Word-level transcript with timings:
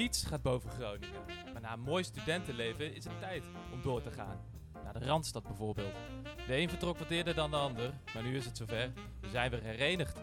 Leeds 0.00 0.24
gaat 0.24 0.42
boven 0.42 0.70
Groningen. 0.70 1.20
Maar 1.52 1.62
na 1.62 1.72
een 1.72 1.80
mooi 1.80 2.04
studentenleven 2.04 2.94
is 2.94 3.04
het 3.04 3.20
tijd 3.20 3.42
om 3.72 3.82
door 3.82 4.02
te 4.02 4.10
gaan. 4.10 4.40
Naar 4.84 4.92
de 4.92 5.04
Randstad 5.04 5.42
bijvoorbeeld. 5.42 5.94
De 6.46 6.56
een 6.56 6.68
vertrok 6.68 6.98
wat 6.98 7.10
eerder 7.10 7.34
dan 7.34 7.50
de 7.50 7.56
ander, 7.56 7.92
maar 8.14 8.22
nu 8.22 8.36
is 8.36 8.44
het 8.44 8.56
zover. 8.56 8.92
We 9.20 9.28
zijn 9.28 9.50
weer 9.50 9.62
herenigd. 9.62 10.20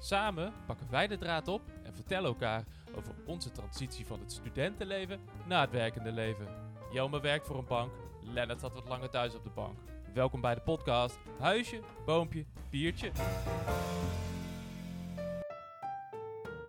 Samen 0.00 0.52
pakken 0.66 0.90
wij 0.90 1.06
de 1.06 1.18
draad 1.18 1.48
op 1.48 1.62
en 1.82 1.94
vertellen 1.94 2.28
elkaar 2.28 2.64
over 2.94 3.14
onze 3.26 3.50
transitie 3.50 4.06
van 4.06 4.20
het 4.20 4.32
studentenleven 4.32 5.20
naar 5.46 5.60
het 5.60 5.70
werkende 5.70 6.12
leven. 6.12 6.46
Jelme 6.92 7.20
werkt 7.20 7.46
voor 7.46 7.58
een 7.58 7.66
bank, 7.66 7.92
Lennart 8.22 8.60
zat 8.60 8.72
wat 8.72 8.88
langer 8.88 9.10
thuis 9.10 9.34
op 9.34 9.44
de 9.44 9.50
bank. 9.50 9.78
Welkom 10.14 10.40
bij 10.40 10.54
de 10.54 10.60
podcast 10.60 11.18
Huisje, 11.38 11.80
Boompje, 12.06 12.44
Biertje. 12.70 13.10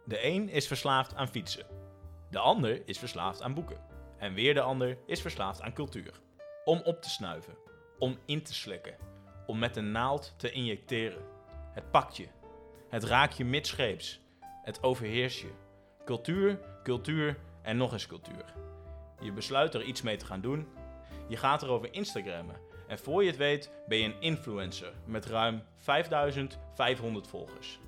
De 0.06 0.26
een 0.26 0.50
is 0.50 0.68
verslaafd 0.68 1.16
aan 1.16 1.28
fietsen. 1.28 1.71
De 2.32 2.40
ander 2.40 2.82
is 2.86 3.00
verslaafd 3.00 3.42
aan 3.42 3.54
boeken. 3.54 3.78
En 4.18 4.34
weer 4.34 4.54
de 4.54 4.62
ander 4.62 4.98
is 5.06 5.22
verslaafd 5.22 5.62
aan 5.62 5.74
cultuur. 5.74 6.20
Om 6.64 6.82
op 6.84 7.02
te 7.02 7.10
snuiven. 7.10 7.56
Om 8.00 8.18
in 8.26 8.44
te 8.44 8.54
slikken. 8.54 8.96
Om 9.46 9.60
met 9.60 9.76
een 9.76 9.92
naald 9.92 10.34
te 10.38 10.52
injecteren. 10.52 11.24
Het 11.74 11.92
pakt 11.92 12.18
je. 12.18 12.28
Het 12.90 13.04
raakt 13.04 13.38
je 13.38 13.46
midscheeps. 13.46 14.20
Het 14.64 14.84
overheerst 14.84 15.40
je. 15.40 15.52
Cultuur, 16.06 16.60
cultuur 16.84 17.40
en 17.62 17.78
nog 17.78 17.94
eens 17.94 18.08
cultuur. 18.08 18.46
Je 19.22 19.32
besluit 19.32 19.74
er 19.74 19.84
iets 19.84 20.02
mee 20.02 20.18
te 20.18 20.26
gaan 20.26 20.42
doen. 20.42 20.68
Je 21.28 21.38
gaat 21.38 21.62
erover 21.62 21.94
Instagrammen. 21.94 22.56
En 22.88 23.00
voor 23.00 23.24
je 23.24 23.30
het 23.30 23.38
weet 23.38 23.72
ben 23.88 23.98
je 23.98 24.06
een 24.06 24.22
influencer 24.22 24.94
met 25.06 25.26
ruim 25.26 25.64
5500 25.78 27.28
volgers. 27.28 27.80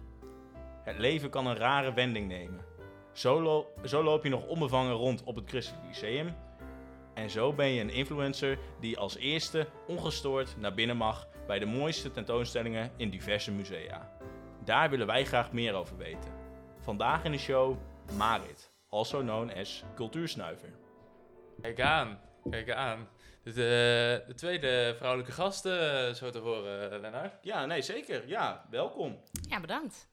Het 0.84 0.98
leven 0.98 1.30
kan 1.30 1.48
een 1.48 1.58
rare 1.58 1.94
wending 1.94 2.28
nemen. 2.28 2.72
Zo, 3.14 3.42
lo- 3.42 3.68
zo 3.86 4.04
loop 4.04 4.24
je 4.24 4.30
nog 4.30 4.46
onbevangen 4.48 4.94
rond 4.94 5.24
op 5.24 5.36
het 5.36 5.50
Christelijk 5.50 5.86
Lyceum. 5.88 6.36
En 7.14 7.30
zo 7.30 7.54
ben 7.54 7.68
je 7.68 7.82
een 7.82 7.90
influencer 7.90 8.58
die 8.80 8.98
als 8.98 9.18
eerste 9.18 9.68
ongestoord 9.88 10.56
naar 10.58 10.74
binnen 10.74 10.98
mag 10.98 11.28
bij 11.48 11.60
de 11.60 11.66
mooiste 11.66 12.12
tentoonstellingen 12.12 12.92
in 12.98 13.10
diverse 13.10 13.52
musea. 13.52 14.12
Daar 14.64 14.90
willen 14.90 15.08
wij 15.08 15.26
graag 15.26 15.52
meer 15.52 15.74
over 15.74 15.98
weten. 15.98 16.32
Vandaag 16.80 17.24
in 17.24 17.32
de 17.32 17.38
show 17.38 17.78
Marit, 18.18 18.72
also 18.90 19.20
known 19.20 19.52
as 19.60 19.84
Cultuursnuiver. 19.96 20.70
Kijk 21.62 21.82
aan, 21.82 22.20
kijk 22.50 22.72
aan. 22.72 23.08
De, 23.44 23.54
de, 23.54 24.24
de 24.28 24.34
tweede 24.34 24.94
vrouwelijke 24.98 25.32
gast, 25.34 25.66
eh, 25.66 26.10
zo 26.10 26.30
te 26.30 26.40
horen, 26.40 26.92
eh, 26.92 27.00
Lennart. 27.00 27.34
Ja, 27.42 27.66
nee, 27.66 27.82
zeker. 27.82 28.28
Ja, 28.28 28.66
welkom. 28.70 29.20
Ja, 29.50 29.60
bedankt. 29.60 30.12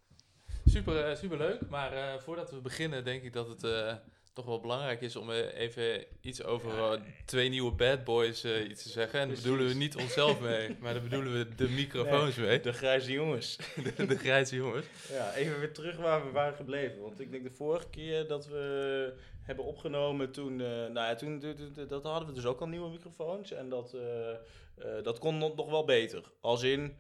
Super, 0.71 1.05
eh, 1.05 1.17
super 1.17 1.39
leuk. 1.39 1.61
Maar 1.69 1.93
eh, 1.93 2.19
voordat 2.19 2.51
we 2.51 2.61
beginnen, 2.61 3.05
denk 3.05 3.23
ik 3.23 3.33
dat 3.33 3.49
het 3.49 3.65
eh, 3.65 3.95
toch 4.33 4.45
wel 4.45 4.61
belangrijk 4.61 5.01
is 5.01 5.17
om 5.17 5.31
even 5.31 6.05
iets 6.21 6.43
over 6.43 7.01
twee 7.25 7.49
nieuwe 7.49 7.73
bad 7.73 8.05
boys 8.05 8.45
iets 8.45 8.83
te 8.83 8.89
zeggen. 8.89 9.21
En 9.21 9.29
daar 9.29 9.37
bedoelen 9.37 9.67
we 9.67 9.75
niet 9.75 9.97
onszelf 9.97 10.41
mee, 10.41 10.77
maar 10.81 10.93
daar 10.93 11.03
bedoelen 11.03 11.33
we 11.33 11.55
de 11.55 11.69
microfoons 11.81 12.37
mee. 12.37 12.61
De 12.61 12.73
grijze 12.73 13.13
jongens. 13.13 13.57
De, 13.97 14.07
de 14.07 14.19
grijze 14.19 14.57
jongens. 14.57 14.87
Ja, 15.09 15.35
even 15.35 15.59
weer 15.59 15.73
terug 15.73 15.97
waar 15.97 16.25
we 16.27 16.31
waren 16.31 16.55
gebleven. 16.55 17.01
Want 17.01 17.21
ik 17.21 17.31
denk 17.31 17.43
de 17.43 17.51
vorige 17.51 17.89
keer 17.91 18.27
dat 18.27 18.47
we 18.47 19.13
hebben 19.43 19.65
opgenomen, 19.65 20.31
toen, 20.33 20.57
nou 20.57 20.93
ja, 20.93 21.15
toen, 21.15 21.43
dat 21.89 22.03
hadden 22.03 22.29
we 22.29 22.35
dus 22.35 22.47
ook 22.47 22.61
al 22.61 22.69
nieuwe 22.69 22.91
microfoons. 22.91 23.53
En 23.53 23.69
dat, 23.69 23.97
dat 25.03 25.19
kon 25.19 25.39
nog 25.39 25.71
wel 25.71 25.85
beter. 25.85 26.23
Als 26.41 26.63
in, 26.63 26.97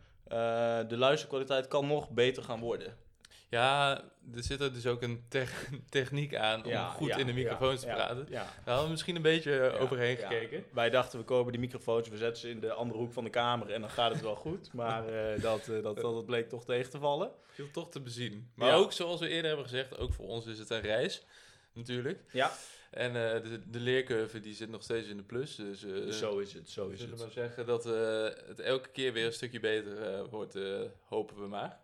de 0.88 0.96
luisterkwaliteit 0.96 1.68
kan 1.68 1.86
nog 1.86 2.10
beter 2.10 2.42
gaan 2.42 2.60
worden. 2.60 3.08
Ja, 3.50 3.96
er 4.34 4.42
zit 4.42 4.60
er 4.60 4.72
dus 4.72 4.86
ook 4.86 5.02
een 5.02 5.24
tech- 5.28 5.68
techniek 5.88 6.34
aan 6.34 6.64
om 6.64 6.72
goed 6.72 7.08
ja, 7.08 7.16
in 7.16 7.26
de 7.26 7.32
microfoons 7.32 7.82
ja, 7.82 7.88
te 7.88 7.94
praten. 7.94 8.26
Ja. 8.28 8.42
Daar 8.44 8.50
hadden 8.64 8.84
we 8.84 8.90
misschien 8.90 9.16
een 9.16 9.22
beetje 9.22 9.50
Ja, 9.52 9.68
overheen 9.78 10.16
gekeken. 10.16 10.64
Wij 10.72 10.90
dachten, 10.90 11.18
we 11.18 11.25
kopen 11.25 11.52
die 11.52 11.60
microfoons, 11.60 12.08
we 12.08 12.16
zetten 12.16 12.41
ze 12.41 12.48
in 12.50 12.60
de 12.60 12.72
andere 12.72 12.98
hoek 13.00 13.12
van 13.12 13.25
de 13.25 13.30
kamer 13.30 13.70
en 13.70 13.80
dan 13.80 13.91
gaat 13.91 14.12
het 14.12 14.20
wel 14.20 14.34
goed. 14.36 14.72
Maar 14.72 15.08
eh, 15.08 15.42
dat, 15.42 15.60
eh, 15.69 15.82
dat, 15.82 15.82
dat, 15.82 16.00
dat 16.14 16.26
bleek 16.26 16.48
toch 16.48 16.64
tegen 16.64 16.91
te 16.91 16.98
vallen. 16.98 17.30
Viel 17.47 17.70
toch 17.70 17.91
te 17.91 18.00
bezien. 18.00 18.50
Maar 18.54 18.75
ook, 18.75 18.92
zoals 18.92 19.20
we 19.20 19.28
eerder 19.28 19.47
hebben 19.47 19.69
gezegd, 19.69 19.98
ook 19.98 20.12
voor 20.12 20.26
ons 20.26 20.46
is 20.46 20.58
het 20.58 20.70
een 20.70 20.80
reis, 20.80 21.25
natuurlijk. 21.72 22.20
Ja, 22.32 22.52
En 22.91 23.08
eh, 23.34 23.42
de, 23.42 23.70
de 23.70 23.80
leercurve 23.80 24.41
die 24.41 24.54
zit 24.54 24.69
nog 24.70 24.82
steeds 24.82 25.08
in 25.08 25.16
de 25.16 25.22
plus. 25.22 25.54
Dus 25.56 25.84
eh 25.84 26.08
zo 26.10 26.38
is 26.38 26.52
het, 26.52 26.70
zo 26.70 26.86
we 26.86 26.92
is 26.92 26.98
zullen 27.00 27.14
het. 27.14 27.22
maar 27.25 27.32
zeggen 27.32 27.66
dat 27.66 27.86
eh, 27.86 28.25
het 28.48 28.60
elke 28.60 28.88
keer 28.88 29.12
weer 29.12 29.26
een 29.26 29.32
stukje 29.32 29.60
beter 29.60 30.02
eh, 30.02 30.25
wordt, 30.30 30.54
eh, 30.54 30.80
hopen 31.04 31.41
we 31.41 31.46
maar. 31.46 31.80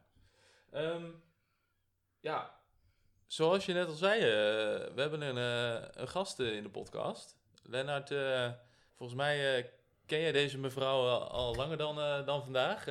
Ehm, 0.72 1.02
ja, 2.21 2.54
zoals 3.27 3.66
je 3.66 3.72
net 3.72 3.87
al 3.87 3.94
zei, 3.94 4.21
eh, 4.21 4.27
we 4.94 5.00
hebben 5.00 5.21
een, 5.21 5.38
eh, 5.38 5.88
een 5.93 6.09
gast 6.09 6.41
eh, 6.41 6.56
in 6.56 6.62
de 6.62 6.69
podcast. 6.69 7.37
Lennart, 7.62 8.15
volgens 8.97 9.19
mij 9.19 9.71
ken 10.06 10.21
jij 10.21 10.32
deze 10.32 10.59
mevrouw 10.59 11.09
al, 11.19 11.54
langer 11.54 11.77
dan, 11.77 12.25
dan 12.25 12.43
vandaag. 12.43 12.84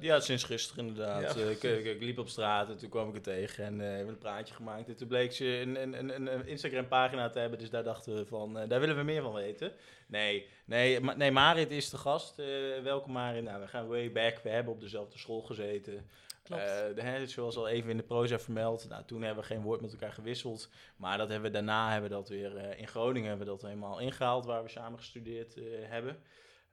Ja, 0.00 0.20
sinds 0.20 0.44
gisteren 0.44 0.86
inderdaad. 0.86 1.34
Ja, 1.34 1.44
ik, 1.44 1.62
ik, 1.62 1.84
ik 1.84 2.02
liep 2.02 2.18
op 2.18 2.28
straat 2.28 2.68
en 2.68 2.76
toen 2.76 2.88
kwam 2.88 3.08
ik 3.08 3.14
er 3.14 3.22
tegen 3.22 3.64
en 3.64 3.78
hebben 3.78 4.14
een 4.14 4.18
praatje 4.18 4.54
gemaakt. 4.54 4.88
En 4.88 4.96
toen 4.96 5.08
bleek 5.08 5.32
ze 5.32 5.46
een, 5.46 5.82
een, 5.82 6.14
een, 6.14 6.32
een 6.32 6.46
Instagram 6.46 6.88
pagina 6.88 7.30
te 7.30 7.38
hebben, 7.38 7.58
dus 7.58 7.70
daar 7.70 7.84
dachten 7.84 8.14
we 8.14 8.26
van, 8.26 8.68
daar 8.68 8.80
willen 8.80 8.96
we 8.96 9.02
meer 9.02 9.22
van 9.22 9.32
weten. 9.32 9.72
Nee, 10.06 10.48
nee, 10.64 11.00
Ma- 11.00 11.14
nee 11.14 11.30
Marit 11.30 11.70
is 11.70 11.90
de 11.90 11.98
gast. 11.98 12.36
Welkom 12.82 13.12
Marit. 13.12 13.44
Nou, 13.44 13.60
we 13.60 13.68
gaan 13.68 13.88
way 13.88 14.12
back. 14.12 14.38
We 14.42 14.48
hebben 14.48 14.72
op 14.72 14.80
dezelfde 14.80 15.18
school 15.18 15.42
gezeten. 15.42 16.10
Klopt. 16.42 16.62
Eh, 16.62 17.04
hè, 17.04 17.26
zoals 17.26 17.56
al 17.56 17.68
even 17.68 17.90
in 17.90 17.96
de 17.96 18.02
proza 18.02 18.38
vermeld. 18.38 18.88
Nou, 18.88 19.04
toen 19.04 19.22
hebben 19.22 19.42
we 19.42 19.48
geen 19.54 19.62
woord 19.62 19.80
met 19.80 19.92
elkaar 19.92 20.12
gewisseld. 20.12 20.70
Maar 20.96 21.18
dat 21.18 21.28
hebben 21.28 21.46
we 21.50 21.56
daarna 21.56 21.90
hebben 21.92 22.10
we 22.10 22.16
dat 22.16 22.28
weer 22.28 22.56
eh, 22.56 22.78
in 22.80 22.88
Groningen 22.88 23.28
hebben 23.28 23.46
we 23.46 23.52
dat 23.52 23.62
helemaal 23.62 23.98
ingehaald, 24.00 24.44
waar 24.44 24.62
we 24.62 24.68
samen 24.68 24.98
gestudeerd 24.98 25.56
eh, 25.56 25.64
hebben. 25.88 26.22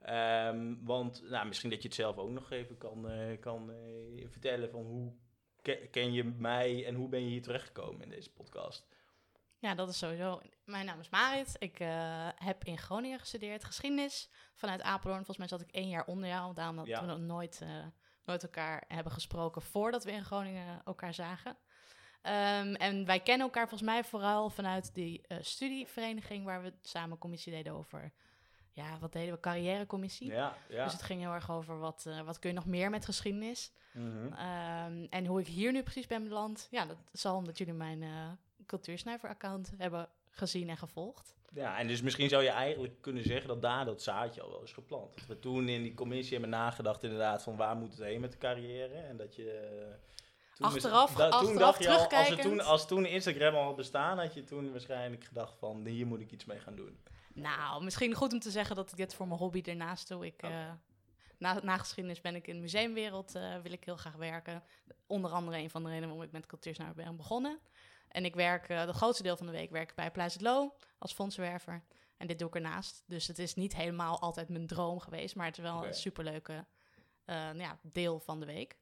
Ehm, 0.00 0.74
want 0.84 1.22
nou, 1.30 1.46
misschien 1.46 1.70
dat 1.70 1.82
je 1.82 1.88
het 1.88 1.96
zelf 1.96 2.16
ook 2.18 2.30
nog 2.30 2.50
even 2.50 2.78
kan, 2.78 3.06
kan 3.40 3.72
vertellen 4.30 4.70
van 4.70 4.82
hoe 4.82 5.12
ke- 5.62 5.88
ken 5.90 6.12
je 6.12 6.24
mij 6.24 6.86
en 6.86 6.94
hoe 6.94 7.08
ben 7.08 7.22
je 7.22 7.28
hier 7.28 7.42
terechtgekomen 7.42 8.02
in 8.02 8.08
deze 8.10 8.32
podcast? 8.32 8.86
Ja, 9.58 9.74
dat 9.74 9.88
is 9.88 9.98
sowieso. 9.98 10.40
Mijn 10.64 10.86
naam 10.86 11.00
is 11.00 11.08
Marit. 11.08 11.56
Ik 11.58 11.78
heb 12.34 12.64
in 12.64 12.78
Groningen 12.78 13.18
gestudeerd, 13.18 13.64
geschiedenis 13.64 14.30
vanuit 14.54 14.82
Apeldoorn. 14.82 15.24
Volgens 15.24 15.38
mij 15.38 15.48
zat 15.48 15.60
ik 15.60 15.70
één 15.70 15.88
jaar 15.88 16.04
onder 16.06 16.28
jou, 16.28 16.54
daarom 16.54 16.76
dat 16.76 16.86
Ja. 16.86 17.00
we 17.00 17.06
nog 17.06 17.18
nooit, 17.18 17.62
nooit 18.24 18.42
elkaar 18.42 18.84
hebben 18.88 19.12
gesproken 19.12 19.62
voordat 19.62 20.04
we 20.04 20.12
in 20.12 20.24
Groningen 20.24 20.80
elkaar 20.84 21.14
zagen. 21.14 21.56
Ehm, 22.22 22.74
en 22.74 23.04
wij 23.04 23.20
kennen 23.20 23.46
elkaar 23.46 23.68
volgens 23.68 23.90
mij 23.90 24.04
vooral 24.04 24.50
vanuit 24.50 24.94
die 24.94 25.22
eh, 25.26 25.38
studievereniging 25.40 26.44
waar 26.44 26.62
we 26.62 26.72
samen 26.82 27.18
commissie 27.18 27.52
deden 27.52 27.72
over, 27.72 28.12
ja, 28.72 28.98
wat 28.98 29.12
deden 29.12 29.34
we? 29.34 29.40
Carrièrecommissie. 29.40 30.26
Ja, 30.26 30.56
ja. 30.68 30.84
Dus 30.84 30.92
het 30.92 31.02
ging 31.02 31.20
heel 31.20 31.32
erg 31.32 31.50
over 31.50 31.78
wat, 31.78 32.04
eh, 32.06 32.20
wat 32.20 32.38
kun 32.38 32.50
je 32.50 32.56
nog 32.56 32.66
meer 32.66 32.90
met 32.90 33.04
geschiedenis. 33.04 33.72
Mhm. 33.92 34.32
Ehm, 34.32 35.06
en 35.10 35.26
hoe 35.26 35.40
ik 35.40 35.46
hier 35.46 35.72
nu 35.72 35.82
precies 35.82 36.06
ben 36.06 36.28
beland, 36.28 36.68
ja, 36.70 36.86
dat 36.86 36.96
zal 37.12 37.36
omdat 37.36 37.58
jullie 37.58 37.74
mijn 37.74 38.02
eh 38.02 38.30
cultuursnuiver-account 38.66 39.72
hebben 39.76 40.08
gezien 40.30 40.68
en 40.68 40.76
gevolgd. 40.76 41.34
Ja, 41.54 41.78
en 41.78 41.86
dus 41.86 42.02
misschien 42.02 42.28
zou 42.28 42.42
je 42.42 42.48
eigenlijk 42.48 42.94
kunnen 43.00 43.24
zeggen 43.24 43.48
dat 43.48 43.62
daar 43.62 43.84
dat 43.84 44.02
zaadje 44.02 44.40
al 44.42 44.50
wel 44.50 44.62
is 44.62 44.72
geplant. 44.72 45.14
Dat 45.14 45.26
we 45.26 45.38
toen 45.38 45.68
in 45.68 45.82
die 45.82 45.94
commissie 45.94 46.32
hebben 46.32 46.50
nagedacht 46.50 47.02
inderdaad 47.02 47.42
van 47.42 47.56
waar 47.56 47.76
moet 47.76 47.90
het 47.90 48.00
heen 48.02 48.20
met 48.20 48.32
de 48.32 48.38
carrière. 48.38 48.94
En 48.94 49.16
dat 49.16 49.36
je... 49.36 49.50
eh, 49.50 49.96
toen 50.56 50.66
Achteraf- 50.66 51.14
toen 51.14 51.22
achteraf 51.30 51.54
dacht 51.56 51.82
je 51.82 51.90
al, 51.90 52.08
als, 52.18 52.28
het 52.28 52.42
toen, 52.42 52.60
als 52.60 52.86
toen 52.86 53.06
Instagram 53.06 53.54
al 53.54 53.64
had 53.64 53.76
bestaan, 53.76 54.18
had 54.18 54.34
je 54.34 54.44
toen 54.44 54.70
waarschijnlijk 54.70 55.24
gedacht 55.24 55.56
van 55.58 55.86
hier 55.86 56.06
moet 56.06 56.20
ik 56.20 56.30
iets 56.32 56.44
mee 56.44 56.58
gaan 56.58 56.76
doen. 56.76 56.98
Nou, 57.34 57.84
misschien 57.84 58.14
goed 58.14 58.32
om 58.32 58.38
te 58.40 58.50
zeggen 58.50 58.76
dat 58.76 58.90
ik 58.90 58.96
dit 58.96 59.14
voor 59.14 59.26
mijn 59.28 59.38
hobby 59.40 59.62
ernaast 59.64 60.08
doe. 60.08 60.26
Ik, 60.26 60.34
Oké. 60.34 60.46
eh, 60.46 60.70
na, 61.38 61.60
na 61.62 61.76
geschiedenis 61.76 62.20
ben 62.20 62.34
ik 62.34 62.46
in 62.46 62.54
de 62.54 62.60
museumwereld, 62.60 63.34
eh, 63.34 63.56
wil 63.62 63.72
ik 63.72 63.84
heel 63.84 63.96
graag 63.96 64.16
werken. 64.16 64.62
Onder 65.06 65.30
andere 65.30 65.58
een 65.58 65.70
van 65.70 65.82
de 65.82 65.88
redenen 65.88 66.08
waarom 66.08 66.26
ik 66.26 66.32
met 66.32 66.46
cultuursnuiver 66.46 67.04
ben 67.04 67.16
begonnen. 67.16 67.58
En 68.10 68.24
ik 68.24 68.34
werk, 68.34 68.68
eh 68.68 68.78
het 68.78 68.90
grootste 68.90 69.22
deel 69.22 69.36
van 69.36 69.46
de 69.46 69.52
week 69.52 69.70
werk 69.70 69.90
ik 69.90 69.96
bij 69.96 70.10
het 70.14 70.40
Loo 70.40 70.74
als 70.98 71.12
fondswerver. 71.12 71.82
En 72.16 72.26
dit 72.26 72.38
doe 72.38 72.48
ik 72.48 72.54
ernaast. 72.54 73.02
Dus 73.06 73.26
het 73.26 73.38
is 73.38 73.54
niet 73.54 73.76
helemaal 73.76 74.20
altijd 74.20 74.48
mijn 74.48 74.66
droom 74.66 75.00
geweest, 75.00 75.34
maar 75.34 75.46
het 75.46 75.56
is 75.56 75.62
wel 75.62 75.86
een 75.86 75.94
superleuke 75.94 76.66
eh, 77.24 77.54
ja, 77.54 77.78
deel 77.82 78.20
van 78.20 78.40
de 78.40 78.46
week. 78.46 78.76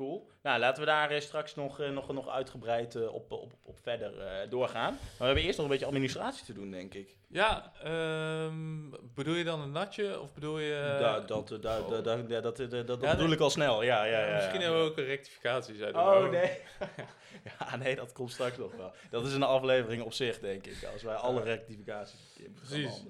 Cool. 0.00 0.30
Nou, 0.42 0.58
laten 0.58 0.80
we 0.82 0.88
daar 0.88 1.10
eh, 1.10 1.20
straks 1.20 1.54
nog, 1.54 1.80
eh, 1.80 1.90
nog, 1.90 2.12
nog 2.12 2.28
uitgebreid 2.28 2.94
eh, 2.94 3.14
op, 3.14 3.32
op, 3.32 3.52
op 3.62 3.78
verder 3.82 4.12
doorgaan. 4.48 4.92
Maar 4.92 5.18
we 5.18 5.24
hebben 5.24 5.42
eerst 5.44 5.56
nog 5.56 5.66
een 5.66 5.72
beetje 5.72 5.86
administratie 5.86 6.44
te 6.44 6.52
doen, 6.52 6.70
denk 6.70 6.94
ik. 6.94 7.16
Ja, 7.28 7.72
ehm, 7.82 8.90
bedoel 9.14 9.34
je 9.34 9.44
dan 9.44 9.60
een 9.60 9.70
natje 9.70 10.20
of 10.20 10.34
bedoel 10.34 10.58
je... 10.58 10.96
Da- 11.00 11.20
dat, 11.20 11.48
da- 11.62 11.80
oh. 11.80 11.88
da- 11.90 12.00
da- 12.00 12.24
ja, 12.28 12.40
dat, 12.40 12.56
dat, 12.56 12.70
dat, 12.70 13.00
Ja, 13.00 13.10
bedoel 13.10 13.26
nee. 13.26 13.34
ik 13.34 13.40
al 13.40 13.50
snel. 13.50 13.82
Ja, 13.82 14.04
ja, 14.04 14.26
ja, 14.26 14.34
Misschien 14.34 14.60
ja. 14.60 14.64
hebben 14.66 14.84
we 14.84 14.90
ook 14.90 14.98
een 14.98 15.04
rectificatie, 15.04 15.76
zei 15.76 15.92
Oh, 15.92 16.30
nee. 16.30 16.58
ja, 17.58 17.76
nee, 17.76 17.96
dat 17.96 18.12
komt 18.12 18.32
straks 18.32 18.56
nog 18.56 18.74
wel. 18.76 18.92
Dat 19.10 19.26
is 19.26 19.32
een 19.34 19.42
aflevering 19.42 20.02
op 20.02 20.12
zich, 20.12 20.38
denk 20.38 20.66
ik. 20.66 20.88
Als 20.92 21.02
wij 21.02 21.14
alle 21.14 21.42
rectificaties 21.42 22.38
Precies. 22.54 23.02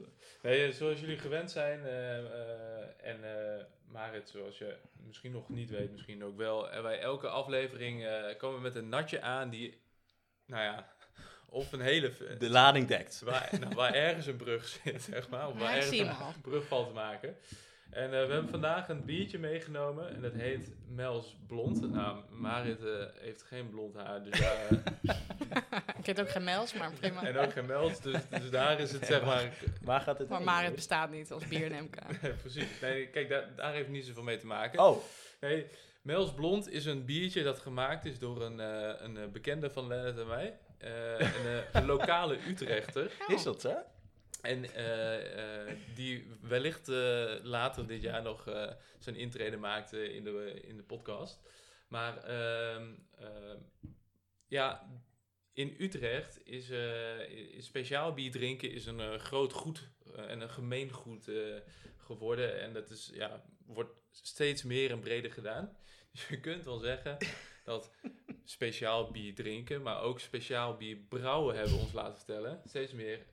Nee, 0.42 0.66
eh, 0.66 0.72
zoals 0.72 1.00
jullie 1.00 1.18
gewend 1.18 1.50
zijn, 1.50 1.84
eh, 1.84 2.18
eh, 2.18 2.86
en 3.02 3.24
eh 3.24 3.64
Marit, 3.90 4.28
zoals 4.28 4.58
je 4.58 4.76
misschien 5.06 5.32
nog 5.32 5.48
niet 5.48 5.70
weet, 5.70 5.92
misschien 5.92 6.24
ook 6.24 6.36
wel, 6.36 6.70
en 6.70 6.82
wij 6.82 7.00
elke 7.00 7.28
aflevering 7.28 8.04
eh, 8.04 8.36
komen 8.36 8.62
met 8.62 8.74
een 8.74 8.88
natje 8.88 9.20
aan 9.20 9.50
die, 9.50 9.80
nou 10.46 10.62
ja, 10.62 10.92
of 11.48 11.72
een 11.72 11.80
hele... 11.80 12.36
De 12.38 12.50
lading 12.50 12.86
dekt. 12.86 13.20
Waar, 13.20 13.48
nou, 13.60 13.74
waar 13.74 13.94
ergens 13.94 14.26
een 14.26 14.36
brug 14.36 14.66
zit, 14.66 15.02
zeg 15.12 15.28
maar. 15.28 15.48
Of 15.48 15.58
waar 15.58 15.74
ergens 15.74 15.98
een 15.98 16.40
brug 16.42 16.66
valt 16.66 16.86
te 16.86 16.92
maken. 16.92 17.36
En 17.90 18.04
eh, 18.04 18.10
we 18.10 18.32
hebben 18.32 18.48
vandaag 18.48 18.88
een 18.88 19.04
biertje 19.04 19.38
meegenomen. 19.38 20.14
En 20.14 20.20
dat 20.20 20.32
heet 20.32 20.72
Mels 20.88 21.36
Blond. 21.46 21.92
Nou, 21.92 22.18
Marit 22.30 22.84
eh, 22.84 22.90
heeft 23.18 23.42
geen 23.42 23.70
blond 23.70 23.94
haar. 23.94 24.22
Dus 24.22 24.40
daar, 24.40 24.68
Ik 25.98 26.06
heb 26.06 26.18
ook 26.18 26.30
geen 26.30 26.44
mails, 26.44 26.74
maar 26.74 26.92
prima. 26.92 27.22
en 27.22 27.36
ook 27.36 27.52
geen 27.52 27.66
Mels. 27.66 28.00
Dus, 28.00 28.28
dus 28.28 28.50
daar 28.50 28.80
is 28.80 28.92
het, 28.92 29.06
zeg 29.06 29.24
maar... 29.24 29.52
Waar 29.82 30.00
gaat 30.00 30.18
het 30.18 30.28
Maar 30.28 30.38
heen? 30.38 30.46
Marit 30.46 30.74
bestaat 30.74 31.10
niet 31.10 31.32
als 31.32 31.48
bier 31.48 31.72
en 31.72 31.84
MK. 31.84 31.96
Precies. 32.42 32.80
Nee, 32.80 33.06
kijk, 33.06 33.28
daar, 33.28 33.48
daar 33.56 33.72
heeft 33.72 33.88
niet 33.88 34.06
zoveel 34.06 34.22
mee 34.22 34.38
te 34.38 34.46
maken. 34.46 34.80
Oh, 34.80 35.02
Nee, 35.40 35.66
Mels 36.02 36.34
Blond 36.34 36.70
is 36.70 36.84
een 36.84 37.04
biertje 37.04 37.42
dat 37.42 37.58
gemaakt 37.58 38.04
is 38.04 38.18
door 38.18 38.42
een, 38.42 38.60
eh, 38.60 38.92
een 38.98 39.16
eh, 39.16 39.26
bekende 39.26 39.70
van 39.70 39.86
Lennart 39.86 40.18
en 40.18 40.26
mij. 40.26 40.58
Eh, 40.78 41.18
een, 41.18 41.46
eh, 41.46 41.58
een 41.72 41.86
lokale 41.86 42.38
Utrechter. 42.48 43.10
is 43.28 43.42
dat 43.42 43.60
zo? 43.60 43.74
En 44.40 44.74
eh, 44.74 45.68
eh, 45.68 45.76
die 45.94 46.26
wellicht 46.40 46.88
eh, 46.88 47.34
later 47.42 47.86
dit 47.86 48.02
jaar 48.02 48.22
nog 48.22 48.68
zijn 48.98 49.16
intrede 49.16 49.56
maakte 49.56 50.12
in 50.12 50.24
de, 50.24 50.60
in 50.62 50.76
de 50.76 50.82
podcast. 50.82 51.40
Maar 51.88 52.24
ehm, 52.24 52.94
ehm, 53.18 53.58
ja, 54.46 54.90
in 55.52 55.74
Utrecht 55.78 56.46
is, 56.46 56.72
speciaal 57.58 58.12
bier 58.12 58.30
drinken 58.30 58.72
is 58.72 58.86
een 58.86 59.20
groot 59.20 59.52
goed 59.52 59.90
en 60.16 60.40
een 60.40 60.50
gemeengoed 60.50 61.30
geworden. 61.96 62.60
En 62.60 62.72
dat 62.72 62.90
is, 62.90 63.10
ja, 63.14 63.44
wordt 63.66 63.92
steeds 64.10 64.62
meer 64.62 64.90
en 64.90 65.00
breder 65.00 65.32
gedaan. 65.32 65.76
Dus 66.12 66.28
je 66.28 66.40
kunt 66.40 66.64
wel 66.64 66.78
zeggen 66.78 67.16
dat 67.64 67.90
speciaal 68.44 69.10
bier 69.10 69.34
drinken, 69.34 69.82
maar 69.82 70.00
ook 70.00 70.20
speciaal 70.20 70.76
bier 70.76 70.96
brouwen 70.96 71.56
hebben 71.56 71.78
ons 71.78 71.92
laten 71.92 72.16
vertellen. 72.16 72.62
Steeds 72.64 72.92
meer 72.92 73.26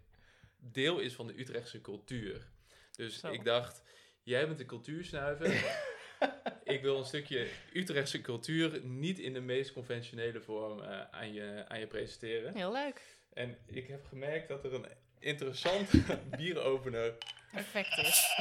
deel 0.72 1.00
is 1.00 1.14
van 1.14 1.28
de 1.28 1.40
Utrechtse 1.40 1.82
cultuur. 1.82 2.48
Dus 2.92 3.20
Zo. 3.20 3.32
ik 3.32 3.44
dacht, 3.46 3.82
jij 4.24 4.48
bent 4.48 4.60
een 4.60 4.66
cultuursnuiver. 4.66 5.48
ik 6.64 6.82
wil 6.82 6.98
een 6.98 7.06
stukje 7.06 7.48
Utrechtse 7.74 8.22
cultuur 8.22 8.80
niet 8.84 9.20
in 9.20 9.34
de 9.34 9.42
meest 9.42 9.74
conventionele 9.74 10.42
vorm 10.42 10.82
eh, 10.82 11.02
aan, 11.12 11.34
je, 11.34 11.66
aan 11.68 11.80
je 11.80 11.88
presenteren. 11.88 12.56
Heel 12.56 12.72
leuk. 12.72 13.02
En 13.34 13.58
ik 13.66 13.88
heb 13.88 14.06
gemerkt 14.06 14.48
dat 14.48 14.64
er 14.64 14.74
een 14.74 14.86
interessant 15.20 15.90
bieropener 16.38 17.14
Perfect 17.52 17.98
is. 17.98 18.36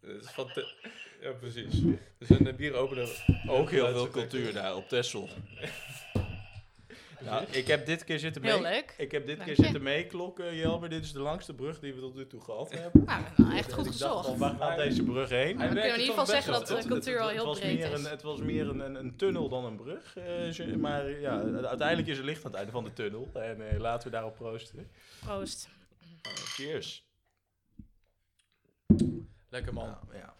Dat 0.00 0.22
is 0.24 0.30
van 0.30 0.52
te- 0.52 0.74
ja, 1.20 1.32
precies. 1.32 1.80
Dus 2.18 2.28
een 2.30 2.56
bieropener. 2.56 3.24
Ook 3.48 3.70
heel 3.70 3.88
veel 3.92 4.08
cultuur 4.10 4.52
daar 4.52 4.76
op 4.76 4.88
Texel. 4.88 5.28
Nou, 7.24 7.44
ik 7.50 7.66
heb 7.66 7.86
dit 7.86 8.04
keer 8.04 8.18
zitten 8.18 8.42
Heel 8.42 8.60
mee. 8.60 8.72
leuk. 8.72 8.94
Ik 8.98 9.10
heb 9.12 9.26
dit 9.26 9.36
Dank 9.36 9.48
keer 9.48 9.56
je. 9.58 9.62
zitten 9.64 9.82
meeklokken, 9.82 10.56
Jelmer. 10.56 10.88
Dit 10.88 11.04
is 11.04 11.12
de 11.12 11.20
langste 11.20 11.54
brug 11.54 11.78
die 11.80 11.94
we 11.94 12.00
tot 12.00 12.14
nu 12.14 12.26
toe 12.26 12.40
gehad 12.40 12.70
hebben. 12.72 13.04
Nou, 13.04 13.22
nou 13.36 13.56
echt 13.56 13.72
goed 13.72 13.86
Ik 13.86 13.92
gezocht. 13.92 14.36
waar 14.38 14.54
gaat 14.56 14.76
deze 14.76 15.02
brug 15.02 15.28
heen? 15.28 15.56
Maar 15.56 15.64
dan 15.66 15.74
kunnen 15.74 15.82
we 15.82 15.88
in 15.94 16.00
ieder 16.00 16.06
geval 16.18 16.26
zeggen 16.26 16.52
dat 16.52 16.68
Het- 16.68 16.82
de 16.82 16.88
cultuur 16.88 17.18
al 17.20 17.26
het 17.26 17.36
heel 17.36 17.44
was 17.46 17.58
breed 17.58 17.78
meer 17.78 17.92
is. 17.92 17.98
Een, 18.04 18.10
het 18.10 18.22
was 18.22 18.40
meer 18.40 18.68
een, 18.68 18.78
een, 18.80 18.94
een 18.94 19.16
tunnel 19.16 19.48
dan 19.48 19.64
een 19.64 19.76
brug. 19.76 20.16
eh, 20.16 20.74
maar 20.76 21.10
ja, 21.20 21.40
uiteindelijk 21.64 22.08
is 22.08 22.18
er 22.18 22.24
licht 22.24 22.38
aan 22.44 22.50
het 22.50 22.54
einde 22.54 22.72
van 22.72 22.84
de 22.84 22.92
tunnel. 22.92 23.30
En 23.34 23.70
eh, 23.70 23.78
laten 23.78 24.04
we 24.06 24.12
daarop 24.12 24.34
proosten. 24.36 24.90
Proost. 25.24 25.68
Eh, 26.22 26.30
cheers. 26.32 27.08
Lekker 29.48 29.72
man. 29.72 29.84
Nou, 29.86 29.96
ja. 30.22 30.34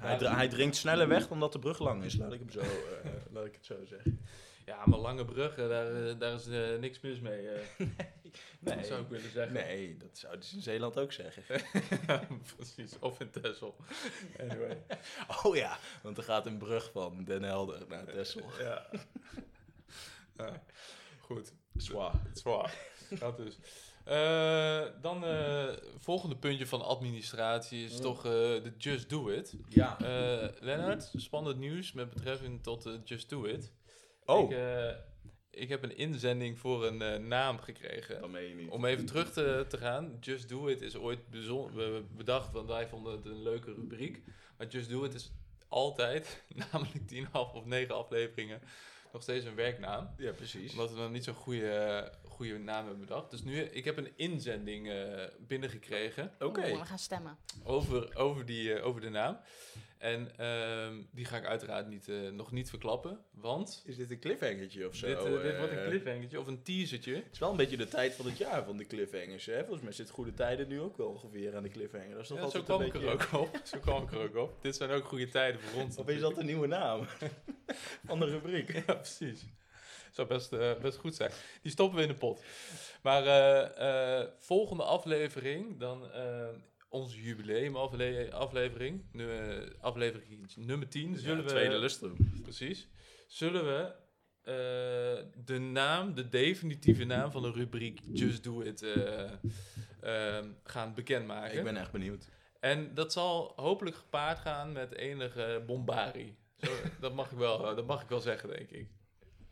Hij, 0.00 0.16
dr- 0.18 0.34
hij 0.34 0.48
drinkt 0.48 0.76
sneller 0.76 1.08
weg 1.08 1.30
omdat 1.30 1.52
de 1.52 1.58
brug 1.58 1.78
lang 1.78 2.04
is, 2.04 2.16
laat 2.16 2.32
ik, 2.32 2.38
hem 2.40 2.50
zo, 2.50 2.60
eh, 2.60 2.66
laat 3.32 3.44
ik 3.44 3.54
het 3.54 3.64
zo 3.66 3.74
zeggen. 3.88 4.20
Ja, 4.68 4.82
maar 4.86 4.98
lange 4.98 5.24
bruggen, 5.24 5.68
daar, 5.68 6.06
eh, 6.08 6.18
daar 6.18 6.32
is 6.34 6.46
eh, 6.46 6.78
niks 6.78 7.00
mis 7.00 7.20
mee. 7.20 7.48
eh, 7.48 7.62
Nee, 8.60 8.84
zou 8.84 9.02
ik 9.02 9.08
willen 9.08 9.30
zeggen. 9.30 9.52
nee, 9.52 9.96
dat 9.96 10.18
zouden 10.18 10.44
ze 10.44 10.56
in 10.56 10.62
Zeeland 10.62 10.98
ook 10.98 11.12
zeggen. 11.12 11.42
precies. 12.56 12.98
Of 12.98 13.20
in 13.20 13.30
Texel. 13.30 13.76
Anyway. 14.40 14.82
Oh 15.44 15.56
ja, 15.56 15.78
want 16.02 16.16
er 16.18 16.22
gaat 16.24 16.46
een 16.46 16.58
brug 16.58 16.90
van 16.92 17.24
Den 17.24 17.42
Helder 17.42 17.82
naar 17.88 18.04
Texel. 18.04 18.42
Ja. 18.58 18.86
ja. 20.36 20.62
Goed. 21.20 21.52
Zwaar. 21.76 22.12
Zwaar. 22.32 22.74
Dat 23.18 23.36
dus. 23.36 23.58
Dan 25.00 25.24
eh 25.24 25.68
volgende 25.98 26.36
puntje 26.36 26.66
van 26.66 26.82
administratie 26.84 27.84
is 27.84 27.94
Mm. 27.96 28.00
toch 28.00 28.22
de 28.22 28.72
Just 28.78 29.10
Do 29.10 29.28
It. 29.28 29.54
Ja. 29.68 29.96
Lennart, 30.60 31.10
spannend 31.16 31.58
nieuws 31.58 31.92
met 31.92 32.10
betrekking 32.10 32.62
tot 32.62 32.82
de 32.82 33.00
Just 33.04 33.28
Do 33.30 33.44
It. 33.44 33.72
Oh, 34.28 34.50
Ik, 34.50 34.56
eh, 34.56 34.90
ik 35.50 35.68
heb 35.68 35.82
een 35.82 35.96
inzending 35.96 36.58
voor 36.58 36.86
een 36.86 37.02
eh, 37.02 37.18
naam 37.18 37.58
gekregen. 37.58 38.20
dat 38.20 38.30
meen 38.30 38.48
je 38.48 38.54
niet. 38.54 38.70
Om 38.70 38.84
even 38.84 39.06
terug 39.06 39.32
te, 39.32 39.64
te 39.68 39.76
gaan. 39.78 40.16
Just 40.20 40.48
Do 40.48 40.66
It 40.66 40.80
is 40.80 40.96
ooit 40.96 41.28
bezon- 41.30 41.72
we- 41.74 42.04
bedacht, 42.16 42.52
want 42.52 42.68
wij 42.68 42.88
vonden 42.88 43.12
het 43.16 43.24
een 43.24 43.42
leuke 43.42 43.72
rubriek. 43.74 44.22
Maar 44.58 44.66
Just 44.66 44.90
Do 44.90 45.04
It 45.04 45.14
is 45.14 45.32
altijd, 45.68 46.42
namelijk 46.72 47.06
10 47.06 47.28
of 47.34 47.64
9 47.64 47.94
afleveringen, 47.94 48.60
nog 49.12 49.22
steeds 49.22 49.44
een 49.44 49.54
werknaam. 49.54 50.10
Ja, 50.16 50.32
precies. 50.32 50.70
Omdat 50.72 50.90
we 50.90 50.96
dan 50.96 51.12
niet 51.12 51.24
zo'n 51.24 51.34
goede, 51.34 52.12
goede 52.24 52.58
naam 52.58 52.86
hebben 52.86 53.00
bedacht. 53.06 53.30
Dus 53.30 53.42
nu, 53.42 53.60
ik 53.60 53.84
heb 53.84 53.96
een 53.96 54.12
inzending 54.16 54.88
eh, 54.90 55.24
binnengekregen 55.38 56.32
Oké. 56.38 56.60
We 56.78 56.84
gaan 56.84 56.98
stemmen. 56.98 57.36
over, 57.64 58.16
over, 58.16 58.46
die, 58.46 58.82
over 58.82 59.00
de 59.00 59.08
naam. 59.08 59.38
En 59.98 60.36
ehm, 60.36 61.02
die 61.10 61.24
ga 61.24 61.36
ik 61.36 61.44
uiteraard 61.44 61.88
niet, 61.88 62.08
eh, 62.08 62.28
nog 62.30 62.52
niet 62.52 62.68
verklappen, 62.68 63.18
want 63.30 63.82
Is 63.86 63.96
dit 63.96 64.10
een 64.10 64.18
cliffhangertje 64.18 64.86
of 64.88 64.94
zo? 64.94 65.06
dit, 65.06 65.16
eh, 65.16 65.22
dit 65.24 65.58
wordt 65.58 65.72
eh? 65.72 65.82
een 65.82 65.88
cliffhangertje 65.88 66.40
of 66.40 66.46
een 66.46 66.62
teasertje. 66.62 67.14
Het 67.14 67.32
is 67.32 67.38
wel 67.38 67.50
een 67.50 67.56
beetje 67.56 67.76
de 67.76 67.88
tijd 67.88 68.14
van 68.14 68.26
het 68.26 68.38
jaar 68.38 68.64
van 68.64 68.76
de 68.76 68.86
cliffhangers. 68.86 69.46
Hè? 69.46 69.58
Volgens 69.58 69.82
mij 69.82 69.92
zit 69.92 70.10
Goede 70.10 70.34
Tijden 70.34 70.68
nu 70.68 70.80
ook 70.80 70.96
wel 70.96 71.08
ongeveer 71.08 71.56
aan 71.56 71.62
de 71.62 71.68
cliffhanger. 71.68 72.10
Dat 72.10 72.20
is 72.20 72.28
toch 72.28 72.38
Ja, 72.38 72.48
zo 72.48 72.56
altijd 72.58 72.64
kwam 72.64 72.80
een 72.80 72.86
ik 72.86 72.92
beetje... 72.92 73.06
er 73.08 73.12
ook 73.12 73.46
op. 73.46 73.60
Zo 73.72 73.78
kwam 73.78 74.02
ik 74.02 74.12
er 74.12 74.18
ook 74.18 74.36
op. 74.36 74.62
Dit 74.62 74.76
zijn 74.76 74.90
ook 74.90 75.04
goede 75.04 75.28
tijden 75.28 75.60
voor 75.60 75.82
ons. 75.82 75.96
Of 75.96 76.08
is 76.08 76.20
dat 76.20 76.36
een 76.36 76.46
nieuwe 76.46 76.66
naam 76.66 77.06
van 78.06 78.18
de 78.18 78.26
rubriek? 78.26 78.72
Ja, 78.86 78.94
precies. 78.94 79.46
Zou 80.12 80.28
best, 80.28 80.52
eh, 80.52 80.74
best 80.74 80.98
goed 80.98 81.14
zijn. 81.14 81.30
Die 81.62 81.72
stoppen 81.72 81.96
we 81.96 82.02
in 82.02 82.08
de 82.08 82.14
pot. 82.18 82.42
Maar 83.02 83.26
eh, 83.26 84.20
eh, 84.20 84.28
volgende 84.38 84.82
aflevering, 84.82 85.78
dan 85.78 86.12
eh, 86.12 86.48
onze 86.88 87.22
jubileum 87.22 87.76
afle- 87.76 88.32
aflevering, 88.32 89.04
nu, 89.12 89.30
eh, 89.30 89.70
aflevering 89.80 90.54
nummer 90.56 90.88
10, 90.88 91.16
zullen 91.16 91.44
we... 91.44 91.50
tweede 91.50 91.78
lustrum. 91.78 92.16
Precies. 92.42 92.88
Zullen 93.26 93.64
we 93.64 93.94
eh, 94.42 95.24
de 95.44 95.58
naam, 95.58 96.14
de 96.14 96.28
definitieve 96.28 97.04
naam 97.04 97.30
van 97.30 97.42
de 97.42 97.50
rubriek 97.50 98.00
Just 98.12 98.44
Do 98.44 98.60
It 98.60 98.82
eh, 98.82 99.30
eh, 100.00 100.44
gaan 100.64 100.94
bekendmaken. 100.94 101.58
Ik 101.58 101.64
ben 101.64 101.76
echt 101.76 101.92
benieuwd. 101.92 102.28
En 102.60 102.94
dat 102.94 103.12
zal 103.12 103.52
hopelijk 103.56 103.96
gepaard 103.96 104.38
gaan 104.38 104.72
met 104.72 104.94
enige 104.94 105.62
bombari. 105.66 106.36
Zo, 106.56 106.70
dat, 107.00 107.14
mag 107.14 107.30
ik 107.30 107.38
wel, 107.38 107.74
dat 107.74 107.86
mag 107.86 108.02
ik 108.02 108.08
wel 108.08 108.20
zeggen, 108.20 108.48
denk 108.48 108.70
ik. 108.70 108.88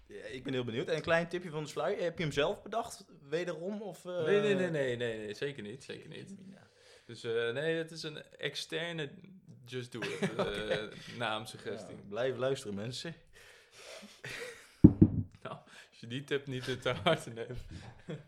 Ja, 0.08 0.24
ik 0.24 0.44
ben 0.44 0.52
heel 0.52 0.64
benieuwd. 0.64 0.88
En 0.88 0.96
een 0.96 1.02
klein 1.02 1.28
tipje 1.28 1.50
van 1.50 1.62
de 1.62 1.68
sluier. 1.68 2.02
Heb 2.02 2.16
je 2.18 2.22
hem 2.24 2.32
zelf 2.32 2.62
bedacht, 2.62 3.04
wederom? 3.28 3.82
Of? 3.82 4.04
Nee, 4.04 4.40
nee, 4.40 4.54
nee, 4.54 4.70
nee, 4.70 4.96
nee, 4.96 5.18
nee, 5.18 5.34
zeker 5.34 5.62
niet, 5.62 5.84
zeker 5.84 6.08
niet. 6.08 6.34
Ja. 6.50 6.65
Dus 7.06 7.24
eh, 7.24 7.52
nee, 7.52 7.76
het 7.76 7.90
is 7.90 8.02
een 8.02 8.22
externe 8.38 9.10
Just 9.64 9.92
Do 9.92 10.00
It 10.00 10.20
eh, 10.36 10.82
naamsuggestie. 11.18 11.96
Ja, 11.96 12.02
blijf 12.08 12.36
luisteren, 12.36 12.74
mensen. 12.74 13.14
Als 15.90 16.00
je 16.00 16.06
die 16.06 16.24
tip 16.24 16.46
niet 16.46 16.82
te 16.82 16.90
harte 17.02 17.30
neemt. 17.30 17.58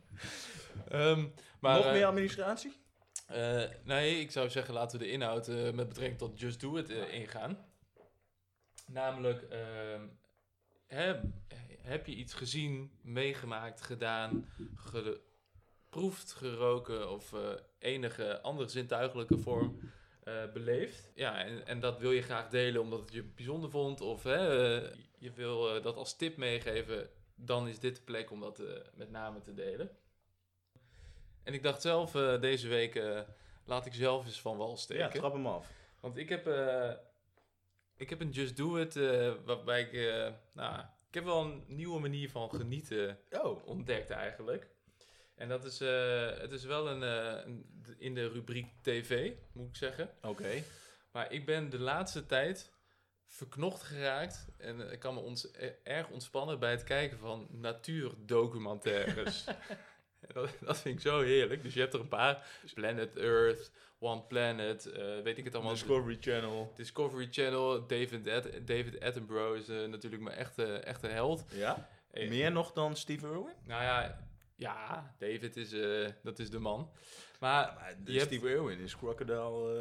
Ehm, 0.89 1.27
maar, 1.61 1.77
Nog 1.77 1.93
meer 1.93 2.05
administratie? 2.05 2.73
eh, 3.27 3.65
nee, 3.85 4.21
ik 4.21 4.31
zou 4.31 4.51
zeggen, 4.51 4.75
laten 4.75 4.99
we 4.99 5.05
de 5.05 5.11
inhoud 5.11 5.47
met 5.47 5.89
betrekking 5.89 6.19
tot 6.19 6.41
Just 6.41 6.61
Do 6.61 6.77
It 6.77 6.89
ingaan. 6.89 7.67
Namelijk, 8.87 9.43
ehm, 9.43 10.07
hè, 10.87 11.21
heb 11.83 12.07
je 12.07 12.15
iets 12.15 12.35
gezien, 12.35 12.99
meegemaakt, 13.03 13.81
gedaan, 13.81 14.49
geproefd, 15.91 16.33
geroken 16.33 17.11
of 17.11 17.33
eh, 17.33 17.41
enige 17.79 18.41
andere 18.41 18.69
zintuigelijke 18.69 19.39
vorm 19.39 19.81
eh, 20.23 20.53
beleefd? 20.53 21.11
Ja, 21.15 21.45
en, 21.45 21.67
en 21.67 21.81
dat 21.81 21.99
wil 21.99 22.11
je 22.11 22.23
graag 22.23 22.49
delen 22.49 22.81
omdat 22.81 23.01
het 23.01 23.13
je 23.13 23.23
bijzonder 23.23 23.71
vond 23.71 24.01
of 24.01 24.23
hè, 24.23 24.77
eh, 24.77 24.97
je 25.19 25.33
wil 25.33 25.83
dat 25.83 25.97
als 25.97 26.17
tip 26.17 26.37
meegeven, 26.37 27.11
dan 27.35 27.69
is 27.69 27.79
dit 27.79 27.97
de 27.97 28.03
plek 28.03 28.31
om 28.31 28.41
dat 28.41 28.63
met 28.95 29.11
name 29.11 29.41
te 29.41 29.55
delen. 29.55 29.91
En 31.43 31.55
ik 31.55 31.63
dacht 31.63 31.83
zelf 31.83 32.13
deze 32.41 32.69
week, 32.69 33.03
laat 33.65 33.87
ik 33.87 33.95
zelf 33.95 34.27
eens 34.27 34.41
van 34.41 34.57
wal 34.57 34.77
steken. 34.77 35.05
Ja, 35.05 35.11
trap 35.11 35.33
hem 35.33 35.47
af. 35.47 35.71
Want 36.01 36.17
ik 36.17 36.29
heb, 36.29 36.47
ik 37.97 38.11
heb 38.11 38.21
een 38.21 38.31
Just 38.31 38.57
Do 38.57 38.77
It 38.77 38.95
waarbij 39.45 39.81
ik, 39.81 39.93
nou, 40.53 40.81
ik 41.09 41.15
heb 41.15 41.25
wel 41.25 41.45
een 41.45 41.65
nieuwe 41.67 42.01
manier 42.01 42.31
van 42.31 42.51
genieten 42.51 43.19
Oh, 43.31 43.67
ontdekt 43.67 44.11
eigenlijk. 44.11 44.69
En 45.39 45.49
dat 45.49 45.65
is, 45.65 45.81
eh, 45.81 46.39
het 46.39 46.53
is 46.53 46.65
wel 46.65 46.89
een, 46.89 47.03
eh, 47.03 47.45
een- 47.47 47.67
in 47.99 48.15
de 48.15 48.29
rubriek 48.29 48.67
tv, 48.83 49.33
moet 49.53 49.69
ik 49.69 49.77
zeggen. 49.77 50.11
oké. 50.23 50.63
Maar 51.13 51.33
ik 51.33 51.47
ben 51.47 51.71
de 51.71 51.79
laatste 51.79 52.27
tijd 52.27 52.73
verknocht 53.27 53.83
geraakt. 53.83 54.47
En 54.59 54.93
ik 54.93 54.99
kan 54.99 55.15
me 55.15 55.21
ons, 55.21 55.51
erg 55.85 56.09
ontspannen 56.09 56.59
bij 56.59 56.71
het 56.71 56.85
kijken 56.85 57.19
van 57.19 57.47
natuurdocumentaires. 57.51 59.45
dat, 60.35 60.51
dat 60.61 60.79
vind 60.79 60.95
ik 60.95 61.01
zo 61.01 61.21
heerlijk. 61.21 61.63
Dus 61.63 61.75
je 61.75 61.81
hebt 61.81 61.95
er 61.95 62.01
een 62.01 62.09
paar. 62.09 62.47
Planet 62.75 63.17
Earth, 63.17 63.71
One 63.99 64.23
Planet, 64.23 64.87
eh, 64.87 65.21
weet 65.23 65.39
ik 65.39 65.45
het 65.45 65.55
allemaal. 65.55 65.73
Discovery 65.73 66.17
Channel. 66.21 66.73
Discovery 66.77 67.29
Channel, 67.31 67.87
David, 67.87 68.29
At- 68.29 68.67
David 68.67 69.01
Attenborough 69.01 69.57
is 69.59 69.69
eh, 69.69 69.89
natuurlijk 69.89 70.23
mijn 70.23 70.37
echte, 70.37 70.65
echte 70.79 71.07
held. 71.07 71.45
Ja? 71.53 71.89
Eh, 72.11 72.29
Meer 72.29 72.53
nog 72.53 72.73
dan 72.73 72.97
Steve 72.97 73.27
Irwin? 73.27 73.55
Nou 73.67 73.83
ja, 73.83 74.28
ja, 74.59 75.15
David 75.19 75.57
is, 75.57 75.73
eh, 75.73 76.09
dat 76.23 76.39
is 76.39 76.51
de 76.51 76.59
man. 76.59 76.91
Maar 77.41 77.75
Maar 77.75 77.95
je 78.05 78.13
hebt- 78.19 78.27
Steve 78.33 78.49
Irwin 78.51 78.79
is 78.79 78.97
Crocodile 78.97 79.79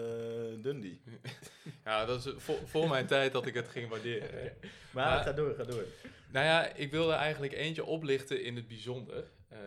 eh, 0.58 0.64
Dundee. 0.64 1.02
ja, 1.86 2.06
dat 2.06 2.26
is 2.26 2.34
voor, 2.38 2.58
voor 2.66 2.88
mijn 2.90 3.06
tijd 3.08 3.32
dat 3.32 3.46
ik 3.46 3.54
het 3.54 3.68
ging 3.68 3.90
waarderen. 3.90 4.30
Maar, 4.92 5.06
Maar- 5.16 5.24
ga 5.24 5.32
door, 5.32 5.56
ga 5.56 5.64
door. 5.64 5.84
Nou 6.32 6.46
ja, 6.46 6.66
ik 6.74 6.92
wilde 6.92 7.14
eigenlijk 7.14 7.54
eentje 7.54 7.86
oplichten 7.86 8.44
in 8.44 8.56
het 8.56 8.68
bijzonder. 8.68 9.24
Eh, 9.48 9.60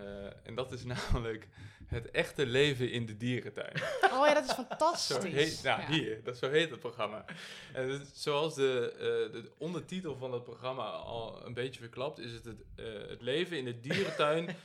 en 0.42 0.54
dat 0.54 0.72
is 0.72 0.84
namelijk 0.84 1.48
het 1.86 2.10
echte 2.10 2.46
leven 2.46 2.90
in 2.90 3.06
de 3.06 3.16
dierentuin. 3.16 3.72
Oh 4.12 4.26
ja, 4.26 4.34
dat 4.34 4.44
is 4.44 4.52
fantastisch. 4.52 5.32
heet, 5.32 5.60
nou, 5.62 5.80
Ja. 5.80 5.86
hier, 5.88 6.22
dat, 6.24 6.36
zo 6.38 6.50
heet 6.50 6.70
het 6.70 6.80
programma. 6.80 7.24
En 7.72 7.88
het 7.88 8.10
zoals 8.14 8.54
de, 8.54 8.92
eh, 8.92 9.32
de 9.42 9.50
ondertitel 9.58 10.16
van 10.16 10.32
het 10.32 10.44
programma 10.44 10.82
al 10.90 11.46
een 11.46 11.54
beetje 11.54 11.80
verklapt, 11.80 12.18
is 12.18 12.32
het 12.32 12.44
het, 12.44 12.62
eh, 12.76 13.08
het 13.08 13.22
leven 13.22 13.58
in 13.58 13.64
de 13.64 13.80
dierentuin. 13.80 14.56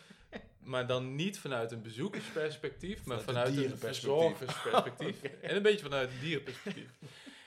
Maar 0.65 0.87
dan 0.87 1.15
niet 1.15 1.39
vanuit 1.39 1.71
een 1.71 1.81
bezoekersperspectief, 1.81 3.05
maar 3.05 3.19
Vanuit 3.21 3.27
een 3.27 3.33
vanuit 3.33 3.47
een 3.47 3.55
dierenperspectief. 3.55 4.37
verzorgersperspectief. 4.37 5.21
En 5.49 5.55
een 5.55 5.61
beetje 5.61 5.83
vanuit 5.85 6.09
een 6.09 6.19
dierenperspectief. 6.19 6.89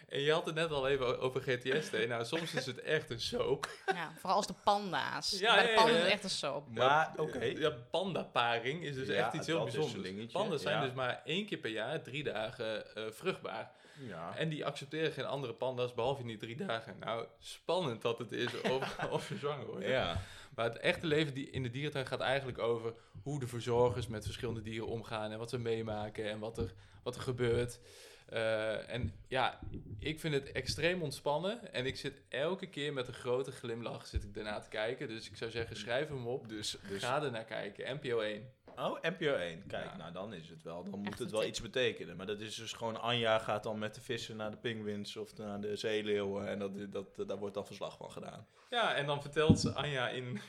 En 0.09 0.21
je 0.21 0.33
had 0.33 0.47
het 0.47 0.55
net 0.55 0.71
al 0.71 0.89
even 0.89 1.21
over 1.21 1.41
GTSD. 1.41 2.07
Nou, 2.09 2.25
soms 2.25 2.55
is 2.55 2.67
het 2.67 2.81
echt 2.81 3.11
een 3.11 3.21
soap. 3.21 3.69
Ja, 3.87 4.13
vooral 4.19 4.37
als 4.37 4.47
de 4.47 4.55
panda's. 4.65 5.39
Ja, 5.39 5.55
Bij 5.55 5.67
de 5.67 5.73
panda's 5.75 5.93
ja. 5.93 5.97
is 5.99 6.03
het 6.05 6.13
echt 6.13 6.25
een 6.25 6.31
soap. 6.31 6.69
Maar, 6.75 6.85
Ja, 6.85 7.15
oké. 7.17 7.45
Ja, 7.45 7.71
pandaparing 7.91 8.83
is 8.85 8.95
dus 8.95 9.09
Ja, 9.09 9.15
echt 9.15 9.33
iets 9.35 9.47
heel 9.47 9.63
bijzonders. 9.65 10.33
Panda's 10.33 10.63
zijn 10.63 10.77
ja. 10.77 10.85
dus 10.85 10.93
maar 10.93 11.23
één 11.25 11.47
keer 11.47 11.59
per 11.59 11.71
jaar, 11.71 12.03
drie 12.03 12.25
dagen, 12.25 12.95
eh, 12.97 13.03
vruchtbaar. 13.11 13.71
Ja. 14.07 14.33
En 14.37 14.49
die 14.49 14.65
accepteren 14.67 15.13
geen 15.13 15.25
andere 15.27 15.53
panda's 15.53 15.95
behalve 15.95 16.21
in 16.21 16.27
die 16.27 16.37
drie 16.37 16.57
dagen. 16.57 16.97
Nou, 17.01 17.27
spannend 17.39 18.03
dat 18.03 18.19
het 18.19 18.33
is 18.33 18.61
of, 18.61 18.97
of 19.11 19.29
je 19.29 19.37
zwanger 19.37 19.67
wordt. 19.67 19.87
ja. 19.87 20.21
Maar 20.59 20.67
het 20.69 20.79
echte 20.79 21.07
leven 21.07 21.35
die 21.35 21.51
in 21.51 21.63
de 21.63 21.71
dierentuin 21.71 22.07
gaat 22.07 22.21
eigenlijk 22.21 22.59
over 22.59 22.95
hoe 23.23 23.41
de 23.41 23.47
verzorgers 23.47 24.07
met 24.07 24.25
verschillende 24.25 24.63
dieren 24.63 24.89
omgaan 24.89 25.33
en 25.33 25.39
wat 25.39 25.51
ze 25.51 25.59
meemaken 25.59 26.31
en 26.31 26.39
wat 26.39 26.59
er, 26.59 26.75
wat 27.03 27.15
er 27.15 27.21
gebeurt. 27.21 27.81
Eh, 28.29 28.91
en 28.91 29.15
ja, 29.29 29.61
ik 29.99 30.21
vind 30.21 30.35
het 30.35 30.53
extreem 30.53 31.03
ontspannen 31.03 31.73
en 31.73 31.87
ik 31.87 31.97
zit 31.97 32.23
elke 32.29 32.67
keer 32.67 32.93
met 32.93 33.09
een 33.09 33.15
grote 33.15 33.53
glimlach 33.53 34.07
zit 34.07 34.25
ik 34.25 34.35
daarna 34.35 34.59
te 34.59 34.69
kijken. 34.69 35.09
Dus 35.09 35.31
ik 35.31 35.37
zou 35.37 35.51
zeggen, 35.51 35.77
schrijf 35.77 36.09
hem 36.09 36.27
op. 36.27 36.49
Dus, 36.49 36.77
dus 36.89 37.03
Ga 37.03 37.23
er 37.23 37.31
naar 37.31 37.45
kijken. 37.45 37.95
NPO 37.97 38.21
1. 38.21 38.53
Oh, 38.79 39.01
NPO 39.03 39.35
1. 39.35 39.67
Kijk, 39.67 39.85
Ja. 39.85 39.97
nou 39.97 40.13
dan 40.13 40.33
is 40.33 40.49
het 40.49 40.63
wel. 40.63 40.85
Dan 40.85 40.99
moet 40.99 41.09
Echt 41.09 41.19
het 41.19 41.31
wel 41.31 41.41
tip. 41.41 41.49
iets 41.49 41.61
betekenen. 41.61 42.17
Maar 42.17 42.27
dat 42.27 42.41
is 42.41 42.55
dus 42.55 42.73
gewoon 42.73 43.01
Anja 43.01 43.39
gaat 43.39 43.63
dan 43.63 43.79
met 43.79 43.95
de 43.95 44.01
vissen 44.01 44.37
naar 44.37 44.51
de 44.51 44.57
pinguïns 44.57 45.17
of 45.17 45.37
naar 45.37 45.61
de 45.61 45.77
zeeleeuwen. 45.77 46.49
En 46.49 46.59
dat, 46.59 46.93
dat, 46.93 47.29
daar 47.29 47.39
wordt 47.39 47.55
dan 47.55 47.67
verslag 47.67 47.97
van 47.97 48.11
gedaan. 48.11 48.47
Ja, 48.71 48.95
en 48.95 49.07
dan 49.07 49.23
vertelt 49.23 49.61
ze 49.61 49.73
Anja 49.73 50.09
in, 50.09 50.41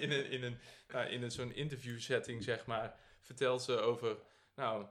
in 0.00 0.10
een, 0.12 0.30
in 0.30 0.42
een, 0.44 0.58
nou, 0.88 1.06
in 1.08 1.22
een 1.22 1.30
zo'n 1.30 1.54
interview 1.54 1.98
setting, 1.98 2.42
zeg 2.44 2.66
maar, 2.66 2.94
vertelt 3.20 3.62
ze 3.62 3.78
over, 3.78 4.16
nou, 4.54 4.86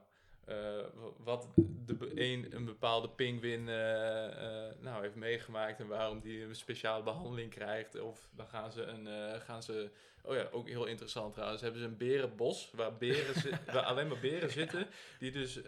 eh, 0.48 0.84
wat 1.18 1.48
de, 1.56 2.10
een, 2.14 2.54
een 2.54 2.64
bepaalde 2.64 3.08
pinguïn 3.10 3.68
eh, 3.68 4.66
eh, 4.66 4.74
nou, 4.80 5.02
heeft 5.02 5.14
meegemaakt 5.14 5.80
en 5.80 5.86
waarom 5.86 6.20
die 6.20 6.42
een 6.44 6.56
speciale 6.56 7.02
behandeling 7.02 7.50
krijgt. 7.50 8.00
Of 8.00 8.28
dan 8.32 8.46
gaan 8.46 8.72
ze 8.72 8.82
een, 8.82 9.40
gaan 9.40 9.62
ze, 9.62 9.90
oh 10.22 10.34
ja, 10.34 10.48
ook 10.52 10.68
heel 10.68 10.84
interessant 10.86 11.32
trouwens, 11.32 11.62
hebben 11.62 11.80
ze 11.80 11.86
een 11.86 11.96
berenbos 11.96 12.70
waar, 12.74 12.96
beren 12.96 13.40
zi- 13.40 13.50
waar 13.72 13.82
alleen 13.82 14.08
maar 14.08 14.20
beren 14.20 14.50
zitten, 14.50 14.86
die 15.18 15.30
dus, 15.30 15.60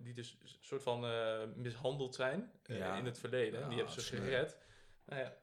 die 0.00 0.14
dus 0.14 0.36
soort 0.60 0.82
van 0.82 1.04
mishandeld 1.56 2.14
zijn 2.14 2.50
Ja. 2.64 2.96
in 2.96 3.04
het 3.04 3.18
verleden. 3.18 3.60
Ja, 3.60 3.66
die 3.68 3.76
hebben 3.76 3.94
ze 3.94 4.16
gered. 4.16 4.56
Nou 5.06 5.20
ja, 5.20 5.36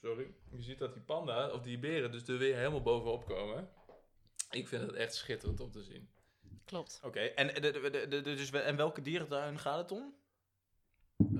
sorry. 0.00 0.34
Je 0.50 0.62
ziet 0.62 0.78
dat 0.78 0.92
die 0.94 1.02
panda, 1.02 1.50
of 1.50 1.62
die 1.62 1.78
beren, 1.78 2.12
dus 2.12 2.28
er 2.28 2.38
weer 2.38 2.56
helemaal 2.56 2.82
bovenop 2.82 3.26
komen. 3.26 3.68
Ik 4.50 4.68
vind 4.68 4.82
het 4.82 4.92
echt 4.92 5.14
schitterend 5.14 5.60
om 5.60 5.70
te 5.70 5.82
zien. 5.82 6.08
Klopt. 6.64 7.00
Oké, 7.02 7.20
en, 7.20 7.46
de, 7.46 7.60
de, 7.60 7.90
de, 7.90 8.06
de- 8.08 8.20
dus, 8.22 8.50
en 8.50 8.76
welke 8.76 9.00
dierentuin 9.02 9.58
gaat 9.58 9.78
het 9.78 9.92
om? 9.92 10.14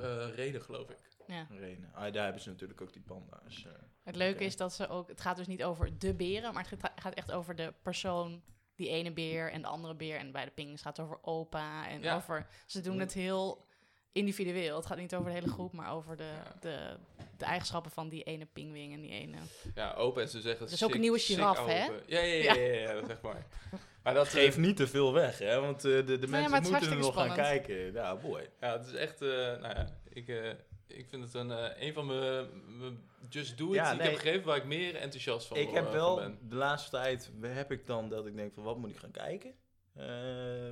Eh 0.00 0.34
reden, 0.34 0.62
geloof 0.62 0.90
ik. 0.90 0.96
Ja. 1.26 1.46
Renen. 1.50 1.90
Ah, 1.94 2.12
daar 2.12 2.24
hebben 2.24 2.42
ze 2.42 2.48
natuurlijk 2.48 2.80
ook 2.80 2.92
die 2.92 3.02
panda's. 3.02 3.64
eh. 3.66 3.72
Het 4.02 4.16
leuke 4.16 4.44
is 4.44 4.56
dat 4.56 4.72
ze 4.72 4.88
ook... 4.88 5.08
Het 5.08 5.20
gaat 5.20 5.36
dus 5.36 5.46
niet 5.46 5.64
over 5.64 5.98
de 5.98 6.14
beren, 6.14 6.54
maar 6.54 6.66
het 6.70 6.90
gaat- 6.96 7.14
echt 7.14 7.32
over 7.32 7.54
de 7.54 7.72
persoon... 7.82 8.42
Die 8.76 8.88
ene 8.88 9.12
beer 9.12 9.50
en 9.52 9.62
de 9.62 9.68
andere 9.68 9.94
beer. 9.94 10.16
En 10.18 10.32
bij 10.32 10.44
de 10.44 10.50
pinguïns 10.50 10.82
gaat 10.82 10.96
het 10.96 11.06
over 11.06 11.18
opa. 11.22 11.88
En 11.88 12.02
Ja. 12.02 12.16
over... 12.16 12.46
Ze 12.66 12.80
doen 12.80 12.98
het 12.98 13.12
heel 13.12 13.66
individueel. 14.12 14.76
Het 14.76 14.86
gaat 14.86 14.96
niet 14.98 15.14
over 15.14 15.26
de 15.28 15.32
hele 15.34 15.48
groep, 15.48 15.72
maar 15.72 15.92
over 15.92 16.16
de, 16.16 16.22
Ja. 16.44 16.54
de, 16.60 16.96
de 17.36 17.44
eigenschappen 17.44 17.90
van 17.90 18.08
die 18.08 18.22
ene 18.22 18.46
pinguïn 18.46 18.92
en 18.92 19.00
die 19.00 19.10
ene... 19.10 19.36
Ja, 19.74 19.92
open 19.92 20.22
en 20.22 20.28
ze 20.28 20.40
zeggen... 20.40 20.66
Er 20.66 20.72
is 20.72 20.84
ook 20.84 20.94
een 20.94 21.00
nieuwe 21.00 21.18
giraf, 21.18 21.66
hè? 21.66 21.84
Ja, 21.84 21.92
ja, 22.06 22.20
ja, 22.20 22.54
ja, 22.54 22.72
ja, 22.72 22.92
dat 22.92 23.02
is 23.02 23.08
echt. 23.08 23.22
Maar 24.04 24.14
dat 24.14 24.28
Geef 24.28 24.56
niet 24.56 24.76
te 24.76 24.86
veel 24.86 25.12
weg, 25.12 25.38
hè? 25.38 25.60
Want 25.60 25.84
eh, 25.84 26.06
de, 26.06 26.18
de 26.18 26.26
mensen 26.26 26.62
moeten 26.62 26.90
er 26.90 26.96
nog 26.96 27.14
gaan 27.14 27.34
kijken. 27.34 27.92
Ja, 27.92 28.16
boy. 28.16 28.48
Ja, 28.60 28.78
het 28.78 28.86
is 28.86 28.92
echt... 28.94 29.22
eh, 29.22 29.28
nou 29.28 29.62
ja, 29.62 29.98
ik, 30.08 30.28
eh, 30.28 30.50
ik 30.86 31.06
vind 31.08 31.24
het 31.24 31.34
een, 31.34 31.50
eh, 31.50 31.86
een 31.86 31.92
van 31.92 32.06
mijn 32.06 32.46
mijn 32.78 32.98
Just 33.28 33.58
Do 33.58 33.68
It 33.68 33.74
Ja, 33.74 33.90
die 33.90 33.98
nee. 33.98 34.06
ik 34.06 34.12
heb 34.12 34.22
gegeven 34.22 34.46
waar 34.46 34.56
ik 34.56 34.64
meer 34.64 34.94
enthousiast 34.96 35.46
van, 35.46 35.56
ik 35.56 35.70
heb 35.70 35.86
eh, 35.86 35.92
wel, 35.92 36.16
van 36.18 36.36
ben. 36.38 36.48
de 36.48 36.54
laatste 36.56 36.90
tijd 36.90 37.30
heb 37.40 37.72
ik 37.72 37.86
dan 37.86 38.08
dat 38.08 38.26
ik 38.26 38.36
denk 38.36 38.54
van 38.54 38.62
wat 38.62 38.76
moet 38.78 38.90
ik 38.90 38.96
gaan 38.96 39.10
kijken? 39.10 39.54
Eh, 39.94 40.04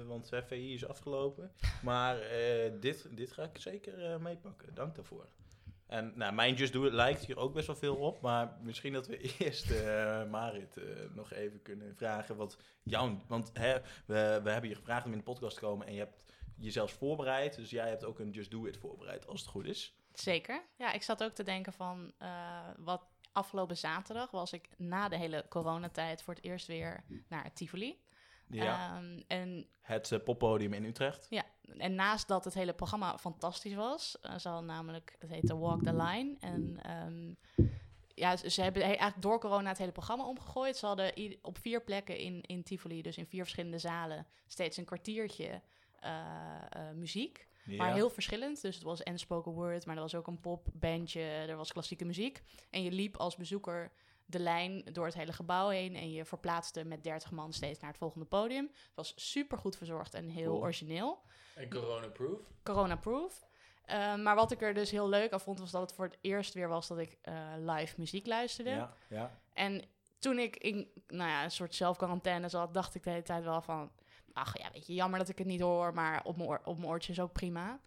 want 0.06 0.30
FVI 0.44 0.74
is 0.74 0.86
afgelopen. 0.86 1.52
Maar 1.82 2.20
eh, 2.20 2.72
dit, 2.80 3.06
dit 3.16 3.32
ga 3.32 3.42
ik 3.42 3.58
zeker 3.58 4.04
eh, 4.04 4.16
meepakken. 4.16 4.74
Dank 4.74 4.94
daarvoor. 4.94 5.26
En 5.92 6.12
nou, 6.14 6.32
mijn 6.32 6.54
Just 6.54 6.72
Do 6.72 6.84
It 6.84 6.92
lijkt 6.92 7.24
hier 7.24 7.38
ook 7.38 7.52
best 7.52 7.66
wel 7.66 7.76
veel 7.76 7.96
op. 7.96 8.20
Maar 8.20 8.56
misschien 8.60 8.92
dat 8.92 9.06
we 9.06 9.20
eerst 9.38 9.70
eh, 9.70 10.24
Marit 10.30 10.76
eh, 10.76 10.84
nog 11.14 11.32
even 11.32 11.62
kunnen 11.62 11.96
vragen 11.96 12.36
wat 12.36 12.58
jouw... 12.82 13.20
Want 13.26 13.50
hè, 13.52 13.72
we, 14.06 14.40
we 14.42 14.50
hebben 14.50 14.68
je 14.70 14.76
gevraagd 14.76 15.06
om 15.06 15.12
in 15.12 15.18
de 15.18 15.24
podcast 15.24 15.54
te 15.54 15.60
komen 15.60 15.86
en 15.86 15.92
je 15.92 15.98
hebt 15.98 16.22
jezelf 16.56 16.92
voorbereid. 16.92 17.56
Dus 17.56 17.70
jij 17.70 17.88
hebt 17.88 18.04
ook 18.04 18.18
een 18.18 18.30
Just 18.30 18.50
Do 18.50 18.66
It 18.66 18.76
voorbereid, 18.76 19.26
als 19.26 19.40
het 19.40 19.50
goed 19.50 19.66
is. 19.66 19.96
Zeker. 20.12 20.62
Ja, 20.76 20.92
ik 20.92 21.02
zat 21.02 21.22
ook 21.22 21.32
te 21.32 21.42
denken 21.42 21.72
van 21.72 22.12
eh, 22.18 22.68
wat 22.78 23.02
afgelopen 23.32 23.76
zaterdag 23.76 24.30
was 24.30 24.52
ik 24.52 24.68
na 24.76 25.08
de 25.08 25.16
hele 25.16 25.44
coronatijd 25.48 26.22
voor 26.22 26.34
het 26.34 26.44
eerst 26.44 26.66
weer 26.66 27.04
naar 27.28 27.52
Tivoli. 27.52 27.98
Ja. 28.54 28.96
Ehm, 28.96 29.20
en, 29.26 29.66
het 29.80 30.12
eh, 30.12 30.18
poppodium 30.24 30.72
in 30.72 30.84
Utrecht. 30.84 31.26
ja, 31.30 31.44
en 31.78 31.94
naast 31.94 32.28
dat 32.28 32.44
het 32.44 32.54
hele 32.54 32.72
programma 32.72 33.18
fantastisch 33.18 33.74
was, 33.74 34.20
eh, 34.20 34.38
ze 34.38 34.48
hadden 34.48 34.66
namelijk, 34.66 35.16
het 35.18 35.30
heette 35.30 35.56
Walk 35.58 35.82
the 35.82 35.94
Line. 35.96 36.36
En 36.40 36.78
ehm, 36.82 37.34
ja, 38.14 38.36
ze, 38.36 38.50
ze 38.50 38.62
hebben 38.62 38.82
he- 38.82 38.88
eigenlijk 38.88 39.22
door 39.22 39.40
corona 39.40 39.68
het 39.68 39.78
hele 39.78 39.92
programma 39.92 40.26
omgegooid. 40.26 40.76
Ze 40.76 40.86
hadden 40.86 41.12
op 41.42 41.58
vier 41.58 41.82
plekken 41.82 42.18
in, 42.18 42.40
in 42.40 42.62
Tivoli, 42.62 43.02
dus 43.02 43.16
in 43.16 43.26
vier 43.26 43.42
verschillende 43.42 43.78
zalen, 43.78 44.26
steeds 44.46 44.76
een 44.76 44.84
kwartiertje 44.84 45.60
eh, 46.00 46.10
muziek. 46.94 47.50
Maar 47.76 47.92
heel 47.94 48.10
verschillend. 48.10 48.62
Dus 48.62 48.74
het 48.74 48.84
was 48.84 49.02
en 49.02 49.18
spoken 49.18 49.52
word, 49.52 49.86
maar 49.86 49.96
er 49.96 50.02
was 50.02 50.14
ook 50.14 50.26
een 50.26 50.40
popbandje, 50.40 51.20
er 51.20 51.56
was 51.56 51.72
klassieke 51.72 52.04
muziek. 52.04 52.42
En 52.70 52.82
je 52.82 52.90
liep 52.92 53.16
als 53.16 53.36
bezoeker 53.36 53.92
de 54.26 54.38
lijn 54.38 54.84
door 54.92 55.04
het 55.04 55.14
hele 55.14 55.32
gebouw 55.32 55.68
heen 55.68 55.96
en 55.96 56.12
je 56.12 56.24
verplaatste 56.24 56.84
met 56.84 57.04
30 57.04 57.30
man 57.30 57.52
steeds 57.52 57.80
naar 57.80 57.90
het 57.90 57.98
volgende 57.98 58.26
podium. 58.26 58.64
Het 58.72 58.94
was 58.94 59.12
super 59.16 59.58
goed 59.58 59.76
verzorgd 59.76 60.14
en 60.14 60.28
heel 60.28 60.50
Cool. 60.50 60.60
origineel. 60.62 61.22
En 61.54 61.70
corona-proof. 61.70 62.40
Corona-proof. 62.62 63.46
Eh, 63.84 64.16
maar 64.16 64.34
wat 64.34 64.50
ik 64.50 64.62
er 64.62 64.74
dus 64.74 64.90
heel 64.90 65.08
leuk 65.08 65.32
aan 65.32 65.40
vond, 65.40 65.58
was 65.58 65.70
dat 65.70 65.80
het 65.80 65.92
voor 65.92 66.04
het 66.04 66.18
eerst 66.20 66.54
weer 66.54 66.68
was 66.68 66.88
dat 66.88 66.98
ik 66.98 67.18
eh, 67.22 67.34
live 67.58 67.94
muziek 67.98 68.26
luisterde. 68.26 68.70
Ja, 68.70 68.94
ja. 69.08 69.38
En 69.52 69.82
toen 70.18 70.38
ik 70.38 70.56
in 70.56 70.88
nou 71.06 71.30
ja, 71.30 71.44
een 71.44 71.50
soort 71.50 71.74
zelfquarantaine 71.74 72.48
zat, 72.48 72.74
dacht 72.74 72.94
ik 72.94 73.02
de 73.02 73.10
hele 73.10 73.22
tijd 73.22 73.44
wel 73.44 73.60
van... 73.62 73.90
Ach 74.32 74.58
ja, 74.58 74.70
weet 74.72 74.86
je, 74.86 74.94
jammer 74.94 75.18
dat 75.18 75.28
ik 75.28 75.38
het 75.38 75.46
niet 75.46 75.60
hoor, 75.60 75.94
maar 75.94 76.24
op 76.24 76.36
mijn, 76.36 76.48
oor, 76.48 76.60
op 76.64 76.76
mijn 76.78 76.88
oortje 76.90 77.12
is 77.12 77.20
ook 77.20 77.32
prima. 77.32 77.80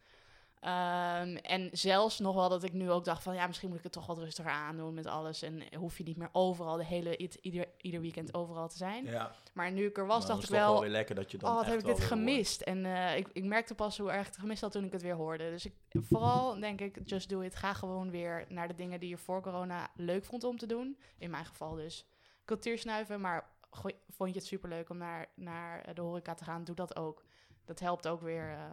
Ehm, 0.66 1.36
en 1.36 1.70
zelfs 1.72 2.20
nog 2.20 2.36
wel 2.36 2.50
dat 2.50 2.64
ik 2.64 2.74
nu 2.74 2.92
ook 2.92 3.06
dacht 3.06 3.24
van... 3.24 3.34
Ja, 3.36 3.48
misschien 3.48 3.68
moet 3.70 3.78
ik 3.78 3.84
het 3.84 3.92
toch 3.92 4.06
wat 4.06 4.18
rustiger 4.18 4.52
aandoen 4.52 4.94
met 4.94 5.06
alles. 5.06 5.42
En 5.42 5.76
hoef 5.76 5.98
je 5.98 6.04
niet 6.04 6.18
meer 6.18 6.30
overal, 6.32 6.78
de 6.78 6.86
hele, 6.86 7.18
ieder, 7.42 7.66
ieder 7.78 8.02
weekend 8.02 8.34
overal 8.34 8.68
te 8.70 8.78
zijn. 8.78 9.06
ja. 9.06 9.32
Maar 9.54 9.72
nu 9.72 9.86
ik 9.86 9.98
er 9.98 10.06
was, 10.06 10.18
Nou, 10.18 10.28
dacht 10.28 10.44
ik 10.44 10.50
het 10.50 10.58
wel... 10.60 10.80
weer 10.82 10.90
lekker 10.90 11.16
dat 11.16 11.32
je 11.32 11.38
dan 11.38 11.50
Oh, 11.50 11.56
wat 11.56 11.66
heb 11.66 11.80
ik 11.80 11.86
dit 11.86 11.98
hoort. 11.98 12.08
gemist? 12.08 12.62
En 12.62 12.86
eh, 12.86 13.18
ik, 13.18 13.28
ik 13.34 13.44
merkte 13.44 13.76
pas 13.76 13.98
hoe 13.98 14.12
erg 14.12 14.26
het 14.26 14.38
gemist 14.38 14.62
had 14.62 14.72
toen 14.72 14.84
ik 14.84 14.92
het 14.92 15.02
weer 15.02 15.16
hoorde. 15.16 15.50
Dus 15.50 15.66
ik, 15.66 15.74
vooral 15.92 16.60
denk 16.60 16.82
ik, 16.82 17.00
just 17.04 17.30
do 17.30 17.40
it. 17.42 17.56
Ga 17.56 17.74
gewoon 17.74 18.12
weer 18.12 18.46
naar 18.50 18.68
de 18.68 18.76
dingen 18.76 19.00
die 19.00 19.10
je 19.10 19.18
voor 19.18 19.42
corona 19.42 19.90
leuk 19.96 20.26
vond 20.26 20.44
om 20.44 20.58
te 20.58 20.66
doen. 20.66 20.98
In 21.18 21.30
mijn 21.30 21.46
geval 21.46 21.76
dus 21.76 22.06
cultuursnuiven. 22.46 23.22
Maar 23.22 23.50
gooi- 23.70 23.96
vond 24.10 24.30
je 24.30 24.36
het 24.40 24.48
superleuk 24.48 24.90
om 24.90 24.98
naar, 24.98 25.28
naar 25.36 25.94
de 25.96 26.02
horeca 26.02 26.34
te 26.34 26.44
gaan, 26.44 26.64
doe 26.64 26.76
dat 26.76 26.96
ook. 26.96 27.24
Dat 27.66 27.80
helpt 27.80 28.08
ook 28.08 28.22
weer 28.22 28.50
eh, 28.52 28.66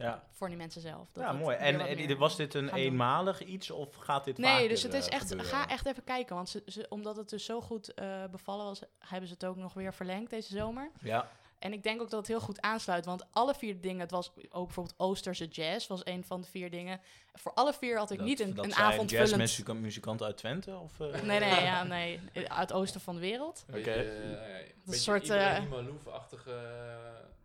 Ja, 0.00 0.22
voor 0.30 0.48
die 0.48 0.56
mensen 0.56 0.80
zelf. 0.80 1.08
Dat 1.12 1.24
ja 1.24 1.32
mooi. 1.32 1.56
En, 1.56 2.18
was 2.18 2.36
dit 2.36 2.54
een 2.54 2.66
doen. 2.66 2.74
eenmalig 2.74 3.44
iets 3.44 3.70
of 3.70 3.94
gaat 3.94 4.24
dit 4.24 4.38
Nee, 4.38 4.50
vaker, 4.50 4.68
dus 4.68 4.82
het 4.82 4.94
is 4.94 5.08
eh, 5.08 5.14
echt, 5.14 5.28
gebeuren? 5.28 5.52
ga 5.52 5.68
echt 5.68 5.86
even 5.86 6.04
kijken. 6.04 6.34
Want 6.36 6.48
ze, 6.48 6.62
ze, 6.66 6.86
omdat 6.88 7.16
het 7.16 7.28
dus 7.28 7.44
zo 7.44 7.60
goed 7.60 7.94
eh, 7.94 8.24
bevallen 8.30 8.64
was, 8.64 8.82
hebben 8.98 9.28
ze 9.28 9.34
het 9.34 9.44
ook 9.44 9.56
nog 9.56 9.74
weer 9.74 9.94
verlengd 9.94 10.30
deze 10.30 10.56
zomer. 10.56 10.90
Ja, 11.00 11.28
En 11.60 11.72
ik 11.72 11.82
denk 11.82 12.00
ook 12.00 12.10
dat 12.10 12.18
het 12.18 12.28
heel 12.28 12.40
goed 12.40 12.60
aansluit. 12.60 13.04
Want 13.04 13.24
alle 13.30 13.54
vier 13.54 13.80
dingen, 13.80 14.00
het 14.00 14.10
was 14.10 14.32
ook 14.50 14.64
bijvoorbeeld 14.66 14.98
Oosterse 14.98 15.46
jazz, 15.46 15.86
was 15.86 16.00
een 16.04 16.24
van 16.24 16.40
de 16.40 16.46
vier 16.46 16.70
dingen. 16.70 17.00
Voor 17.34 17.52
alle 17.54 17.72
vier 17.72 17.98
had 17.98 18.10
ik 18.10 18.18
dat, 18.18 18.26
niet 18.26 18.40
een, 18.40 18.54
dat 18.54 18.64
een 18.64 18.72
zijn 18.72 18.84
avondvullend... 18.84 19.30
jazzmuzikanten 19.56 20.26
uit 20.26 20.36
Twente? 20.36 20.76
Of, 20.76 21.00
eh? 21.00 21.22
Nee, 21.22 21.38
nee, 21.40 21.62
ja, 21.62 21.82
nee. 21.82 22.20
Uit 22.34 22.48
het 22.68 22.72
oosten 22.72 23.00
van 23.00 23.14
de 23.14 23.20
wereld. 23.20 23.64
Oké. 23.68 23.90
eh, 23.90 24.66
een 24.86 24.92
soort, 24.94 25.28
eh, 25.30 25.58
Malouf-achtige... 25.70 26.52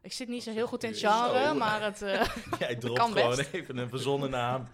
Ik 0.02 0.14
zit 0.14 0.28
niet 0.28 0.44
zo 0.44 0.52
heel 0.52 0.68
goed 0.68 0.84
in 0.84 0.90
het 0.90 1.00
genre, 1.00 1.46
Zo. 1.46 1.54
maar 1.56 1.82
het, 1.84 2.02
eh, 2.02 2.26
Jij 2.60 2.76
dropt 2.76 3.00
Kan 3.00 3.12
gewoon 3.12 3.36
best. 3.36 3.50
even 3.54 3.78
een 3.78 3.90
verzonnen 3.90 4.30
naam. 4.30 4.68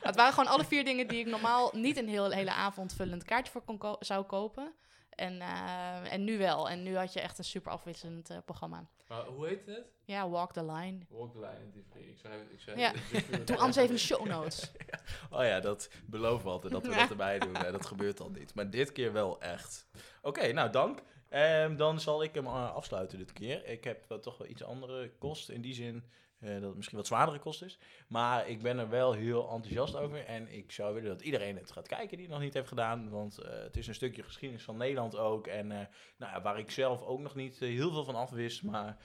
Het 0.00 0.16
waren 0.16 0.32
gewoon 0.32 0.48
alle 0.52 0.64
vier 0.64 0.84
dingen 0.84 1.06
die 1.08 1.18
ik 1.18 1.26
normaal 1.26 1.70
niet 1.74 1.96
een 1.96 2.08
heel, 2.08 2.30
hele 2.30 2.50
avondvullend 2.52 3.24
kaartje 3.24 3.52
voor 3.52 3.62
kon 3.62 3.78
ko- 3.78 3.96
zou 4.00 4.24
kopen. 4.24 4.72
En, 5.16 5.40
eh, 5.40 6.12
en 6.12 6.24
nu 6.24 6.38
wel. 6.38 6.70
En 6.70 6.82
nu 6.82 6.96
had 6.96 7.12
je 7.12 7.20
echt 7.20 7.38
een 7.38 7.44
super 7.44 7.72
afwisselend 7.72 8.30
eh, 8.30 8.38
programma. 8.44 8.88
Maar 9.08 9.24
hoe 9.24 9.46
heet 9.46 9.66
het? 9.66 9.84
Ja, 10.04 10.28
Walk 10.28 10.52
the 10.52 10.64
Line. 10.64 10.98
Walk 11.08 11.32
the 11.32 11.38
line. 11.38 12.06
Ik 12.08 12.18
zei, 12.18 12.34
ik 12.50 12.60
zei 12.60 12.78
Ja. 12.78 12.92
Doe 13.44 13.56
anders 13.56 13.76
even 13.76 13.94
de 13.94 14.00
show 14.00 14.26
notes. 14.26 14.70
Oh 15.30 15.44
ja, 15.44 15.60
dat 15.60 15.90
beloven 16.06 16.44
we 16.44 16.50
altijd 16.50 16.72
dat 16.72 16.82
we 16.86 16.90
Ja. 16.90 16.98
dat 16.98 17.10
erbij 17.10 17.38
doen. 17.38 17.52
Dat 17.52 17.86
gebeurt 17.86 18.20
al 18.20 18.30
niet. 18.30 18.54
Maar 18.54 18.70
dit 18.70 18.92
keer 18.92 19.12
wel 19.12 19.40
echt. 19.40 19.86
Oké, 20.22 20.52
nou 20.52 20.70
dank. 20.70 21.02
Ehm, 21.28 21.76
dan 21.76 22.00
zal 22.00 22.22
ik 22.22 22.34
hem 22.34 22.46
eh, 22.46 22.74
afsluiten 22.74 23.18
dit 23.18 23.32
keer. 23.32 23.66
Ik 23.66 23.84
heb 23.84 24.04
wel 24.08 24.20
toch 24.20 24.38
wel 24.38 24.48
iets 24.48 24.62
andere 24.64 25.10
kosten 25.18 25.54
in 25.54 25.60
die 25.60 25.74
zin. 25.74 26.04
Eh, 26.44 26.52
dat 26.52 26.62
het 26.62 26.76
misschien 26.76 26.96
wat 26.96 27.06
zwaardere 27.06 27.38
kost 27.38 27.62
is. 27.62 27.78
Maar 28.08 28.48
ik 28.48 28.62
ben 28.62 28.78
er 28.78 28.88
wel 28.88 29.12
heel 29.12 29.50
enthousiast 29.50 29.96
over. 29.96 30.24
En 30.24 30.48
ik 30.52 30.72
zou 30.72 30.94
willen 30.94 31.08
dat 31.08 31.22
iedereen 31.22 31.56
het 31.56 31.72
gaat 31.72 31.88
kijken 31.88 32.16
die 32.16 32.26
het 32.26 32.34
nog 32.34 32.44
niet 32.44 32.54
heeft 32.54 32.68
gedaan. 32.68 33.10
Want 33.10 33.38
eh, 33.38 33.62
het 33.62 33.76
is 33.76 33.86
een 33.86 33.94
stukje 33.94 34.22
geschiedenis 34.22 34.64
van 34.64 34.76
Nederland 34.76 35.16
ook. 35.16 35.46
En 35.46 35.72
eh, 35.72 35.86
nou 36.18 36.42
waar 36.42 36.58
ik 36.58 36.70
zelf 36.70 37.02
ook 37.02 37.20
nog 37.20 37.34
niet 37.34 37.58
heel 37.58 37.90
veel 37.90 38.04
van 38.04 38.14
af 38.14 38.30
wist. 38.30 38.62
Maar 38.62 38.96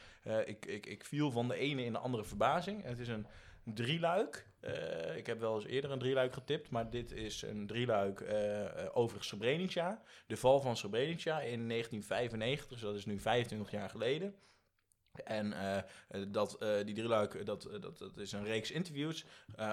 ik, 0.46 0.66
ik, 0.66 0.86
ik 0.86 1.06
viel 1.06 1.32
van 1.32 1.48
de 1.48 1.56
ene 1.56 1.84
in 1.84 1.92
de 1.92 2.00
andere 2.00 2.24
verbazing. 2.24 2.84
Het 2.84 3.00
is 3.00 3.08
een 3.08 3.28
drieluik. 3.64 4.48
Ik 5.16 5.26
heb 5.26 5.40
wel 5.40 5.56
eens 5.56 5.66
eerder 5.66 5.92
een 5.92 6.00
drieluik 6.00 6.34
getipt, 6.34 6.70
maar 6.70 6.90
dit 6.90 7.12
is 7.12 7.42
een 7.42 7.68
drieluik 7.68 8.22
eh, 8.22 8.86
over 8.94 9.24
Srebrenica. 9.24 10.02
De 10.28 10.38
val 10.38 10.62
van 10.62 10.78
Srebrenica 10.78 11.42
in 11.42 11.68
1995, 11.68 12.68
dus 12.68 12.82
dat 12.82 12.96
is 12.96 13.06
nu 13.06 13.20
25 13.20 13.72
jaar 13.72 13.90
geleden. 13.90 14.36
En 15.24 15.54
eh, 16.10 16.22
dat, 16.28 16.58
eh, 16.58 16.86
die 16.86 16.96
drieluik, 16.96 17.34
eh, 17.34 17.46
dat, 17.46 17.70
dat, 17.82 17.98
dat 17.98 18.18
is 18.18 18.32
een 18.32 18.44
reeks 18.44 18.72
interviews, 18.72 19.26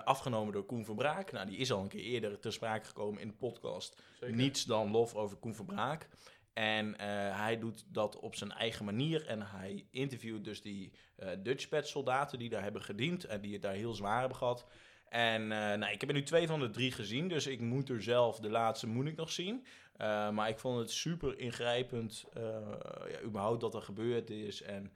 afgenomen 0.05 0.53
door 0.53 0.65
Koen 0.65 0.85
Verbraak. 0.85 1.33
Nou, 1.33 1.47
die 1.47 1.59
is 1.59 1.73
al 1.73 1.81
een 1.81 1.89
keer 1.89 2.05
eerder 2.05 2.39
ter 2.39 2.53
sprake 2.53 2.87
gekomen 2.87 3.21
in 3.21 3.29
de 3.29 3.35
podcast 3.35 4.03
Zeker. 4.21 4.37
niets 4.37 4.65
dan 4.65 4.91
lof 4.91 5.15
over 5.15 5.37
Koen 5.37 5.55
Verbraak. 5.55 6.09
En 6.53 7.01
hij 7.33 7.59
doet 7.59 7.85
dat 7.89 8.19
op 8.19 8.35
zijn 8.35 8.53
eigen 8.53 8.85
manier. 8.85 9.27
En 9.27 9.43
hij 9.43 9.87
interviewt 9.91 10.45
dus 10.45 10.63
die 10.63 10.93
Dutchpad 11.39 11.89
soldaten 11.89 12.39
die 12.39 12.49
daar 12.49 12.63
hebben 12.63 12.83
gediend. 12.83 13.25
En 13.25 13.41
die 13.41 13.53
het 13.53 13.63
daar 13.63 13.73
heel 13.73 13.95
zwaar 13.95 14.19
hebben 14.19 14.37
gehad. 14.37 14.67
En 15.09 15.47
nou, 15.49 15.93
ik 15.93 16.01
heb 16.01 16.09
er 16.09 16.15
nu 16.15 16.23
twee 16.23 16.47
van 16.47 16.61
de 16.61 16.71
drie 16.71 16.93
gezien. 16.93 17.29
Dus 17.29 17.47
ik 17.47 17.61
moet 17.61 17.89
er 17.89 18.03
zelf, 18.03 18.39
de 18.39 18.51
laatste 18.51 18.87
moet 18.87 19.07
ik 19.07 19.17
nog 19.17 19.31
zien. 19.31 19.67
Maar 20.33 20.49
ik 20.49 20.59
vond 20.59 20.79
het 20.79 20.91
super 20.91 21.39
ingrijpend. 21.39 22.25
ja, 23.09 23.21
überhaupt 23.25 23.61
dat 23.61 23.75
er 23.75 23.83
gebeurd 23.83 24.31
is. 24.31 24.63
En 24.63 24.93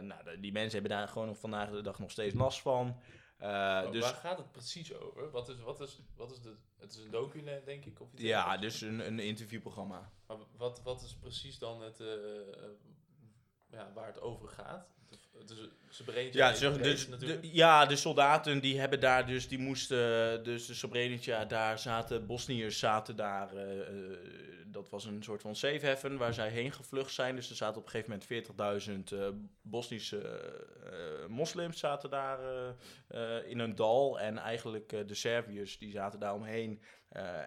nou, 0.00 0.24
de- 0.24 0.40
die 0.40 0.52
mensen 0.52 0.80
hebben 0.80 0.98
daar 0.98 1.08
gewoon 1.08 1.26
nog 1.28 1.38
vandaag 1.38 1.70
de 1.70 1.80
dag 1.82 1.98
nog 1.98 2.10
steeds 2.10 2.34
last 2.34 2.60
van. 2.60 3.00
Eh, 3.38 3.48
Maar 3.48 3.90
dus 3.92 4.02
Waar 4.02 4.14
gaat 4.14 4.38
het 4.38 4.52
precies 4.52 4.94
over? 4.94 5.30
Wat 5.30 5.48
is, 5.48 5.60
wat 5.60 5.80
is, 5.80 6.00
wat 6.16 6.30
is 6.32 6.40
de... 6.40 6.54
Het 6.78 6.92
is 6.92 6.98
een 7.04 7.10
docu, 7.10 7.44
denk 7.64 7.84
ik? 7.84 8.00
Of 8.00 8.12
iets 8.12 8.22
ja, 8.22 8.56
dus 8.56 8.80
een, 8.80 9.06
een 9.06 9.18
interviewprogramma. 9.18 10.10
Maar 10.26 10.36
wat, 10.56 10.80
wat 10.82 11.02
is 11.02 11.14
precies 11.14 11.58
dan 11.58 11.82
het... 11.82 12.00
eh, 12.00 12.12
eh, 12.12 12.70
ja, 13.70 13.90
waar 13.94 14.06
het 14.06 14.20
over 14.20 14.48
gaat? 14.48 14.92
Ze 15.90 16.04
brengt 16.04 16.34
Ja, 16.34 16.54
zeg, 16.54 16.78
dus, 16.78 17.08
de, 17.08 17.38
ja, 17.42 17.86
de 17.86 17.96
soldaten 17.96 18.60
die 18.60 18.80
hebben 18.80 19.00
daar 19.00 19.26
dus, 19.26 19.48
die 19.48 19.58
moesten, 19.58 20.44
dus 20.44 20.66
de 20.66 20.74
Srebrenica, 20.74 21.44
daar 21.44 21.78
zaten, 21.78 22.26
Bosniërs 22.26 22.78
zaten 22.78 23.16
daar, 23.16 23.54
eh, 23.56 23.80
eh, 23.80 24.18
dat 24.74 24.90
was 24.90 25.04
een 25.04 25.22
soort 25.22 25.40
van 25.40 25.56
safe 25.56 25.86
haven 25.86 26.16
waar 26.16 26.34
zij 26.34 26.48
heen 26.48 26.72
gevlucht 26.72 27.14
zijn. 27.14 27.36
Dus 27.36 27.50
er 27.50 27.56
zaten 27.56 27.80
op 27.80 27.84
een 27.84 27.90
gegeven 27.90 28.46
moment 28.56 29.12
40.000 29.12 29.18
eh 29.18 29.28
Bosnische 29.62 30.18
eh, 30.18 31.28
moslims 31.28 31.78
zaten 31.78 32.10
daar 32.10 32.38
eh, 33.08 33.50
in 33.50 33.58
een 33.58 33.74
dal. 33.74 34.20
En 34.20 34.38
eigenlijk 34.38 35.08
de 35.08 35.14
Serviërs, 35.14 35.78
die 35.78 35.90
zaten 35.90 36.20
daar 36.20 36.34
omheen. 36.34 36.80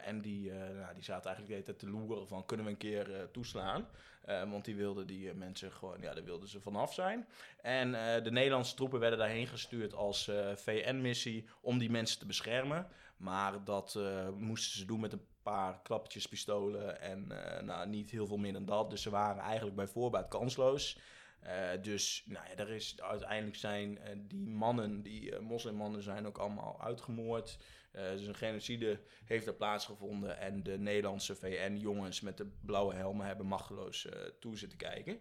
en 0.04 0.22
die, 0.22 0.52
nou, 0.52 0.94
die 0.94 1.04
zaten 1.04 1.26
eigenlijk 1.26 1.48
de 1.48 1.54
hele 1.54 1.64
tijd 1.64 1.80
te 1.80 1.90
loeren 1.90 2.28
van, 2.28 2.46
kunnen 2.46 2.66
we 2.66 2.72
een 2.72 2.78
keer 2.78 3.30
toeslaan? 3.32 3.88
Want 4.26 4.66
die 4.66 4.76
wilden 4.76 5.08
die 5.08 5.34
mensen 5.34 5.72
gewoon, 5.72 6.02
ja, 6.02 6.14
daar 6.14 6.24
wilden 6.24 6.48
ze 6.48 6.62
vanaf 6.62 6.94
zijn. 6.94 7.28
En 7.62 7.92
de 8.24 8.32
Nederlandse 8.32 8.76
troepen 8.76 9.00
werden 9.00 9.20
daarheen 9.20 9.48
gestuurd 9.48 9.94
als 9.94 10.32
VN-missie 10.56 11.50
om 11.62 11.78
die 11.78 11.90
mensen 11.90 12.20
te 12.20 12.26
beschermen. 12.26 12.88
Maar 13.18 13.64
dat 13.64 14.00
moesten 14.38 14.80
ze 14.80 14.86
doen 14.86 15.00
met 15.00 15.14
een 15.14 15.26
paar 15.52 15.80
klappertjes 15.84 16.28
pistolen 16.28 17.02
en 17.02 17.32
eh, 17.32 17.64
nou, 17.64 17.88
niet 17.88 18.12
heel 18.12 18.28
veel 18.28 18.38
meer 18.38 18.54
dan 18.54 18.66
dat. 18.66 18.90
Dus 18.90 19.02
ze 19.02 19.10
waren 19.10 19.42
eigenlijk 19.42 19.76
bij 19.76 19.88
voorbaat 19.88 20.28
kansloos. 20.28 21.00
Eh, 21.40 21.70
dus 21.82 22.24
nou 22.26 22.46
ja, 22.48 22.56
er 22.56 22.70
is, 22.70 23.02
uiteindelijk 23.02 23.56
zijn 23.58 23.98
eh, 23.98 24.18
die 24.28 24.48
mannen, 24.48 25.02
die 25.02 25.40
moslimmannen, 25.40 26.04
zijn 26.04 26.28
ook 26.28 26.38
allemaal 26.38 26.82
uitgemoord. 26.82 27.58
Dus 27.92 28.28
een 28.28 28.36
genocide 28.36 29.00
heeft 29.26 29.48
er 29.48 29.54
plaatsgevonden 29.54 30.38
en 30.38 30.64
de 30.64 30.78
Nederlandse 30.78 31.36
VN-jongens 31.36 32.22
met 32.22 32.38
de 32.38 32.52
blauwe 32.62 32.94
helmen 32.94 33.26
hebben 33.26 33.46
machteloos 33.46 34.08
toe 34.40 34.58
zitten 34.58 34.78
kijken. 34.78 35.20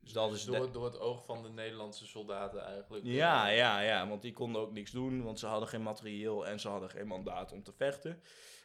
Dus 0.00 0.12
dat 0.12 0.32
is 0.32 0.44
de- 0.44 0.50
door, 0.50 0.72
door 0.72 0.84
het 0.84 0.98
oog 0.98 1.24
van 1.24 1.42
de 1.42 1.48
Nederlandse 1.48 2.06
soldaten 2.06 2.64
eigenlijk. 2.64 3.04
ja, 3.04 3.48
ja, 3.48 3.80
ja, 3.80 4.08
want 4.08 4.22
die 4.22 4.32
konden 4.32 4.60
ook 4.60 4.72
niks 4.72 4.90
doen, 4.90 5.22
want 5.22 5.38
ze 5.38 5.46
hadden 5.46 5.68
geen 5.68 5.82
materieel 5.82 6.46
en 6.46 6.60
ze 6.60 6.68
hadden 6.68 6.90
geen 6.90 7.06
mandaat 7.06 7.52
om 7.52 7.62
te 7.62 7.72
vechten. 7.72 8.22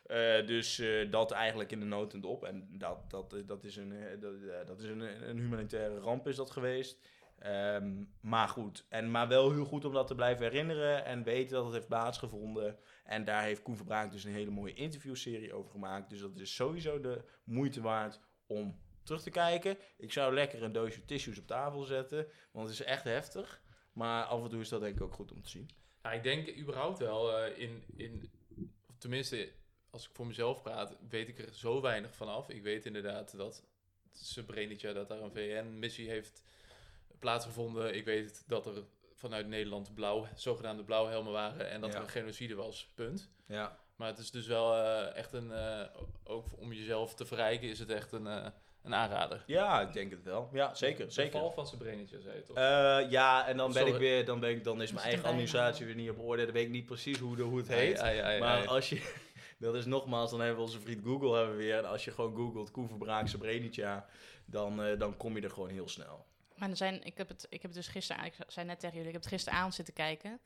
Eh, 0.09 0.45
dus 0.45 0.79
eh, 0.79 1.11
dat 1.11 1.31
eigenlijk 1.31 1.71
in 1.71 1.79
de 1.79 1.85
notend 1.85 2.25
op. 2.25 2.43
En 2.43 2.67
dat, 2.71 3.09
dat, 3.09 3.33
eh, 3.33 3.39
dat 3.45 3.63
is, 3.63 3.75
een, 3.75 4.19
dat, 4.19 4.67
dat 4.67 4.79
is 4.79 4.89
een, 4.89 5.29
een 5.29 5.37
humanitaire 5.37 5.99
ramp 5.99 6.27
is 6.27 6.35
dat 6.35 6.51
geweest. 6.51 7.07
Ehm, 7.39 8.03
maar 8.21 8.47
goed, 8.47 8.85
en, 8.89 9.11
maar 9.11 9.27
wel 9.27 9.51
heel 9.51 9.65
goed 9.65 9.85
om 9.85 9.93
dat 9.93 10.07
te 10.07 10.15
blijven 10.15 10.45
herinneren 10.45 11.05
en 11.05 11.23
weten 11.23 11.55
dat 11.55 11.65
het 11.65 11.73
heeft 11.73 11.87
plaatsgevonden. 11.87 12.77
En 13.03 13.23
daar 13.23 13.43
heeft 13.43 13.61
Koen 13.61 13.75
Verbraak 13.75 14.11
dus 14.11 14.23
een 14.23 14.31
hele 14.31 14.49
mooie 14.49 14.73
interviewserie 14.73 15.53
over 15.53 15.71
gemaakt. 15.71 16.09
Dus 16.09 16.19
dat 16.19 16.39
is 16.39 16.55
sowieso 16.55 16.99
de 16.99 17.23
moeite 17.43 17.81
waard 17.81 18.19
om 18.47 18.79
terug 19.03 19.21
te 19.21 19.29
kijken. 19.29 19.77
Ik 19.97 20.11
zou 20.11 20.33
lekker 20.33 20.63
een 20.63 20.71
doosje 20.71 21.05
tissues 21.05 21.39
op 21.39 21.47
tafel 21.47 21.83
zetten, 21.83 22.27
want 22.51 22.67
het 22.67 22.79
is 22.79 22.85
echt 22.85 23.03
heftig. 23.03 23.61
Maar 23.93 24.23
af 24.23 24.43
en 24.43 24.49
toe 24.49 24.61
is 24.61 24.69
dat 24.69 24.81
denk 24.81 24.95
ik 24.95 25.01
ook 25.01 25.13
goed 25.13 25.31
om 25.31 25.41
te 25.41 25.49
zien. 25.49 25.69
Nou, 26.01 26.15
ik 26.15 26.23
denk 26.23 26.57
überhaupt 26.57 26.99
wel 26.99 27.45
in, 27.45 27.83
in, 27.95 28.31
tenminste, 28.97 29.49
als 29.89 30.04
ik 30.04 30.10
voor 30.13 30.28
mezelf 30.28 30.62
praat, 30.62 30.95
weet 31.10 31.28
ik 31.28 31.39
er 31.39 31.54
zo 31.54 31.82
weinig 31.82 32.15
van 32.15 32.28
af. 32.30 32.49
Ik 32.49 32.63
weet 32.63 32.86
inderdaad 32.86 33.38
dat 33.38 33.63
Srebrenica, 34.12 34.93
dat 34.93 35.08
daar 35.08 35.21
een 35.21 35.32
VN-missie 35.32 36.10
heeft 36.10 36.41
plaatsgevonden. 37.19 37.95
Ik 37.95 38.06
weet 38.06 38.43
dat 38.47 38.65
er 38.65 38.84
vanuit 39.15 39.47
Nederland 39.47 39.93
blauw, 39.93 40.28
zogenaamde 40.36 40.84
blauwhelmen 40.84 41.32
waren 41.32 41.69
en 41.69 41.82
dat 41.82 41.89
Ja. 41.91 41.95
er 41.97 42.02
een 42.04 42.10
genocide 42.10 42.56
was, 42.56 42.88
punt. 42.95 43.30
Ja, 43.45 43.78
Maar 43.95 44.08
het 44.08 44.17
is 44.17 44.32
dus 44.32 44.47
wel 44.47 44.75
eh, 44.75 45.15
echt 45.15 45.34
een, 45.34 45.52
eh, 45.52 45.86
ook 46.23 46.45
om 46.58 46.73
jezelf 46.73 47.13
te 47.15 47.25
verrijken, 47.25 47.69
is 47.69 47.80
het 47.80 47.89
echt 47.89 48.12
een, 48.12 48.28
eh, 48.28 48.45
een 48.84 48.93
aanrader. 48.95 49.43
ja 49.47 49.82
ik 49.82 49.93
denk 49.93 50.12
het 50.12 50.23
wel. 50.23 50.49
Ja, 50.54 50.73
zeker. 50.75 51.06
De 51.06 51.12
zeker. 51.12 51.32
val 51.39 51.52
van 51.52 51.67
Srebrenica, 51.67 52.19
zei 52.19 52.36
je 52.36 52.43
toch? 52.43 52.56
Eh, 52.58 52.99
ja, 53.10 53.47
en 53.47 53.58
dan 53.58 53.73
ben 53.73 53.88
ik 53.88 53.95
weer, 53.95 54.25
dan, 54.25 54.39
ben 54.39 54.49
ik, 54.49 54.63
dan 54.63 54.82
is 54.82 54.91
mijn 54.91 55.06
eigen 55.06 55.25
administratie 55.25 55.86
weer 55.86 55.95
niet 55.95 56.10
op 56.10 56.19
orde. 56.19 56.43
Dan 56.43 56.54
weet 56.54 56.65
ik 56.65 56.71
niet 56.71 56.86
precies 56.86 57.17
hoe, 57.17 57.36
de, 57.36 57.41
hoe 57.41 57.58
het 57.58 57.67
heet. 57.67 57.97
ja, 57.97 58.08
ja, 58.08 58.30
ja, 58.30 58.39
maar 58.39 58.58
ja. 58.62 58.65
als 58.65 58.89
je, 58.89 59.13
dat 59.59 59.75
is 59.75 59.85
nogmaals, 59.85 60.29
dan 60.31 60.39
hebben 60.39 60.57
we 60.57 60.63
onze 60.63 60.79
vriend 60.79 61.03
Google 61.03 61.35
hebben 61.37 61.57
we 61.57 61.63
weer. 61.63 61.77
En 61.77 61.85
als 61.89 62.05
je 62.05 62.11
gewoon 62.11 62.35
googelt 62.35 62.71
Koen 62.71 62.87
Verbraak 62.87 63.27
Srebrenica, 63.27 64.05
dan, 64.45 64.83
eh, 64.83 64.99
dan 64.99 65.17
kom 65.17 65.35
je 65.35 65.41
er 65.41 65.49
gewoon 65.51 65.69
heel 65.69 65.89
snel. 65.89 66.25
Maar 66.55 66.69
er 66.69 66.77
zijn, 66.77 67.03
ik, 67.03 67.17
heb 67.17 67.27
het, 67.27 67.43
ik 67.49 67.61
heb 67.61 67.71
het 67.71 67.79
dus 67.83 67.87
gisteren, 67.87 68.25
ik 68.25 68.33
zei 68.47 68.65
net 68.65 68.79
tegen 68.79 68.95
jullie, 68.95 69.07
ik 69.07 69.13
heb 69.15 69.23
het 69.23 69.33
gisteravond 69.33 69.73
zitten 69.73 69.93
kijken. 69.93 70.39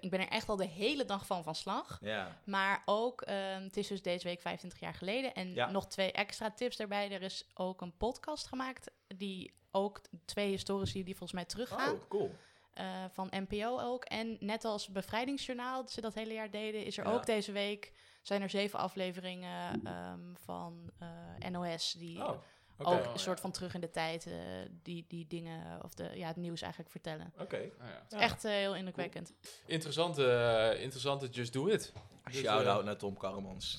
Ik 0.00 0.10
ben 0.10 0.20
er 0.20 0.28
echt 0.28 0.48
al 0.48 0.56
de 0.56 0.66
hele 0.66 1.04
dag 1.04 1.26
van 1.26 1.42
van 1.44 1.54
slag. 1.54 1.98
Ja, 2.00 2.40
Maar 2.44 2.82
ook, 2.84 3.22
ehm, 3.22 3.62
het 3.62 3.76
is 3.76 3.86
dus 3.86 4.02
deze 4.02 4.24
week 4.28 4.40
25 4.40 4.80
jaar 4.80 4.94
geleden. 4.94 5.34
En 5.34 5.54
Ja. 5.54 5.70
nog 5.70 5.86
twee 5.88 6.12
extra 6.12 6.50
tips 6.50 6.76
daarbij. 6.76 7.10
Er 7.12 7.22
is 7.22 7.46
ook 7.54 7.80
een 7.80 7.96
podcast 7.96 8.46
gemaakt 8.46 8.90
die 9.06 9.52
ook 9.70 10.00
twee 10.24 10.48
historici 10.50 11.04
die 11.04 11.16
volgens 11.16 11.32
mij 11.32 11.44
teruggaan. 11.44 11.92
oh, 11.94 12.08
cool. 12.08 12.34
eh, 12.74 13.04
van 13.12 13.32
NPO 13.48 13.80
ook. 13.80 14.04
En 14.04 14.36
net 14.40 14.64
als 14.64 14.88
Bevrijdingsjournaal, 14.88 15.80
dat 15.80 15.90
ze 15.92 16.00
dat 16.00 16.14
hele 16.14 16.32
jaar 16.32 16.50
deden, 16.50 16.84
is 16.84 16.98
er 16.98 17.04
Ja. 17.06 17.12
ook 17.12 17.26
deze 17.26 17.52
week 17.52 17.92
zijn 18.22 18.42
er 18.42 18.50
zeven 18.50 18.78
afleveringen 18.78 19.84
ehm, 19.84 20.20
van 20.34 20.90
eh, 20.98 21.50
NOS 21.50 21.92
die 21.92 22.18
Oh, 22.24 22.28
ook 22.28 22.86
Oh, 22.86 23.12
een 23.12 23.18
soort 23.18 23.36
ja. 23.36 23.42
van 23.42 23.50
terug 23.50 23.74
in 23.74 23.80
de 23.80 23.90
tijd 23.90 24.26
eh, 24.26 24.34
die, 24.82 25.04
die 25.08 25.26
dingen, 25.26 25.84
of 25.84 25.94
de, 25.94 26.10
ja, 26.14 26.26
het 26.26 26.36
nieuws 26.36 26.60
eigenlijk 26.60 26.90
vertellen. 26.90 27.32
Oké. 27.38 27.70
Nou 27.78 27.90
ja. 28.08 28.18
Echt 28.20 28.44
eh, 28.44 28.52
heel 28.52 28.74
indrukwekkend. 28.76 29.32
Interessante, 29.66 30.30
eh, 30.32 30.82
interessante 30.82 31.28
Just 31.28 31.52
Do 31.52 31.66
It. 31.66 31.92
Dus, 32.24 32.36
Shout-out 32.38 32.78
eh, 32.80 32.84
naar 32.84 32.96
Tom 32.96 33.16
Karremans. 33.16 33.78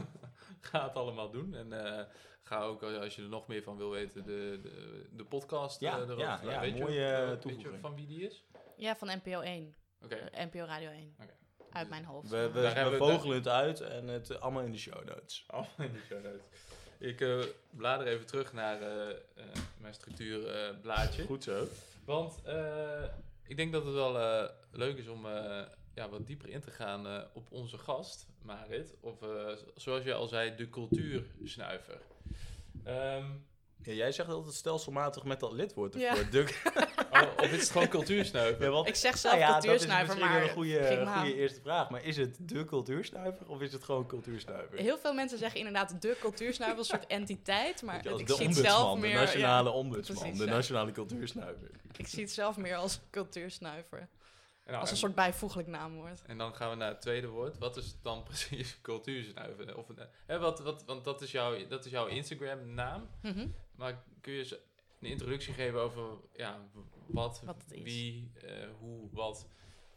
ga 0.60 0.84
het 0.84 0.94
allemaal 0.94 1.30
doen. 1.30 1.54
En 1.54 1.72
eh, 1.98 2.04
ga 2.42 2.60
ook, 2.62 2.82
als 2.82 3.14
je 3.16 3.22
er 3.22 3.28
nog 3.28 3.46
meer 3.46 3.62
van 3.62 3.76
wil 3.76 3.90
weten, 3.90 4.24
de, 4.24 4.58
de, 4.62 5.08
de 5.12 5.24
podcast 5.24 5.80
Ja, 5.80 5.96
erover. 5.96 6.18
ja, 6.18 6.40
ja, 6.42 6.60
weet 6.60 6.78
mooie, 6.78 7.00
je, 7.00 7.16
weet 7.16 7.30
je 7.30 7.38
toevoeging. 7.38 7.80
van 7.80 7.94
wie 7.94 8.06
die 8.06 8.26
is? 8.26 8.44
Ja, 8.76 8.96
van 8.96 9.08
NPO 9.24 9.40
1. 9.40 9.74
Oké. 10.02 10.28
NPO 10.32 10.64
Radio 10.64 10.90
1. 10.90 11.14
Oké. 11.22 11.32
Uit 11.74 11.88
mijn 11.88 12.04
hoofd. 12.04 12.28
We, 12.30 12.50
we, 12.52 12.60
Daar 12.62 12.74
hebben 12.74 12.92
we 12.98 13.04
we- 13.04 13.12
vogelen 13.12 13.36
het 13.36 13.48
uit 13.48 13.80
en 13.80 14.08
het 14.08 14.30
eh, 14.30 14.38
allemaal 14.38 14.62
in 14.62 14.72
de 14.72 14.78
show 14.78 15.04
notes. 15.04 15.44
Allemaal 15.46 15.72
in 15.78 15.92
de 15.92 16.00
show 16.08 16.24
notes. 16.24 16.40
Ik 16.98 17.20
eh, 17.20 17.38
blader 17.70 18.06
even 18.06 18.26
terug 18.26 18.52
naar 18.52 18.80
eh, 18.82 19.10
eh, 19.10 19.16
mijn 19.78 19.94
structuurblaadje. 19.94 21.24
Goed 21.24 21.44
zo. 21.44 21.66
Want 22.04 22.42
eh, 22.44 23.02
ik 23.46 23.56
denk 23.56 23.72
dat 23.72 23.84
het 23.84 23.94
wel 23.94 24.18
eh, 24.20 24.48
leuk 24.70 24.96
is 24.98 25.08
om 25.08 25.26
eh, 25.26 25.62
ja, 25.94 26.08
wat 26.08 26.26
dieper 26.26 26.48
in 26.48 26.60
te 26.60 26.70
gaan 26.70 27.06
eh, 27.06 27.20
op 27.32 27.46
onze 27.52 27.78
gast, 27.78 28.26
Marit. 28.42 28.94
Of 29.00 29.22
eh, 29.22 29.52
zoals 29.76 30.04
je 30.04 30.14
al 30.14 30.28
zei, 30.28 30.56
de 30.56 30.68
cultuursnuiver. 30.70 32.00
Ehm, 32.84 33.24
Ja, 33.84 33.92
jij 33.92 34.12
zegt 34.12 34.28
altijd 34.28 34.54
stelselmatig 34.54 35.24
met 35.24 35.40
dat 35.40 35.52
lidwoord 35.52 35.94
Ja. 35.94 36.10
ervoor. 36.10 36.30
Duk. 36.30 36.62
oh, 37.12 37.22
of 37.36 37.52
is 37.52 37.60
het 37.60 37.70
gewoon 37.70 37.88
cultuursnuiver? 37.88 38.64
Ja, 38.64 38.70
want- 38.70 38.88
Ik 38.88 38.94
zeg 38.94 39.18
zelf 39.18 39.34
Nou 39.38 39.46
ja, 39.46 39.54
dat 39.54 39.64
is 39.64 39.68
cultuursnuiver, 39.70 40.14
misschien 40.14 40.32
maar 40.34 40.42
een 40.42 40.50
goede, 40.54 41.02
maar- 41.04 41.26
eerste 41.26 41.60
vraag. 41.60 41.90
Maar 41.90 42.02
is 42.04 42.16
het 42.16 42.36
de 42.40 42.64
cultuursnuiver 42.64 43.48
of 43.48 43.60
is 43.60 43.72
het 43.72 43.84
gewoon 43.84 44.06
cultuursnuiver? 44.06 44.78
heel 44.78 44.98
veel 44.98 45.12
mensen 45.14 45.38
zeggen 45.38 45.58
inderdaad 45.58 46.02
de 46.02 46.16
cultuursnuiver 46.20 46.78
als 46.78 46.90
een 46.92 46.98
soort 46.98 47.10
entiteit, 47.10 47.82
maar 47.82 48.02
je, 48.02 48.18
ik 48.18 48.26
de 48.26 48.34
zie 48.34 48.46
het 48.46 48.56
zelf 48.56 48.98
meer... 48.98 49.02
de 49.10 49.16
ja, 49.16 49.20
nationale 49.24 49.70
ombudsman, 49.70 50.18
precies, 50.18 50.38
de 50.38 50.44
ja. 50.44 50.50
nationale 50.50 50.92
cultuursnuiver. 50.92 51.70
ik 51.96 52.06
zie 52.06 52.22
het 52.22 52.32
zelf 52.32 52.56
meer 52.56 52.76
als 52.76 53.00
cultuursnuiver. 53.10 54.08
Nou, 54.66 54.78
Als 54.78 54.88
een 54.88 54.94
en- 54.94 55.00
soort 55.00 55.14
bijvoeglijk 55.14 55.68
naamwoord. 55.68 56.22
En 56.26 56.38
dan 56.38 56.54
gaan 56.54 56.70
we 56.70 56.76
naar 56.76 56.88
het 56.88 57.00
tweede 57.00 57.26
woord. 57.28 57.58
Wat 57.58 57.76
is 57.76 57.96
dan 58.02 58.22
precies 58.28 58.78
cultuursnuiver? 58.82 59.76
Of, 59.76 59.90
eh, 59.90 60.04
hè, 60.26 60.38
wat, 60.38 60.60
wat, 60.60 60.84
want 60.86 61.04
dat 61.04 61.22
is, 61.22 61.30
jouw, 61.30 61.66
dat 61.66 61.84
is 61.84 61.90
jouw 61.90 62.06
Instagram-naam. 62.06 63.08
Mhm. 63.22 63.46
Maar 63.76 64.04
kun 64.20 64.32
je 64.32 64.38
eens 64.38 64.52
een 65.00 65.10
introductie 65.10 65.54
geven 65.54 65.80
over 65.80 66.18
ja, 66.32 66.68
wat, 67.06 67.42
wie, 67.68 68.32
eh, 68.34 68.68
hoe, 68.78 69.08
wat 69.12 69.48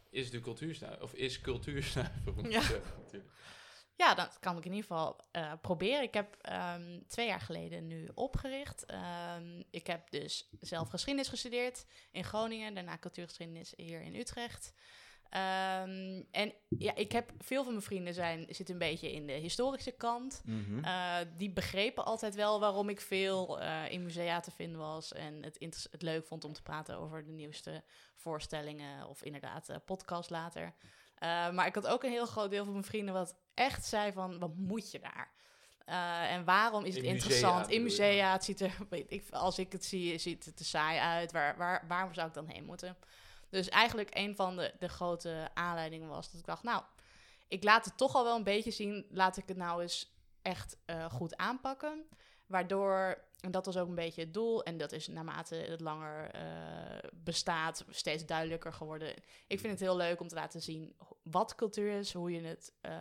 is 0.10 0.32
de 0.32 0.40
cultuursnuiver? 0.40 1.04
Of 1.04 1.14
is 1.14 1.42
cultuursnuiver? 1.42 2.50
Ja. 2.50 2.62
zeggen, 2.62 2.94
natuurlijk. 3.04 3.32
Ja, 3.96 4.16
dat 4.16 4.40
kan 4.40 4.58
ik 4.58 4.66
in 4.66 4.74
ieder 4.74 4.88
geval 4.88 5.20
eh, 5.32 5.54
proberen. 5.62 6.04
Ik 6.04 6.14
heb 6.14 6.38
ehm, 6.42 7.00
twee 7.08 7.28
jaar 7.28 7.42
geleden 7.42 7.88
nu 7.88 8.10
opgericht. 8.14 8.86
Ehm, 8.86 9.64
ik 9.70 9.88
heb 9.88 10.10
dus 10.10 10.50
zelf 10.60 10.90
geschiedenis 10.90 11.30
gestudeerd 11.30 11.86
in 12.12 12.24
Groningen, 12.24 12.74
daarna 12.74 12.98
cultuurgeschiedenis 12.98 13.74
hier 13.76 14.02
in 14.02 14.16
Utrecht. 14.16 14.74
Ehm, 15.30 16.22
en 16.32 16.54
ja, 16.70 16.96
ik 16.96 17.12
heb 17.12 17.32
veel 17.40 17.64
van 17.64 17.72
mijn 17.72 17.86
vrienden 17.86 18.14
zijn, 18.14 18.46
zitten 18.50 18.74
een 18.74 18.80
beetje 18.80 19.12
in 19.12 19.28
de 19.28 19.34
historische 19.34 19.92
kant. 19.92 20.42
Mhm. 20.46 20.84
Eh, 20.84 21.16
die 21.38 21.50
begrepen 21.52 22.06
altijd 22.06 22.36
wel 22.36 22.60
waarom 22.60 22.90
ik 22.90 23.02
veel 23.02 23.60
eh, 23.60 23.92
in 23.92 24.04
musea 24.04 24.40
te 24.40 24.52
vinden 24.52 24.80
was. 24.80 25.14
En 25.14 25.44
het, 25.44 25.88
het 25.92 26.02
leuk 26.02 26.26
vond 26.26 26.44
om 26.44 26.54
te 26.54 26.62
praten 26.62 26.98
over 26.98 27.26
de 27.26 27.32
nieuwste 27.32 27.84
voorstellingen. 28.16 29.08
Of 29.08 29.24
inderdaad, 29.24 29.70
eh 29.70 29.78
podcast 29.86 30.30
later. 30.30 30.74
Maar 31.54 31.66
ik 31.68 31.76
had 31.76 31.88
ook 31.88 32.04
een 32.04 32.12
heel 32.12 32.26
groot 32.26 32.50
deel 32.50 32.64
van 32.64 32.74
mijn 32.74 32.86
vrienden 32.86 33.14
wat 33.14 33.36
echt 33.54 33.86
zei 33.86 34.12
van, 34.12 34.40
wat 34.40 34.56
moet 34.56 34.92
je 34.92 35.00
daar? 35.00 35.32
En 36.30 36.46
waarom 36.46 36.84
is 36.86 36.96
het 36.96 37.04
In 37.04 37.14
musea, 37.14 37.28
interessant? 37.30 37.70
in 37.70 37.84
musea, 37.84 38.32
het 38.32 38.44
ziet 38.44 38.62
er, 38.62 38.76
weet 38.90 39.12
ik, 39.12 39.30
als 39.32 39.60
ik 39.60 39.72
het 39.72 39.86
zie, 39.86 40.18
ziet 40.18 40.46
het 40.46 40.60
er 40.60 40.66
saai 40.66 41.00
uit. 41.00 41.32
Waar, 41.32 41.58
waar, 41.58 41.86
waarom 41.88 42.14
zou 42.14 42.28
ik 42.28 42.34
dan 42.34 42.48
heen 42.48 42.66
moeten? 42.66 42.98
Dus 43.50 43.70
eigenlijk 43.70 44.10
een 44.14 44.36
van 44.36 44.56
de, 44.56 44.74
de 44.80 44.90
grote 44.90 45.50
aanleidingen 45.54 46.10
was 46.10 46.32
dat 46.32 46.40
ik 46.40 46.46
dacht, 46.46 46.64
nou, 46.64 46.84
ik 47.48 47.64
laat 47.64 47.86
het 47.86 47.98
toch 47.98 48.16
al 48.16 48.24
wel 48.24 48.36
een 48.36 48.44
beetje 48.44 48.72
zien. 48.72 49.06
Laat 49.10 49.38
ik 49.38 49.48
het 49.48 49.58
nou 49.58 49.82
eens 49.82 50.16
echt 50.42 50.78
eh, 50.86 51.06
goed 51.12 51.38
aanpakken. 51.38 52.06
Waardoor, 52.48 53.24
en 53.40 53.52
dat 53.52 53.66
was 53.66 53.78
ook 53.78 53.88
een 53.88 53.96
beetje 53.96 54.22
het 54.22 54.34
doel, 54.34 54.64
en 54.64 54.78
dat 54.78 54.92
is 54.92 55.08
naarmate 55.08 55.56
het 55.56 55.82
langer 55.82 56.32
eh, 56.32 57.10
bestaat, 57.14 57.86
steeds 57.90 58.26
duidelijker 58.26 58.74
geworden. 58.74 59.14
Ik 59.48 59.60
vind 59.60 59.72
het 59.72 59.80
heel 59.80 59.96
leuk 59.96 60.20
om 60.20 60.28
te 60.28 60.36
laten 60.36 60.62
zien 60.62 60.96
wat 61.24 61.56
cultuur 61.56 61.92
is, 61.92 62.14
hoe 62.14 62.32
je 62.32 62.42
het, 62.42 62.74
eh, 62.82 62.92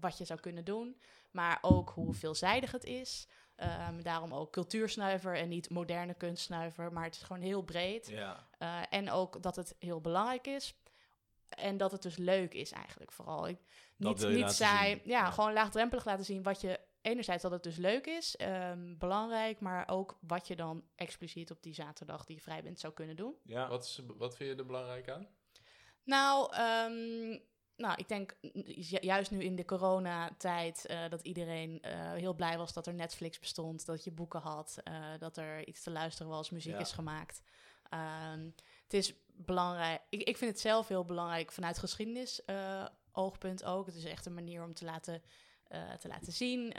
wat 0.00 0.18
je 0.18 0.24
zou 0.24 0.40
kunnen 0.40 0.64
doen, 0.64 1.00
maar 1.30 1.58
ook 1.60 1.90
hoe 1.90 2.14
veelzijdig 2.14 2.72
het 2.72 2.84
is. 2.84 3.28
Ehm, 3.56 4.02
daarom 4.02 4.34
ook 4.34 4.52
cultuursnuiver 4.52 5.36
en 5.36 5.48
niet 5.48 5.70
moderne 5.70 6.14
kunstsnuiver, 6.14 6.92
maar 6.92 7.04
het 7.04 7.14
is 7.14 7.22
gewoon 7.22 7.42
heel 7.42 7.62
breed. 7.62 8.08
Ja. 8.08 8.46
Eh, 8.58 8.80
en 8.90 9.10
ook 9.10 9.42
dat 9.42 9.56
het 9.56 9.76
heel 9.78 10.00
belangrijk 10.00 10.46
is. 10.46 10.74
En 11.48 11.76
dat 11.76 11.92
het 11.92 12.02
dus 12.02 12.16
leuk 12.16 12.54
is 12.54 12.72
eigenlijk 12.72 13.12
vooral. 13.12 13.48
Ik, 13.48 13.58
niet 13.96 14.28
niet 14.28 14.50
saai. 14.50 15.00
Ja. 15.04 15.30
gewoon 15.30 15.52
laagdrempelig 15.52 16.04
laten 16.04 16.24
zien 16.24 16.42
wat 16.42 16.60
je... 16.60 16.80
Enerzijds 17.00 17.42
dat 17.42 17.50
het 17.50 17.62
dus 17.62 17.76
leuk 17.76 18.06
is, 18.06 18.36
ehm, 18.36 18.96
belangrijk, 18.98 19.60
maar 19.60 19.88
ook 19.88 20.18
wat 20.20 20.48
je 20.48 20.56
dan 20.56 20.84
expliciet 20.94 21.50
op 21.50 21.62
die 21.62 21.74
zaterdag 21.74 22.24
die 22.24 22.36
je 22.36 22.42
vrij 22.42 22.62
bent 22.62 22.80
zou 22.80 22.92
kunnen 22.92 23.16
doen. 23.16 23.34
Ja. 23.42 23.68
Wat, 23.68 23.84
is, 23.84 24.00
wat 24.16 24.36
vind 24.36 24.50
je 24.50 24.56
er 24.56 24.66
belangrijk 24.66 25.08
aan? 25.08 25.28
Nou, 26.04 26.54
ehm, 26.54 27.38
nou, 27.76 27.94
ik 27.98 28.08
denk 28.08 28.34
ju- 28.76 28.98
juist 29.00 29.30
nu 29.30 29.42
in 29.42 29.56
de 29.56 29.64
coronatijd 29.64 30.86
eh 30.86 31.08
dat 31.08 31.22
iedereen 31.22 31.82
eh, 31.82 32.12
heel 32.12 32.34
blij 32.34 32.58
was 32.58 32.72
dat 32.72 32.86
er 32.86 32.94
Netflix 32.94 33.38
bestond, 33.38 33.86
dat 33.86 34.04
je 34.04 34.10
boeken 34.12 34.40
had, 34.40 34.78
eh, 34.84 35.04
dat 35.18 35.36
er 35.36 35.68
iets 35.68 35.82
te 35.82 35.90
luisteren 35.90 36.30
was, 36.32 36.50
muziek 36.50 36.72
Ja. 36.72 36.78
is 36.78 36.92
gemaakt. 36.92 37.42
Ehm, 37.88 38.44
het 38.82 38.92
is 38.94 39.14
belangrijk. 39.26 40.00
Ik, 40.08 40.22
ik 40.22 40.36
vind 40.36 40.50
het 40.50 40.60
zelf 40.60 40.88
heel 40.88 41.04
belangrijk 41.04 41.52
vanuit 41.52 41.78
geschiedenis 41.78 42.40
oogpunt 43.12 43.64
ook. 43.64 43.86
Het 43.86 43.94
is 43.94 44.04
echt 44.04 44.26
een 44.26 44.34
manier 44.34 44.62
om 44.62 44.74
te 44.74 44.84
laten, 44.84 45.22
te 45.98 46.08
laten 46.08 46.32
zien. 46.32 46.72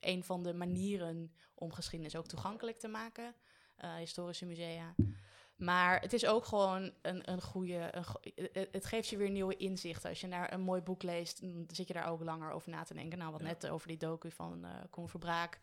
Een 0.00 0.24
van 0.24 0.42
de 0.42 0.52
manieren 0.54 1.32
om 1.54 1.72
geschiedenis 1.72 2.16
ook 2.16 2.26
toegankelijk 2.26 2.78
te 2.78 2.88
maken. 2.88 3.34
historische 3.98 4.46
musea. 4.46 4.94
Maar 5.60 6.00
het 6.00 6.12
is 6.12 6.26
ook 6.26 6.44
gewoon 6.44 6.92
een, 7.02 7.30
een 7.30 7.40
goede. 7.42 7.88
Een, 7.90 8.04
go- 8.04 8.20
het, 8.70 8.86
geeft 8.86 9.08
je 9.08 9.16
weer 9.16 9.30
nieuwe 9.30 9.56
inzichten. 9.56 10.08
Als 10.08 10.20
je 10.20 10.26
naar 10.26 10.52
een 10.52 10.60
mooi 10.60 10.80
boek 10.80 11.02
leest, 11.02 11.40
dan 11.40 11.64
zit 11.72 11.86
je 11.86 11.92
daar 11.94 12.08
ook 12.10 12.22
langer 12.22 12.52
over 12.52 12.70
na 12.70 12.82
te 12.82 12.94
denken. 12.94 13.18
Nou, 13.18 13.32
wat 13.32 13.40
Ja. 13.40 13.46
net 13.46 13.68
over 13.68 13.88
die 13.88 13.96
docu 13.96 14.30
van 14.30 14.66
Koen 14.90 15.08
Verbraak. 15.08 15.60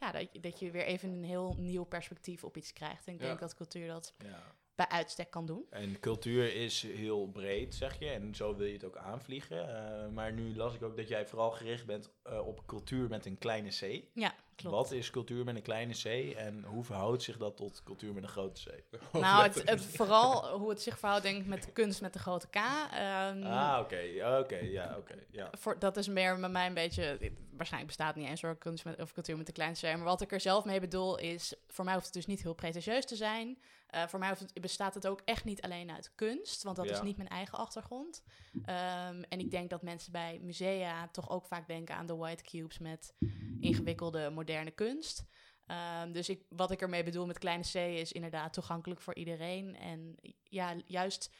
Ja, 0.00 0.12
dat, 0.12 0.32
je- 0.32 0.40
dat 0.40 0.58
je 0.58 0.70
weer 0.70 0.84
even 0.84 1.10
een 1.12 1.24
heel 1.24 1.54
nieuw 1.58 1.84
perspectief 1.84 2.44
op 2.44 2.56
iets 2.56 2.72
krijgt. 2.72 3.06
En 3.06 3.14
ik 3.14 3.20
Ja. 3.20 3.26
denk 3.26 3.40
dat 3.40 3.54
cultuur 3.54 3.86
dat 3.88 4.14
ja. 4.18 4.42
bij 4.74 4.88
uitstek 4.88 5.30
kan 5.30 5.46
doen. 5.46 5.66
En 5.70 6.00
cultuur 6.00 6.54
is 6.54 6.82
heel 6.82 7.26
breed, 7.28 7.74
zeg 7.74 7.98
je. 7.98 8.08
En 8.10 8.34
zo 8.34 8.56
wil 8.56 8.66
je 8.66 8.72
het 8.72 8.84
ook 8.84 8.96
aanvliegen. 8.96 9.68
Eh, 10.04 10.08
maar 10.08 10.32
nu 10.32 10.56
las 10.56 10.74
ik 10.74 10.82
ook 10.82 10.96
dat 10.96 11.08
jij 11.08 11.26
vooral 11.26 11.50
gericht 11.50 11.86
bent 11.86 12.10
eh, 12.22 12.46
op 12.46 12.66
cultuur 12.66 13.08
met 13.08 13.26
een 13.26 13.38
kleine 13.38 13.68
C. 13.68 14.04
Ja, 14.14 14.34
klopt. 14.60 14.76
Wat 14.76 14.92
is 14.92 15.10
cultuur 15.10 15.44
met 15.44 15.56
een 15.56 15.62
kleine 15.62 15.92
C 15.92 16.34
en 16.36 16.64
hoe 16.64 16.84
verhoudt 16.84 17.22
zich 17.22 17.36
dat 17.36 17.56
tot 17.56 17.82
cultuur 17.82 18.12
met 18.14 18.22
een 18.22 18.28
grote 18.28 18.62
C? 18.62 18.98
Nou, 19.12 19.42
het, 19.42 19.62
het, 19.70 19.84
vooral 19.84 20.48
hoe 20.58 20.68
het 20.70 20.82
zich 20.82 20.98
verhoudt, 20.98 21.22
denk 21.22 21.38
ik, 21.38 21.46
met 21.46 21.72
kunst 21.72 22.00
met 22.00 22.12
de 22.12 22.18
grote 22.18 22.48
K. 22.48 22.54
Ehm, 22.56 23.42
Ah, 23.42 23.78
oké. 23.80 23.98
Oké, 24.40 24.56
ja, 24.56 24.94
oké. 24.98 25.14
ja. 25.30 25.50
voor, 25.58 25.78
dat 25.78 25.96
is 25.96 26.08
meer 26.08 26.40
bij 26.40 26.48
mij 26.48 26.66
een 26.66 26.74
beetje. 26.74 27.18
Waarschijnlijk 27.56 27.96
bestaat 27.96 28.16
niet 28.16 28.28
eens 28.28 28.42
hoor, 28.42 28.56
kunst 28.56 28.84
met, 28.84 29.00
of 29.00 29.12
cultuur 29.12 29.36
met 29.36 29.46
de 29.46 29.52
kleinste 29.52 29.86
C. 29.86 29.96
Maar 29.96 30.04
wat 30.04 30.20
ik 30.20 30.32
er 30.32 30.40
zelf 30.40 30.64
mee 30.64 30.80
bedoel 30.80 31.18
is. 31.18 31.54
Voor 31.68 31.84
mij 31.84 31.94
hoeft 31.94 32.06
het 32.06 32.14
dus 32.14 32.26
niet 32.26 32.42
heel 32.42 32.54
pretentieus 32.54 33.06
te 33.06 33.16
zijn. 33.16 33.58
Eh, 33.90 34.06
voor 34.06 34.18
mij 34.18 34.36
bestaat 34.60 34.94
het 34.94 35.06
ook 35.06 35.22
echt 35.24 35.44
niet 35.44 35.62
alleen 35.62 35.90
uit 35.90 36.12
kunst, 36.14 36.62
want 36.62 36.76
dat 36.76 36.90
is 36.90 37.02
niet 37.02 37.16
mijn 37.16 37.28
eigen 37.28 37.58
achtergrond. 37.58 38.22
Ehm, 38.64 39.22
en 39.28 39.38
ik 39.38 39.50
denk 39.50 39.70
dat 39.70 39.82
mensen 39.82 40.12
bij 40.12 40.38
musea 40.42 41.08
toch 41.08 41.30
ook 41.30 41.46
vaak 41.46 41.66
denken 41.66 41.94
aan 41.94 42.06
de 42.06 42.16
white 42.16 42.42
cubes 42.42 42.78
met 42.78 43.14
ingewikkelde 43.60 44.30
moderne 44.30 44.70
kunst. 44.70 45.24
Ehm, 45.66 46.12
dus 46.12 46.28
ik, 46.28 46.44
wat 46.48 46.70
ik 46.70 46.80
ermee 46.80 47.04
bedoel 47.04 47.26
met 47.26 47.38
kleine 47.38 47.62
C 47.62 47.74
is 47.74 48.12
inderdaad 48.12 48.52
toegankelijk 48.52 49.00
voor 49.00 49.14
iedereen. 49.14 49.76
En 49.76 50.16
ja, 50.42 50.74
juist 50.86 51.30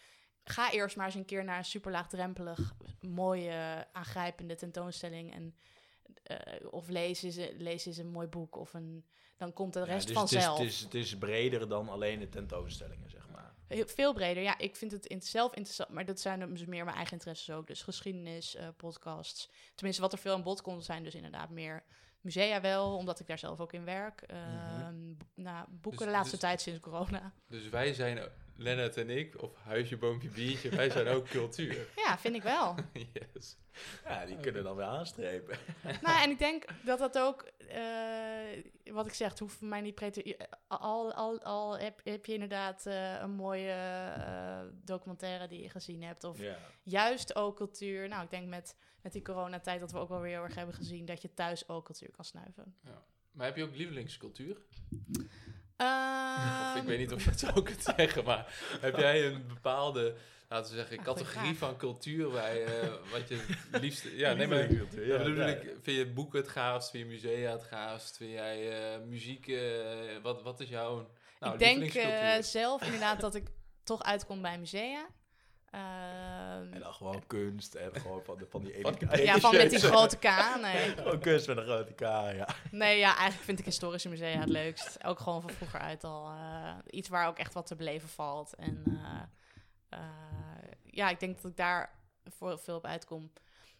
ga 0.44 0.72
eerst 0.72 0.96
maar 0.96 1.06
eens 1.06 1.14
een 1.14 1.24
keer 1.24 1.44
naar 1.44 1.58
een 1.58 1.64
super 1.64 1.90
laagdrempelig, 1.90 2.74
mooie, 3.00 3.86
aangrijpende 3.92 4.54
tentoonstelling. 4.54 5.32
En, 5.32 5.56
eh, 6.22 6.72
of 6.72 6.88
lees 6.88 7.22
eens, 7.22 7.36
lees 7.56 7.86
eens 7.86 7.96
een 7.96 8.10
mooi 8.10 8.26
boek. 8.26 8.56
Of 8.56 8.74
een, 8.74 9.04
dan 9.40 9.52
komt 9.52 9.72
de 9.72 9.78
Ja, 9.78 9.84
rest 9.84 10.06
dus 10.06 10.16
vanzelf. 10.16 10.58
Het 10.58 10.66
is, 10.66 10.80
het, 10.80 10.94
is, 10.94 11.00
het 11.10 11.12
is 11.12 11.18
breder 11.18 11.68
dan 11.68 11.88
alleen 11.88 12.18
de 12.18 12.28
tentoonstellingen, 12.28 13.10
zeg 13.10 13.28
maar. 13.32 13.52
Heel- 13.66 13.86
Veel 13.86 14.12
breder, 14.12 14.42
ja. 14.42 14.58
Ik 14.58 14.76
vind 14.76 14.92
het 14.92 15.06
in, 15.06 15.22
zelf 15.22 15.54
interessant, 15.54 15.88
maar 15.90 16.04
dat 16.04 16.20
zijn 16.20 16.48
dus 16.48 16.64
meer 16.66 16.84
mijn 16.84 16.96
eigen 16.96 17.12
interesses 17.14 17.54
ook. 17.54 17.66
Dus 17.66 17.82
geschiedenis, 17.82 18.54
eh, 18.54 18.68
podcasts. 18.76 19.50
Tenminste, 19.74 20.02
wat 20.02 20.12
er 20.12 20.18
veel 20.18 20.34
aan 20.34 20.42
bod 20.42 20.62
komt, 20.62 20.84
zijn 20.84 21.04
dus 21.04 21.14
inderdaad 21.14 21.50
meer 21.50 21.82
musea 22.20 22.60
wel, 22.60 22.96
omdat 22.96 23.20
ik 23.20 23.26
daar 23.26 23.38
zelf 23.38 23.60
ook 23.60 23.72
in 23.72 23.84
werk. 23.84 24.20
Ehm, 24.22 24.94
bo- 25.16 25.24
nou, 25.34 25.66
boeken 25.68 25.98
Dus- 26.00 26.08
de 26.08 26.12
laatste 26.12 26.30
dus- 26.30 26.40
tijd 26.40 26.60
sinds 26.60 26.80
corona. 26.80 27.32
Dus 27.48 27.68
wij 27.68 27.94
zijn 27.94 28.28
Lennart 28.56 28.96
en 28.96 29.10
ik, 29.10 29.42
of 29.42 29.50
Huisje, 29.62 29.96
Boompje, 29.96 30.28
Biertje, 30.28 30.68
wij 30.68 30.90
zijn 30.90 31.06
ook 31.08 31.28
cultuur. 31.38 31.86
Ja, 31.96 32.18
vind 32.18 32.34
ik 32.34 32.42
wel. 32.42 32.74
yes. 33.34 33.56
Ja, 34.04 34.26
die 34.26 34.36
kunnen 34.36 34.64
dan 34.64 34.76
weer 34.76 34.84
aanstrepen. 34.86 35.58
nou, 36.02 36.22
en 36.22 36.30
ik 36.30 36.38
denk 36.38 36.64
dat 36.84 36.98
dat 36.98 37.18
ook, 37.18 37.50
eh, 37.70 38.92
wat 38.94 39.06
ik 39.06 39.12
zeg, 39.14 39.28
het 39.30 39.38
hoeft 39.38 39.56
voor 39.56 39.68
mij 39.68 39.80
niet 39.80 39.94
prettig. 39.94 40.36
Al, 40.68 41.12
al, 41.12 41.42
al 41.42 41.78
heb, 41.78 42.00
heb 42.04 42.26
je 42.26 42.32
inderdaad 42.32 42.86
eh, 42.86 43.20
een 43.20 43.30
mooie 43.30 43.70
eh, 43.70 44.60
documentaire 44.84 45.48
die 45.48 45.62
je 45.62 45.70
gezien 45.70 46.02
hebt, 46.02 46.24
of 46.24 46.40
Ja. 46.40 46.56
juist 46.82 47.34
ook 47.34 47.56
cultuur. 47.56 48.08
Nou, 48.08 48.24
ik 48.24 48.30
denk 48.30 48.48
met, 48.48 48.76
met 49.02 49.12
die 49.12 49.22
coronatijd 49.22 49.80
dat 49.80 49.92
we 49.92 49.98
ook 49.98 50.08
wel 50.08 50.20
weer 50.20 50.32
heel 50.32 50.42
erg 50.42 50.54
hebben 50.54 50.74
gezien 50.74 51.04
dat 51.04 51.22
je 51.22 51.34
thuis 51.34 51.68
ook 51.68 51.84
cultuur 51.84 52.10
kan 52.10 52.24
snuiven. 52.24 52.74
Maar 53.30 53.46
heb 53.46 53.56
je 53.56 53.62
ook 53.64 53.76
lievelingscultuur? 53.76 54.56
Ehm, 55.76 56.76
ik 56.76 56.82
weet 56.82 56.98
niet 56.98 57.12
of 57.12 57.24
je 57.24 57.30
het 57.30 57.38
zo 57.40 57.52
kunt 57.62 57.82
zeggen, 57.96 58.24
maar 58.24 58.54
heb 58.80 58.96
jij 58.96 59.26
een 59.26 59.46
bepaalde, 59.46 60.16
laten 60.50 60.70
we 60.70 60.78
zeggen, 60.78 61.02
categorie 61.02 61.58
van 61.58 61.76
cultuur 61.76 62.30
waar 62.30 62.54
je, 62.54 62.98
wat 63.10 63.28
je 63.28 63.44
het 63.70 63.82
liefst... 63.82 64.04
Ja, 64.04 64.32
nee, 64.32 64.46
maar... 64.46 64.56
Lievelingscultuur, 64.58 65.06
Ja, 65.06 65.16
ja, 65.18 65.24
bedoel 65.24 65.46
ja. 65.46 65.46
ik, 65.46 65.74
vind 65.82 65.96
je 65.96 66.06
boeken 66.06 66.40
het 66.40 66.48
gaafst? 66.48 66.90
Vind 66.90 67.04
je 67.04 67.10
musea 67.10 67.50
het 67.52 67.62
gaafst? 67.62 68.16
Vind 68.16 68.30
jij 68.30 68.92
eh, 68.94 69.00
muziek... 69.06 69.48
eh, 69.48 70.22
wat, 70.22 70.42
wat 70.42 70.60
is 70.60 70.68
jouw 70.68 71.10
nou, 71.40 71.52
ik 71.52 71.58
denk 71.58 71.94
eh, 71.94 72.42
zelf 72.42 72.82
inderdaad 72.84 73.20
dat 73.20 73.34
ik 73.34 73.48
toch 73.82 74.02
uitkom 74.02 74.42
bij 74.42 74.58
musea. 74.58 75.06
Ehm, 75.70 76.72
En 76.72 76.80
dan 76.80 76.94
gewoon 76.94 77.26
kunst 77.26 77.74
en 77.74 77.90
gewoon 78.00 78.24
van, 78.24 78.38
de, 78.38 78.46
van 78.46 78.64
die 78.64 78.72
Van 78.82 78.94
ene 78.94 79.22
ja, 79.22 79.38
van 79.38 79.56
met 79.56 79.70
die 79.70 79.78
grote 79.92 80.16
K. 80.16 80.28
Nee. 80.60 80.88
Gewoon 80.96 81.20
kunst 81.20 81.46
met 81.46 81.56
een 81.56 81.64
grote 81.64 81.92
K, 81.92 82.00
ja. 82.00 82.48
nee, 82.70 82.98
ja, 82.98 83.08
eigenlijk 83.16 83.44
vind 83.44 83.58
ik 83.58 83.64
historische 83.64 84.08
musea 84.08 84.40
het 84.40 84.48
leukst. 84.48 85.04
Ook 85.04 85.18
gewoon 85.18 85.40
van 85.40 85.50
vroeger 85.50 85.80
uit 85.80 86.04
al. 86.04 86.26
eh, 86.28 86.74
iets 86.90 87.08
waar 87.08 87.28
ook 87.28 87.38
echt 87.38 87.54
wat 87.54 87.66
te 87.66 87.76
beleven 87.76 88.08
valt. 88.08 88.54
En 88.54 88.82
eh, 88.86 88.92
eh, 88.92 89.20
ja, 90.84 91.08
ik 91.10 91.20
denk 91.20 91.36
dat 91.42 91.50
ik 91.50 91.56
daar 91.56 91.98
voor 92.24 92.58
veel 92.58 92.76
op 92.76 92.84
uitkom. 92.84 93.32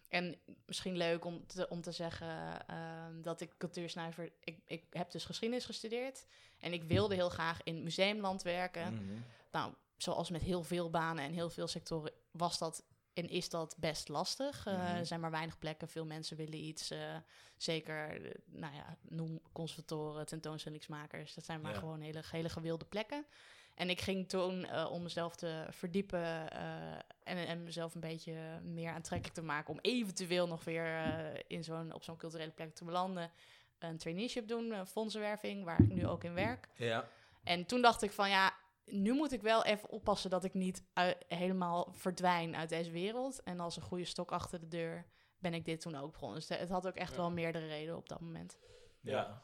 En 0.07 0.39
misschien 0.65 0.97
leuk 0.97 1.25
om 1.25 1.47
te, 1.47 1.69
om 1.69 1.81
te 1.81 1.91
zeggen 1.91 2.67
ehm, 2.67 3.21
dat 3.21 3.41
ik 3.41 3.57
cultuursnuiver... 3.57 4.31
Ik, 4.43 4.59
ik 4.65 4.83
heb 4.89 5.11
dus 5.11 5.25
geschiedenis 5.25 5.65
gestudeerd. 5.65 6.25
En 6.59 6.73
ik 6.73 6.83
wilde 6.83 7.15
heel 7.15 7.29
graag 7.29 7.63
in 7.63 7.83
museumland 7.83 8.41
werken. 8.41 8.93
Mhm. 8.93 9.19
Nou, 9.51 9.73
zoals 9.97 10.29
met 10.29 10.41
heel 10.41 10.63
veel 10.63 10.89
banen 10.89 11.23
en 11.23 11.33
heel 11.33 11.49
veel 11.49 11.67
sectoren 11.67 12.11
was 12.31 12.57
dat 12.57 12.83
en 13.13 13.29
is 13.29 13.49
dat 13.49 13.75
best 13.79 14.07
lastig. 14.07 14.65
Eh, 14.65 14.73
Mhm. 14.73 14.81
Er 14.95 15.05
zijn 15.05 15.19
maar 15.19 15.31
weinig 15.31 15.59
plekken, 15.59 15.87
veel 15.87 16.05
mensen 16.05 16.37
willen 16.37 16.59
iets. 16.63 16.91
eh, 16.91 17.15
zeker, 17.57 18.25
eh, 18.25 18.31
nou 18.45 18.75
ja, 18.75 18.97
noem 19.01 19.41
conservatoren, 19.51 20.25
tentoonstellingsmakers. 20.25 21.33
Dat 21.33 21.45
zijn 21.45 21.61
maar 21.61 21.73
Ja. 21.73 21.79
gewoon 21.79 22.01
hele, 22.01 22.21
hele 22.31 22.49
gewilde 22.49 22.85
plekken. 22.85 23.25
En 23.75 23.89
ik 23.89 24.01
ging 24.01 24.29
toen, 24.29 24.65
eh, 24.65 24.91
om 24.91 25.03
mezelf 25.03 25.35
te 25.35 25.65
verdiepen 25.69 26.51
eh, 26.51 26.91
en, 27.23 27.47
en 27.47 27.63
mezelf 27.63 27.95
een 27.95 28.01
beetje 28.01 28.59
meer 28.63 28.91
aantrekkelijk 28.91 29.37
te 29.37 29.43
maken... 29.43 29.73
om 29.73 29.79
eventueel 29.81 30.47
nog 30.47 30.63
weer 30.63 30.85
eh, 30.85 31.41
in 31.47 31.63
zo'n, 31.63 31.93
op 31.93 32.03
zo'n 32.03 32.17
culturele 32.17 32.51
plek 32.51 32.75
te 32.75 32.85
belanden... 32.85 33.31
een 33.79 33.97
traineeship 33.97 34.47
doen, 34.47 34.87
fondsenwerving, 34.87 35.63
waar 35.65 35.81
ik 35.81 35.89
nu 35.89 36.07
ook 36.07 36.23
in 36.23 36.33
werk. 36.33 36.69
Ja. 36.75 37.07
En 37.43 37.65
toen 37.65 37.81
dacht 37.81 38.01
ik 38.01 38.11
van 38.11 38.29
ja, 38.29 38.53
nu 38.85 39.13
moet 39.13 39.31
ik 39.31 39.41
wel 39.41 39.63
even 39.65 39.89
oppassen 39.89 40.29
dat 40.29 40.43
ik 40.43 40.53
niet 40.53 40.83
helemaal 41.27 41.91
verdwijn 41.91 42.55
uit 42.55 42.69
deze 42.69 42.91
wereld. 42.91 43.43
En 43.43 43.59
als 43.59 43.75
een 43.75 43.81
goede 43.81 44.05
stok 44.05 44.31
achter 44.31 44.59
de 44.59 44.67
deur 44.67 45.05
ben 45.37 45.53
ik 45.53 45.65
dit 45.65 45.81
toen 45.81 45.95
ook 45.95 46.11
begonnen. 46.11 46.39
Dus 46.39 46.49
het 46.49 46.69
had 46.69 46.87
ook 46.87 46.95
echt 46.95 47.11
Ja. 47.11 47.17
wel 47.17 47.31
meerdere 47.31 47.67
redenen 47.67 47.97
op 47.97 48.09
dat 48.09 48.19
moment. 48.19 48.57
Ja. 49.01 49.43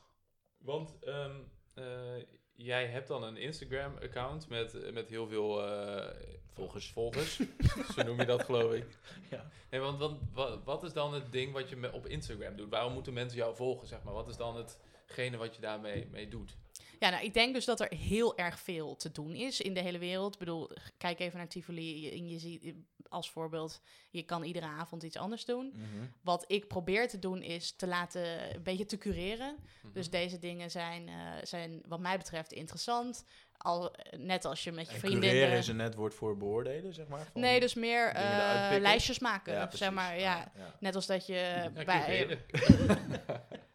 Want 0.58 1.00
ehm, 1.00 1.42
eh, 1.74 2.24
jij 2.58 2.86
hebt 2.86 3.08
dan 3.08 3.24
een 3.24 3.38
Instagram-account 3.38 4.50
met, 4.50 4.74
eh, 4.74 4.94
met 4.94 5.10
heel 5.10 5.28
veel 5.28 5.68
eh, 5.68 6.16
Volgers. 6.54 6.92
volgers. 6.92 7.40
Zo 7.96 8.04
noem 8.04 8.20
je 8.20 8.26
dat, 8.26 8.44
geloof 8.44 8.74
ik. 8.74 8.86
Ja. 9.30 9.50
Nee, 9.70 9.82
want, 9.82 10.00
want 10.00 10.20
wat, 10.34 10.64
wat 10.64 10.84
is 10.84 10.94
dan 10.94 11.14
het 11.14 11.32
ding 11.32 11.54
wat 11.54 11.70
je 11.70 11.94
op 11.94 12.08
Instagram 12.08 12.56
doet? 12.56 12.70
Waarom 12.70 12.94
moeten 12.94 13.14
mensen 13.14 13.38
jou 13.38 13.56
volgen, 13.56 13.88
zeg 13.88 14.04
maar? 14.04 14.14
Wat 14.14 14.28
is 14.28 14.38
dan 14.38 14.66
hetgene 15.06 15.38
wat 15.38 15.56
je 15.56 15.62
daarmee 15.62 16.08
mee 16.12 16.28
doet? 16.28 16.58
Ja, 17.00 17.10
nou, 17.10 17.24
ik 17.24 17.34
denk 17.34 17.54
dus 17.54 17.66
dat 17.66 17.80
er 17.80 17.94
heel 17.96 18.38
erg 18.38 18.60
veel 18.60 18.96
te 18.96 19.12
doen 19.12 19.36
is 19.36 19.62
in 19.62 19.74
de 19.74 19.82
hele 19.82 19.98
wereld. 19.98 20.34
Ik 20.34 20.40
bedoel, 20.40 20.70
kijk 20.98 21.20
even 21.20 21.38
naar 21.38 21.48
Tivoli 21.48 22.12
en 22.12 22.30
je 22.30 22.40
ziet 22.40 22.76
als 23.10 23.30
voorbeeld, 23.30 23.82
je 24.10 24.24
kan 24.24 24.44
iedere 24.44 24.66
avond 24.66 25.04
iets 25.04 25.18
anders 25.18 25.46
doen. 25.46 25.74
Mhm. 25.76 26.06
Wat 26.22 26.44
ik 26.48 26.68
probeer 26.68 27.08
te 27.08 27.20
doen 27.20 27.42
is 27.42 27.72
te 27.72 27.88
laten, 27.88 28.56
een 28.56 28.64
beetje 28.64 28.86
te 28.86 28.98
cureren. 28.98 29.56
Mhm. 29.82 29.94
Dus 29.94 30.10
deze 30.10 30.40
dingen 30.40 30.72
zijn, 30.72 31.08
eh, 31.08 31.16
zijn 31.44 31.82
wat 31.88 32.00
mij 32.00 32.18
betreft 32.18 32.52
interessant. 32.52 33.26
Al, 33.58 33.96
net 34.18 34.46
als 34.46 34.64
je 34.64 34.72
met 34.72 34.88
je 34.88 34.94
En 34.94 35.00
vriendinnen... 35.00 35.30
cureren 35.30 35.58
is 35.58 35.68
een 35.68 35.76
net 35.76 35.96
woord 35.96 36.14
voor 36.14 36.38
beoordelen, 36.38 36.94
zeg 36.94 37.08
maar? 37.08 37.28
Van 37.32 37.42
Nee, 37.42 37.60
dus 37.60 37.74
meer 37.74 38.08
eh, 38.08 38.80
lijstjes 38.80 39.20
maken. 39.20 39.54
Ja, 39.54 39.70
zeg 39.72 39.92
maar, 39.92 40.20
ja. 40.20 40.52
ja. 40.58 40.76
Net 40.80 40.96
als 40.96 41.06
dat 41.06 41.26
je 41.26 41.34
Ja, 41.34 41.84
bij. 41.84 42.28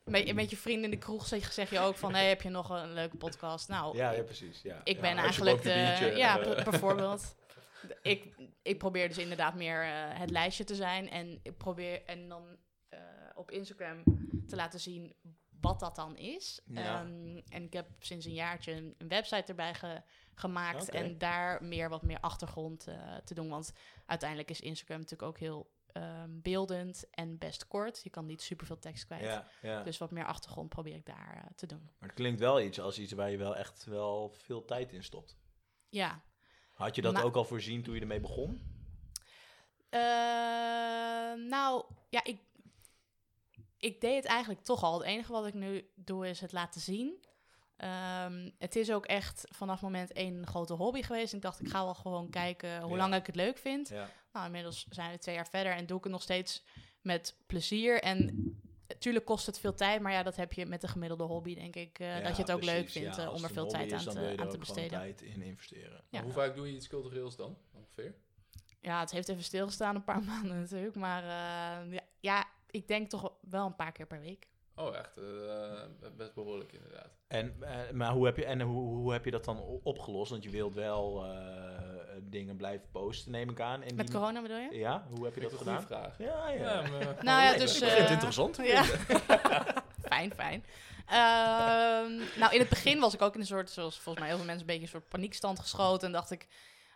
met, 0.05 0.35
met 0.35 0.51
je 0.51 0.57
vrienden 0.57 0.85
in 0.85 0.91
de 0.91 0.97
kroeg 1.05 1.27
zeg, 1.27 1.53
zeg 1.53 1.71
je 1.71 1.79
ook 1.79 1.97
van... 1.97 2.15
hey, 2.15 2.29
heb 2.29 2.43
je 2.43 2.49
nog 2.49 2.71
een 2.71 2.93
leuke 2.93 3.17
podcast? 3.17 3.69
Nou, 3.69 3.97
Ja, 3.97 4.11
ja, 4.11 4.23
precies. 4.23 4.63
Ja. 4.63 4.81
ik 4.85 4.95
Ja, 4.95 5.01
ben 5.01 5.17
eigenlijk 5.17 5.63
boompje 5.63 5.73
de... 5.73 5.97
biertje, 5.99 6.17
ja, 6.19 6.41
eh, 6.41 6.65
bijvoorbeeld. 6.65 7.35
ik, 8.03 8.35
ik 8.63 8.79
probeer 8.79 9.09
dus 9.09 9.19
inderdaad 9.19 9.55
meer 9.55 9.83
eh, 9.83 9.91
het 10.19 10.31
lijstje 10.31 10.65
te 10.65 10.75
zijn. 10.75 11.11
En 11.11 11.41
ik 11.43 11.57
probeer 11.57 12.05
en 12.05 12.29
dan 12.29 12.57
eh, 12.89 12.99
op 13.35 13.51
Instagram 13.51 14.03
te 14.47 14.57
laten 14.57 14.81
zien 14.81 15.15
wat 15.61 15.81
dat 15.81 15.97
dan 15.97 16.17
is. 16.17 16.61
Ja. 16.67 17.01
Ehm, 17.01 17.41
en 17.49 17.63
ik 17.65 17.73
heb 17.73 17.87
sinds 17.99 18.27
een 18.27 18.35
jaartje 18.35 18.73
een, 18.73 18.95
een 18.99 19.09
website 19.09 19.45
erbij 19.47 19.75
ge- 19.75 20.03
gemaakt. 20.35 20.89
En 20.89 21.19
daar 21.19 21.65
meer 21.65 21.89
wat 21.89 22.03
meer 22.03 22.21
achtergrond 22.21 22.89
te 23.25 23.35
doen. 23.35 23.49
Want 23.49 23.73
uiteindelijk 24.07 24.51
is 24.51 24.61
Instagram 24.61 24.97
natuurlijk 25.01 25.29
ook 25.29 25.39
heel 25.39 25.71
ehm, 25.93 26.31
beeldend 26.31 27.05
en 27.11 27.39
best 27.39 27.67
kort. 27.69 28.01
Je 28.03 28.11
kan 28.11 28.27
niet 28.27 28.43
superveel 28.43 28.79
tekst 28.79 29.05
kwijt. 29.05 29.23
ja, 29.23 29.47
ja. 29.63 29.83
Dus 29.83 29.99
wat 29.99 30.11
meer 30.11 30.25
achtergrond 30.27 30.69
probeer 30.69 30.95
ik 30.95 31.07
daar 31.07 31.43
eh, 31.45 31.51
te 31.57 31.67
doen. 31.67 31.91
Maar 31.99 32.09
het 32.09 32.19
klinkt 32.19 32.41
wel 32.41 32.61
iets 32.61 32.81
als 32.81 32.99
iets 32.99 33.13
waar 33.13 33.31
je 33.31 33.37
wel 33.37 33.57
echt 33.57 33.85
wel 33.85 34.31
veel 34.31 34.65
tijd 34.65 34.93
in 34.93 35.05
stopt. 35.05 35.37
Ja. 35.89 36.23
Had 36.73 36.95
je 36.95 37.03
dat 37.03 37.13
Maar- 37.13 37.25
ook 37.25 37.37
al 37.37 37.45
voorzien 37.45 37.83
toen 37.83 37.95
je 37.95 38.01
ermee 38.01 38.21
begon? 38.21 38.71
Eh, 39.89 40.01
nou, 41.49 41.85
ja, 42.09 42.25
ik, 42.25 42.41
ik 43.79 44.01
deed 44.01 44.17
het 44.17 44.25
eigenlijk 44.25 44.61
toch 44.63 44.83
al. 44.83 44.99
Het 44.99 45.07
enige 45.07 45.33
wat 45.33 45.47
ik 45.47 45.55
nu 45.55 45.91
doe 45.95 46.29
is 46.29 46.41
het 46.41 46.53
laten 46.53 46.81
zien. 46.81 47.25
Ehm, 47.77 48.51
het 48.59 48.77
is 48.77 48.93
ook 48.93 49.07
echt 49.07 49.45
vanaf 49.51 49.81
moment 49.83 50.13
één 50.13 50.35
een 50.37 50.47
grote 50.47 50.73
hobby 50.75 51.03
geweest. 51.03 51.33
Ik 51.33 51.43
dacht, 51.43 51.61
ik 51.61 51.69
ga 51.69 51.85
wel 51.85 51.95
gewoon 51.95 52.31
kijken 52.31 52.81
hoe 52.83 52.91
Ja. 52.91 52.97
lang 52.97 53.15
ik 53.15 53.27
het 53.27 53.37
leuk 53.37 53.59
vind. 53.59 53.89
Ja. 53.89 54.09
Nou, 54.33 54.47
inmiddels 54.47 54.87
zijn 54.91 55.11
we 55.11 55.19
twee 55.19 55.35
jaar 55.35 55.49
verder 55.49 55.73
en 55.73 55.87
doe 55.87 55.99
ik 55.99 56.03
het 56.05 56.13
nog 56.13 56.23
steeds 56.23 56.65
met 57.01 57.37
plezier. 57.47 58.01
En 58.03 58.35
natuurlijk 58.89 59.25
kost 59.25 59.47
het 59.47 59.59
veel 59.59 59.75
tijd, 59.75 60.01
maar 60.01 60.13
ja, 60.13 60.23
dat 60.23 60.37
heb 60.37 60.53
je 60.53 60.67
met 60.67 60.81
de 60.81 60.89
gemiddelde 60.89 61.25
hobby, 61.25 61.55
denk 61.55 61.77
ik. 61.77 61.99
eh, 61.99 62.23
dat 62.25 62.37
je 62.37 62.43
het 62.43 62.53
ook 62.53 62.63
leuk 62.63 62.91
vindt 62.91 63.19
eh, 63.19 63.33
om 63.35 63.45
er 63.45 63.51
veel 63.51 63.67
tijd 63.67 63.93
aan 63.93 64.05
te, 64.05 64.35
aan 64.37 64.49
te 64.49 64.59
besteden. 64.59 64.99
tijd 64.99 65.23
in 65.23 65.43
investeren. 65.43 66.05
Ja. 66.11 66.23
Hoe 66.23 66.33
vaak 66.33 66.55
doe 66.55 66.67
je 66.67 66.75
iets 66.75 66.89
cultureels 66.89 67.37
dan, 67.37 67.59
ongeveer? 67.73 68.15
Ja, 68.81 69.01
het 69.01 69.11
heeft 69.11 69.29
even 69.29 69.43
stilgestaan 69.43 69.95
een 69.95 70.05
paar 70.05 70.23
maanden 70.33 70.61
natuurlijk. 70.61 70.97
Maar 70.97 71.23
eh, 71.23 71.93
ja, 71.93 72.03
ja, 72.21 72.49
ik 72.71 72.89
denk 72.89 73.11
toch 73.11 73.33
wel 73.41 73.67
een 73.67 73.77
paar 73.77 73.93
keer 73.93 74.07
per 74.07 74.21
week. 74.21 74.49
Oh, 74.77 74.97
echt 74.97 75.17
eh, 75.17 76.11
best 76.17 76.35
behoorlijk 76.35 76.73
inderdaad. 76.73 77.09
En, 77.29 77.57
eh, 77.61 77.91
maar 77.93 78.13
hoe 78.13 78.25
heb, 78.27 78.37
je, 78.37 78.45
en 78.45 78.61
hoe, 78.61 78.97
hoe 78.97 79.13
heb 79.13 79.25
je 79.25 79.31
dat 79.31 79.45
dan 79.45 79.59
opgelost? 79.83 80.31
Want 80.31 80.43
je 80.43 80.51
wilt 80.51 80.75
wel 80.75 81.25
eh, 81.25 81.31
dingen 82.23 82.57
blijven 82.57 82.89
posten, 82.93 83.33
neem 83.33 83.51
ik 83.51 83.61
aan. 83.61 83.83
En 83.83 83.95
Met 83.95 84.07
die- 84.07 84.17
corona 84.17 84.43
bedoel 84.43 84.57
je? 84.57 84.75
Ja, 84.79 85.07
hoe 85.11 85.25
heb 85.25 85.35
je 85.35 85.41
dat 85.41 85.53
gedaan? 85.53 85.83
vraag. 85.83 86.19
Ja, 86.19 86.49
ja. 86.49 86.61
Ja, 86.63 86.81
maar- 86.91 87.25
Nou 87.25 87.43
ja, 87.43 87.57
dus... 87.59 87.77
Ik 87.81 87.89
het 87.89 87.99
eh, 87.99 88.11
interessant 88.11 88.55
te 88.55 88.63
ja. 88.63 88.85
fijn, 90.11 90.33
fijn. 90.35 90.65
Ehm, 91.07 92.39
nou, 92.39 92.53
in 92.55 92.61
het 92.61 92.69
begin 92.69 93.01
was 93.01 93.15
ik 93.15 93.23
ook 93.23 93.35
in 93.35 93.41
een 93.41 93.47
soort, 93.47 93.71
zoals 93.71 93.95
volgens 93.95 94.19
mij 94.19 94.27
heel 94.27 94.37
veel 94.37 94.47
mensen, 94.47 94.61
een 94.69 94.75
beetje 94.75 94.83
een 94.83 95.01
soort 95.01 95.09
paniekstand 95.09 95.59
geschoten. 95.59 96.07
En 96.07 96.13
dacht 96.13 96.31
ik 96.31 96.47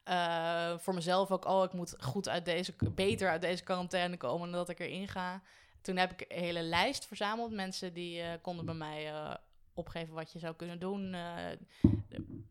eh, 0.05 0.79
voor 0.79 0.95
mezelf 0.95 1.31
ook, 1.31 1.45
oh, 1.45 1.65
ik 1.65 1.73
moet 1.73 1.95
goed 2.01 2.29
uit 2.29 2.45
deze, 2.45 2.75
beter 2.79 3.29
uit 3.31 3.41
deze 3.41 3.63
quarantaine 3.63 4.17
komen 4.17 4.51
dan 4.51 4.59
dat 4.59 4.69
ik 4.69 4.79
erin 4.79 5.09
ga. 5.09 5.43
Toen 5.87 5.97
heb 5.97 6.13
ik 6.13 6.25
een 6.29 6.39
hele 6.43 6.63
lijst 6.63 7.07
verzameld. 7.07 7.53
Mensen 7.53 7.93
die 7.93 8.21
eh, 8.21 8.33
konden 8.43 8.65
bij 8.65 8.75
mij 8.75 9.07
eh, 9.13 9.35
opgeven 9.75 10.15
wat 10.15 10.33
je 10.33 10.39
zou 10.39 10.55
kunnen 10.55 10.79
doen. 10.79 11.15
Eh, 11.15 11.51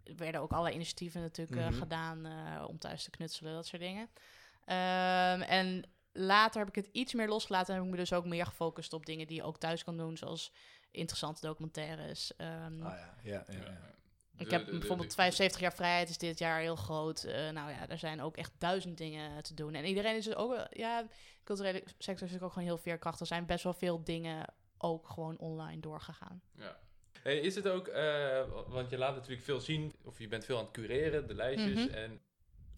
er 0.04 0.16
werden 0.16 0.42
ook 0.42 0.52
allerlei 0.52 0.76
initiatieven 0.76 1.22
natuurlijk 1.22 1.60
Mhm. 1.60 1.74
gedaan 1.78 2.28
om 2.68 2.78
thuis 2.80 3.04
te 3.04 3.10
knutselen, 3.10 3.54
dat 3.54 3.66
soort 3.68 3.82
dingen. 3.82 4.10
Ehm, 4.66 5.42
en 5.42 5.84
later 6.12 6.60
heb 6.60 6.70
ik 6.70 6.76
het 6.76 6.90
iets 6.92 7.14
meer 7.14 7.28
losgelaten 7.28 7.68
en 7.68 7.76
heb 7.76 7.84
ik 7.86 7.92
me 7.92 7.98
dus 7.98 8.14
ook 8.14 8.26
meer 8.26 8.46
gefocust 8.46 8.94
op 8.94 9.06
dingen 9.06 9.28
die 9.28 9.36
je 9.36 9.44
ook 9.44 9.58
thuis 9.60 9.84
kan 9.84 9.98
doen, 9.98 10.18
zoals 10.18 10.52
interessante 10.92 11.42
documentaires. 11.42 12.36
Ehm, 12.36 12.82
Ah, 12.86 12.92
ja, 12.94 13.14
ja, 13.24 13.44
ja, 13.48 13.54
ja. 13.58 13.94
Ik 14.38 14.52
heb 14.52 14.66
bijvoorbeeld 14.66 15.10
de- 15.10 15.16
75 15.16 15.62
jaar 15.62 15.74
vrijheid 15.74 16.10
is 16.10 16.18
dit 16.18 16.40
jaar 16.40 16.60
heel 16.60 16.76
groot. 16.76 17.24
Eh, 17.24 17.34
nou 17.50 17.72
ja, 17.72 17.90
er 17.90 17.98
zijn 17.98 18.22
ook 18.22 18.38
echt 18.38 18.52
duizend 18.58 18.98
dingen 18.98 19.44
te 19.44 19.54
doen. 19.54 19.74
En 19.74 19.86
iedereen 19.86 20.16
is 20.16 20.26
dus 20.26 20.36
ook, 20.36 20.68
ja, 20.70 21.06
culturele 21.44 21.78
sector 21.86 22.14
is 22.14 22.20
natuurlijk 22.20 22.44
ook 22.44 22.52
gewoon 22.52 22.68
heel 22.68 22.78
veerkrachtig. 22.78 23.20
Er 23.22 23.28
zijn 23.28 23.46
best 23.46 23.64
wel 23.64 23.74
veel 23.74 24.04
dingen 24.04 24.54
ook 24.78 25.08
gewoon 25.10 25.38
online 25.38 25.82
doorgegaan. 25.82 26.42
Ja. 26.58 26.78
Nee, 27.24 27.42
is 27.42 27.56
het 27.56 27.68
ook, 27.68 27.88
eh, 27.88 28.42
want 28.68 28.90
je 28.90 28.98
laat 28.98 29.16
natuurlijk 29.16 29.44
veel 29.44 29.60
zien, 29.60 29.94
of 30.04 30.20
je 30.20 30.28
bent 30.28 30.46
veel 30.46 30.58
aan 30.58 30.64
het 30.64 30.74
cureren, 30.74 31.28
de 31.28 31.34
lijstjes. 31.36 31.86
Mhm. 31.86 31.94
En 31.94 32.20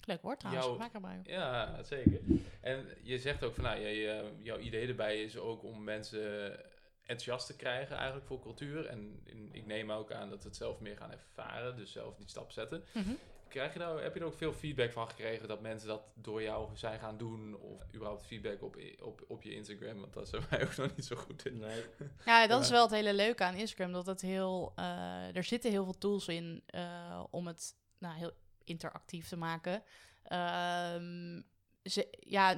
Leuk 0.01 0.21
woord 0.21 0.39
trouwens, 0.39 0.65
Jouw- 0.67 0.77
maak 0.77 0.93
erbij. 0.93 1.19
ja, 1.23 1.83
zeker. 1.83 2.19
En 2.61 2.85
je 3.03 3.19
zegt 3.19 3.43
ook 3.43 3.53
van, 3.55 3.63
nou, 3.63 3.79
jij, 3.81 4.23
jouw 4.41 4.57
idee 4.57 4.87
erbij 4.87 5.23
is 5.23 5.37
ook 5.37 5.63
om 5.63 5.83
mensen 5.83 6.59
enthousiast 7.07 7.47
te 7.47 7.55
krijgen 7.55 7.95
eigenlijk 7.95 8.25
voor 8.27 8.39
cultuur. 8.41 8.85
En 8.85 9.21
in- 9.23 9.49
ik 9.51 9.65
neem 9.65 9.91
ook 9.91 10.11
aan 10.11 10.29
dat 10.29 10.41
ze 10.41 10.47
het 10.47 10.57
zelf 10.57 10.79
meer 10.79 10.97
gaan 10.97 11.11
ervaren, 11.11 11.75
dus 11.75 11.91
zelf 11.91 12.15
die 12.15 12.27
stap 12.29 12.51
zetten. 12.51 12.83
Mhm. 12.93 13.13
Krijg 13.47 13.73
je 13.73 13.79
nou, 13.79 14.01
heb 14.01 14.13
je 14.13 14.19
er 14.19 14.25
ook 14.25 14.37
veel 14.37 14.53
feedback 14.53 14.91
van 14.91 15.07
gekregen 15.09 15.47
dat 15.47 15.61
mensen 15.61 15.87
dat 15.87 16.01
door 16.13 16.41
jou 16.41 16.69
zijn 16.75 16.99
gaan 16.99 17.17
doen? 17.17 17.55
Of 17.59 17.81
überhaupt 17.93 18.25
feedback 18.25 18.61
op, 18.63 18.77
op, 19.01 19.23
op 19.27 19.43
je 19.43 19.53
Instagram? 19.53 19.99
Want 19.99 20.13
dat 20.13 20.29
zijn 20.29 20.43
wij 20.49 20.63
ook 20.63 20.75
nog 20.75 20.95
niet 20.95 21.05
zo 21.05 21.15
goed 21.15 21.45
in. 21.45 21.57
Nee. 21.57 21.83
Ja, 22.25 22.47
dat 22.47 22.61
is 22.61 22.69
wel 22.69 22.81
het 22.81 22.91
hele 22.91 23.13
leuke 23.13 23.43
aan 23.43 23.55
Instagram. 23.55 23.91
Dat 23.91 24.05
het 24.05 24.21
heel, 24.21 24.73
eh, 24.75 25.35
er 25.35 25.43
zitten 25.43 25.71
heel 25.71 25.83
veel 25.83 25.97
tools 25.97 26.27
in 26.27 26.63
eh, 26.65 27.23
om 27.29 27.47
het 27.47 27.75
nou, 27.97 28.15
heel 28.17 28.31
interactief 28.63 29.27
te 29.27 29.37
maken. 29.37 29.83
Ehm, 30.23 31.41
ze, 31.83 32.07
ja, 32.19 32.53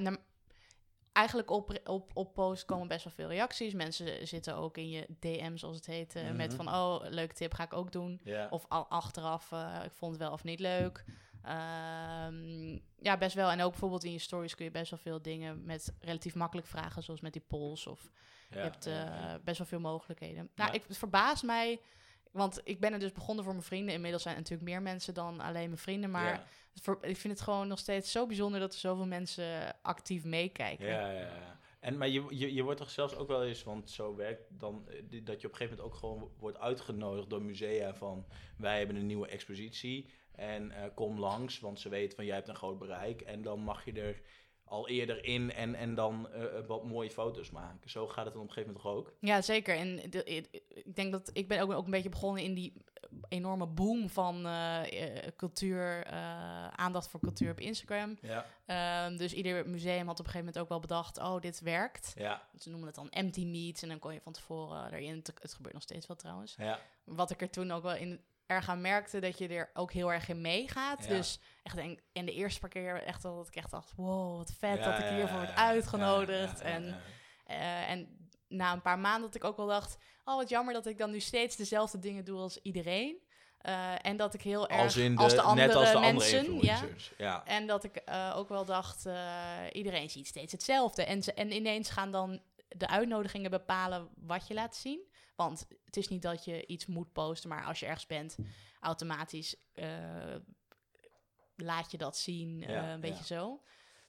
eigenlijk 1.12 1.50
op, 1.50 1.80
op, 1.84 2.10
op 2.14 2.34
post 2.34 2.64
komen 2.64 2.88
best 2.88 3.04
wel 3.04 3.12
veel 3.12 3.28
reacties. 3.28 3.72
Mensen 3.74 4.26
zitten 4.26 4.56
ook 4.56 4.76
in 4.76 4.88
je 4.90 5.06
DM, 5.20 5.56
zoals 5.56 5.76
het 5.76 5.86
heet, 5.86 6.14
eh, 6.14 6.30
met 6.30 6.46
Mhm. 6.56 6.56
van, 6.64 6.74
oh, 6.74 7.00
leuke 7.08 7.34
tip, 7.34 7.54
ga 7.54 7.64
ik 7.64 7.72
ook 7.72 7.92
doen. 7.92 8.20
Of 8.50 8.64
al 8.68 8.86
achteraf, 8.88 9.52
eh, 9.52 9.80
ik 9.84 9.92
vond 9.92 10.12
het 10.12 10.20
wel 10.20 10.32
of 10.32 10.44
niet 10.44 10.60
leuk. 10.60 11.04
Ehm, 11.42 12.72
ja, 13.00 13.16
best 13.18 13.34
wel. 13.34 13.50
En 13.50 13.62
ook 13.62 13.70
bijvoorbeeld 13.70 14.04
in 14.04 14.12
je 14.12 14.18
stories 14.18 14.54
kun 14.54 14.64
je 14.64 14.70
best 14.70 14.90
wel 14.90 14.98
veel 15.00 15.22
dingen 15.22 15.64
met 15.64 15.94
relatief 16.00 16.34
makkelijk 16.34 16.66
vragen, 16.66 17.02
zoals 17.02 17.20
met 17.20 17.32
die 17.32 17.44
polls 17.48 17.86
of 17.86 18.10
ja, 18.50 18.56
je 18.56 18.62
hebt 18.62 18.84
ja, 18.84 18.90
eh, 19.14 19.20
ja. 19.20 19.38
best 19.38 19.58
wel 19.58 19.66
veel 19.66 19.80
mogelijkheden. 19.80 20.50
Nou, 20.54 20.72
ik, 20.74 20.84
het 20.86 20.98
verbaast 20.98 21.42
mij, 21.42 21.80
want 22.30 22.60
ik 22.64 22.80
ben 22.80 22.92
er 22.92 22.98
dus 22.98 23.12
begonnen 23.12 23.44
voor 23.44 23.52
mijn 23.52 23.64
vrienden. 23.64 23.94
Inmiddels 23.94 24.22
zijn 24.22 24.34
er 24.34 24.40
natuurlijk 24.40 24.70
meer 24.70 24.82
mensen 24.82 25.14
dan 25.14 25.40
alleen 25.40 25.66
mijn 25.66 25.78
vrienden. 25.78 26.10
Maar 26.10 26.46
Ja. 26.84 26.96
ik 27.00 27.16
vind 27.16 27.32
het 27.34 27.40
gewoon 27.42 27.68
nog 27.68 27.78
steeds 27.78 28.10
zo 28.10 28.26
bijzonder 28.26 28.60
dat 28.60 28.72
er 28.72 28.78
zoveel 28.78 29.06
mensen 29.06 29.76
actief 29.82 30.24
meekijken. 30.24 30.86
Ja, 30.86 31.10
ja, 31.10 31.20
ja. 31.20 31.58
En, 31.80 31.98
maar 31.98 32.08
je, 32.08 32.24
je, 32.28 32.54
je 32.54 32.62
wordt 32.62 32.80
toch 32.80 32.90
zelfs 32.90 33.14
ook 33.16 33.28
wel 33.28 33.44
eens, 33.44 33.62
want 33.62 33.90
zo 33.90 34.14
werkt 34.16 34.42
dan, 34.48 34.88
eh, 34.88 35.24
dat 35.24 35.40
je 35.40 35.46
op 35.46 35.52
een 35.52 35.58
gegeven 35.58 35.76
moment 35.76 35.80
ook 35.80 35.94
gewoon 35.94 36.30
wordt 36.38 36.58
uitgenodigd 36.58 37.30
door 37.30 37.42
musea 37.42 37.94
van 37.94 38.26
wij 38.56 38.78
hebben 38.78 38.96
een 38.96 39.06
nieuwe 39.06 39.26
expositie 39.28 40.10
en 40.32 40.70
eh, 40.70 40.84
kom 40.94 41.18
langs, 41.18 41.60
want 41.60 41.80
ze 41.80 41.88
weten 41.88 42.16
van 42.16 42.24
jij 42.24 42.34
hebt 42.34 42.48
een 42.48 42.56
groot 42.56 42.78
bereik 42.78 43.20
en 43.20 43.42
dan 43.42 43.60
mag 43.60 43.84
je 43.84 43.92
er 43.92 44.20
al 44.70 44.88
eerder 44.88 45.24
in 45.24 45.52
en, 45.52 45.74
en 45.74 45.94
dan 45.94 46.28
eh, 46.32 46.44
eh, 46.58 46.66
wat 46.66 46.84
mooie 46.84 47.10
foto's 47.10 47.50
maken. 47.50 47.90
Zo 47.90 48.06
gaat 48.08 48.24
het 48.24 48.34
dan 48.34 48.42
op 48.42 48.48
een 48.48 48.54
gegeven 48.54 48.76
moment 48.82 49.04
toch 49.04 49.12
ook? 49.12 49.16
Ja, 49.20 49.42
zeker. 49.42 49.76
En 49.76 50.10
de- 50.10 50.24
ik- 50.24 50.62
denk 50.94 51.12
dat 51.12 51.30
ik 51.32 51.48
ben 51.48 51.60
ook, 51.60 51.72
ook 51.72 51.84
een 51.84 51.90
beetje 51.90 52.08
begonnen 52.08 52.42
in 52.42 52.54
die 52.54 52.72
enorme 53.28 53.66
boom 53.66 54.08
van 54.08 54.46
eh, 54.46 54.80
cultuur, 55.36 56.04
aandacht 56.76 57.08
voor 57.08 57.20
cultuur 57.20 57.50
op 57.50 57.60
Instagram. 57.60 58.18
Ja. 58.22 58.46
Ehm, 58.66 59.16
dus 59.16 59.32
ieder 59.32 59.68
museum 59.68 60.06
had 60.06 60.20
op 60.20 60.26
een 60.26 60.30
gegeven 60.32 60.38
moment 60.38 60.58
ook 60.58 60.68
wel 60.68 60.80
bedacht, 60.80 61.18
oh, 61.18 61.40
dit 61.40 61.60
werkt. 61.60 62.12
Ja, 62.16 62.42
Ze 62.58 62.68
noemen 62.70 62.86
het 62.86 62.96
dan 62.96 63.10
empty 63.10 63.44
meets 63.44 63.82
en 63.82 63.88
dan 63.88 63.98
kon 63.98 64.12
je 64.12 64.20
van 64.20 64.32
tevoren 64.32 64.92
erin. 64.92 65.16
Het, 65.16 65.32
het 65.40 65.54
gebeurt 65.54 65.74
nog 65.74 65.82
steeds 65.82 66.06
wel 66.06 66.16
trouwens. 66.16 66.54
ja, 66.58 66.80
Wat 67.04 67.30
ik 67.30 67.40
er 67.40 67.50
toen 67.50 67.70
ook 67.70 67.82
wel 67.82 67.94
in 67.94 68.20
erg 68.50 68.68
aan 68.68 68.80
merkte, 68.80 69.20
dat 69.20 69.38
je 69.38 69.48
er 69.48 69.70
ook 69.74 69.92
heel 69.92 70.12
erg 70.12 70.28
in 70.28 70.40
meegaat. 70.40 71.04
Ja. 71.04 71.08
Dus 71.08 71.40
echt 71.62 71.76
denk, 71.76 72.00
en 72.12 72.26
de 72.26 72.32
eerste 72.32 72.60
paar 72.60 72.70
keer 72.70 73.02
echt 73.02 73.22
dat 73.22 73.46
ik 73.46 73.56
echt 73.56 73.70
dacht, 73.70 73.92
wow, 73.96 74.36
wat 74.36 74.52
vet 74.58 74.78
Ja, 74.78 74.84
dat 74.84 74.98
ik 74.98 75.14
hiervoor 75.14 75.38
word 75.38 75.54
uitgenodigd. 75.54 76.60
en, 76.60 77.00
eh, 77.46 77.90
en 77.90 78.28
na 78.48 78.72
een 78.72 78.82
paar 78.82 78.98
maanden 78.98 79.22
dat 79.22 79.34
ik 79.34 79.44
ook 79.44 79.56
wel 79.56 79.66
dacht, 79.66 79.98
oh 80.24 80.36
wat 80.36 80.48
jammer 80.48 80.74
dat 80.74 80.86
ik 80.86 80.98
dan 80.98 81.10
nu 81.10 81.20
steeds 81.20 81.56
dezelfde 81.56 81.98
dingen 81.98 82.24
doe 82.24 82.38
als 82.38 82.62
iedereen. 82.62 83.28
Eh, 83.58 84.06
en 84.06 84.16
dat 84.16 84.34
ik 84.34 84.42
heel 84.42 84.68
erg 84.68 84.80
Als 84.80 84.96
in 84.96 85.16
de, 85.16 85.22
als 85.22 85.34
de 85.34 85.40
andere 85.40 85.66
net 85.66 85.76
als 85.76 85.92
de 85.92 85.98
mensen, 85.98 86.46
andere 86.46 86.94
ja, 87.16 87.44
en 87.44 87.66
dat 87.66 87.84
ik 87.84 87.96
eh, 87.96 88.34
ook 88.36 88.48
wel 88.48 88.64
dacht, 88.64 89.08
iedereen 89.72 90.10
ziet 90.10 90.26
steeds 90.26 90.52
hetzelfde. 90.52 91.04
En, 91.04 91.22
ze, 91.22 91.32
en 91.32 91.52
ineens 91.52 91.90
gaan 91.90 92.12
dan 92.12 92.40
de 92.68 92.88
uitnodigingen 92.88 93.50
bepalen 93.50 94.08
wat 94.14 94.46
je 94.46 94.54
laat 94.54 94.76
zien. 94.76 95.08
Want 95.44 95.66
het 95.84 95.96
is 95.96 96.08
niet 96.08 96.22
dat 96.22 96.44
je 96.44 96.66
iets 96.66 96.86
moet 96.86 97.12
posten, 97.12 97.48
maar 97.48 97.64
als 97.64 97.80
je 97.80 97.86
ergens 97.86 98.06
bent, 98.06 98.36
automatisch 98.80 99.56
eh, 99.72 100.36
laat 101.56 101.90
je 101.90 101.98
dat 101.98 102.16
zien. 102.16 102.62
eh, 102.62 102.90
een 102.90 103.00
beetje 103.00 103.34
ja. 103.34 103.40
zo. 103.40 103.62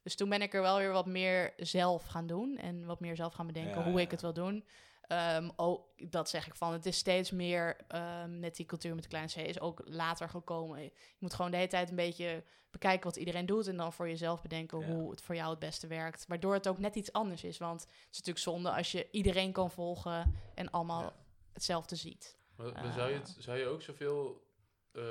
Dus 0.04 0.15
toen 0.15 0.30
ben 0.30 0.41
ik 0.41 0.54
er 0.54 0.62
wel 0.62 0.78
weer 0.78 0.91
wat 0.91 1.06
meer 1.06 1.54
zelf 1.58 2.06
gaan 2.06 2.28
doen. 2.28 2.58
En 2.58 2.86
wat 2.86 3.00
meer 3.00 3.15
zelf 3.15 3.34
gaan 3.34 3.48
bedenken 3.48 3.84
Ja, 3.84 3.89
hoe 3.89 4.02
ik 4.02 4.12
het 4.12 4.22
wil 4.22 4.34
doen. 4.34 4.65
Ehm, 5.12 5.50
ook, 5.56 5.88
dat 6.12 6.30
zeg 6.30 6.47
ik 6.47 6.56
van. 6.56 6.74
Het 6.74 6.86
is 6.86 6.97
steeds 6.97 7.32
meer 7.32 7.78
ehm, 7.88 8.39
met 8.39 8.56
die 8.56 8.65
cultuur 8.65 8.93
met 8.93 9.04
de 9.04 9.10
kleine 9.10 9.32
C 9.32 9.36
is 9.36 9.60
ook 9.60 9.82
later 9.86 10.30
gekomen. 10.30 10.82
Je 10.84 10.91
moet 11.19 11.34
gewoon 11.34 11.52
de 11.52 11.58
hele 11.58 11.69
tijd 11.69 11.89
een 11.89 11.95
beetje 11.95 12.43
bekijken 12.69 13.04
wat 13.04 13.15
iedereen 13.15 13.45
doet. 13.45 13.67
En 13.67 13.78
dan 13.78 13.93
voor 13.93 14.08
jezelf 14.08 14.41
bedenken 14.41 14.80
Ja. 14.80 14.86
hoe 14.86 15.12
het 15.12 15.21
voor 15.21 15.36
jou 15.36 15.50
het 15.50 15.60
beste 15.60 15.88
werkt. 15.88 16.26
Waardoor 16.28 16.54
het 16.54 16.67
ook 16.67 16.78
net 16.78 16.95
iets 16.95 17.12
anders 17.13 17.43
is. 17.43 17.58
Want 17.58 17.82
het 17.82 17.89
is 18.12 18.17
natuurlijk 18.17 18.45
zonde 18.45 18.71
als 18.71 18.91
je 18.91 19.08
iedereen 19.12 19.52
kan 19.52 19.71
volgen 19.71 20.36
en 20.56 20.69
allemaal 20.71 21.02
Ja. 21.02 21.13
hetzelfde 21.54 21.95
ziet. 21.95 22.38
Maar, 22.56 22.71
maar 22.71 22.93
zou, 22.93 23.10
je 23.10 23.15
het, 23.17 23.36
zou 23.39 23.58
je 23.58 23.65
ook 23.65 23.82
zoveel 23.82 24.47
eh, 24.91 25.02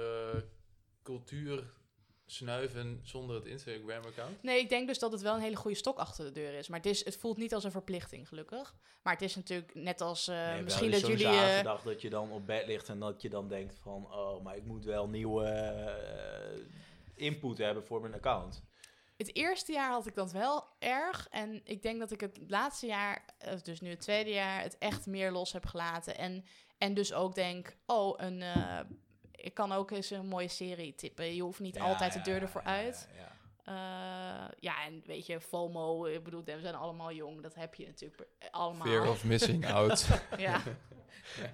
cultuur 1.02 1.72
snuiven 2.30 3.00
zonder 3.02 3.36
het 3.36 3.44
Instagram-account? 3.44 4.42
Nee, 4.42 4.60
ik 4.60 4.68
denk 4.68 4.86
dus 4.88 4.98
dat 4.98 5.12
het 5.12 5.20
wel 5.20 5.34
een 5.34 5.40
hele 5.40 5.56
goede 5.56 5.76
stok 5.76 5.98
achter 5.98 6.24
de 6.24 6.32
deur 6.32 6.54
is. 6.54 6.68
Maar 6.68 6.78
het, 6.78 6.88
is, 6.88 7.04
het 7.04 7.16
voelt 7.16 7.36
niet 7.36 7.54
als 7.54 7.64
een 7.64 7.70
verplichting, 7.70 8.28
gelukkig. 8.28 8.74
Maar 9.02 9.12
het 9.12 9.22
is 9.22 9.34
natuurlijk 9.36 9.74
net 9.74 10.00
als 10.00 10.28
eh, 10.28 10.36
Nee, 10.36 10.54
wel 10.54 10.62
misschien 10.62 10.90
dat 10.90 11.06
jullie... 11.06 11.26
eh, 11.26 11.32
zaterdag 11.32 11.82
dat 11.82 12.00
je 12.00 12.10
dan 12.10 12.30
op 12.30 12.46
bed 12.46 12.66
ligt 12.66 12.88
en 12.88 12.98
dat 12.98 13.22
je 13.22 13.28
dan 13.28 13.48
denkt 13.48 13.78
van... 13.82 14.12
oh, 14.12 14.42
maar 14.42 14.56
ik 14.56 14.64
moet 14.64 14.84
wel 14.84 15.08
nieuwe 15.08 15.46
eh, 15.46 16.60
input 17.14 17.58
hebben 17.58 17.84
voor 17.84 18.00
mijn 18.00 18.14
account. 18.14 18.62
Het 19.16 19.34
eerste 19.34 19.72
jaar 19.72 19.90
had 19.90 20.06
ik 20.06 20.14
dat 20.14 20.32
wel 20.32 20.64
erg. 20.78 21.28
En 21.30 21.60
ik 21.64 21.82
denk 21.82 21.98
dat 22.00 22.10
ik 22.10 22.20
het 22.20 22.40
laatste 22.46 22.86
jaar, 22.86 23.24
dus 23.62 23.80
nu 23.80 23.90
het 23.90 24.00
tweede 24.00 24.30
jaar, 24.30 24.62
het 24.62 24.78
echt 24.78 25.06
meer 25.06 25.32
los 25.32 25.52
heb 25.52 25.66
gelaten. 25.66 26.18
En, 26.18 26.44
en 26.78 26.94
dus 26.94 27.12
ook 27.12 27.34
denk, 27.34 27.76
oh, 27.86 28.14
een, 28.16 28.42
eh, 28.42 28.80
ik 29.40 29.55
kan 29.55 29.72
ook 29.72 29.90
eens 29.90 30.11
een 30.11 30.26
mooie 30.26 30.48
serie 30.48 30.94
tippen. 30.94 31.35
Je 31.35 31.42
hoeft 31.42 31.61
niet 31.61 31.74
Ja, 31.74 31.85
altijd 31.85 32.12
de 32.12 32.20
deur 32.20 32.42
ervoor 32.42 32.62
ja, 32.64 32.68
uit. 32.68 33.09
ja, 33.16 33.20
ja. 33.22 33.29
Eh, 33.64 34.48
ja, 34.61 34.85
en 34.85 35.03
weet 35.07 35.26
je, 35.26 35.40
FOMO, 35.40 36.05
ik 36.07 36.24
bedoel, 36.24 36.44
we 36.44 36.61
zijn 36.61 36.74
allemaal 36.74 37.12
jong. 37.12 37.42
Dat 37.42 37.55
heb 37.55 37.74
je 37.74 37.87
natuurlijk 37.87 38.26
allemaal. 38.50 38.87
Fear 38.87 39.09
of 39.09 39.24
missing 39.24 39.66
out. 39.72 40.07
Ja, 40.37 40.61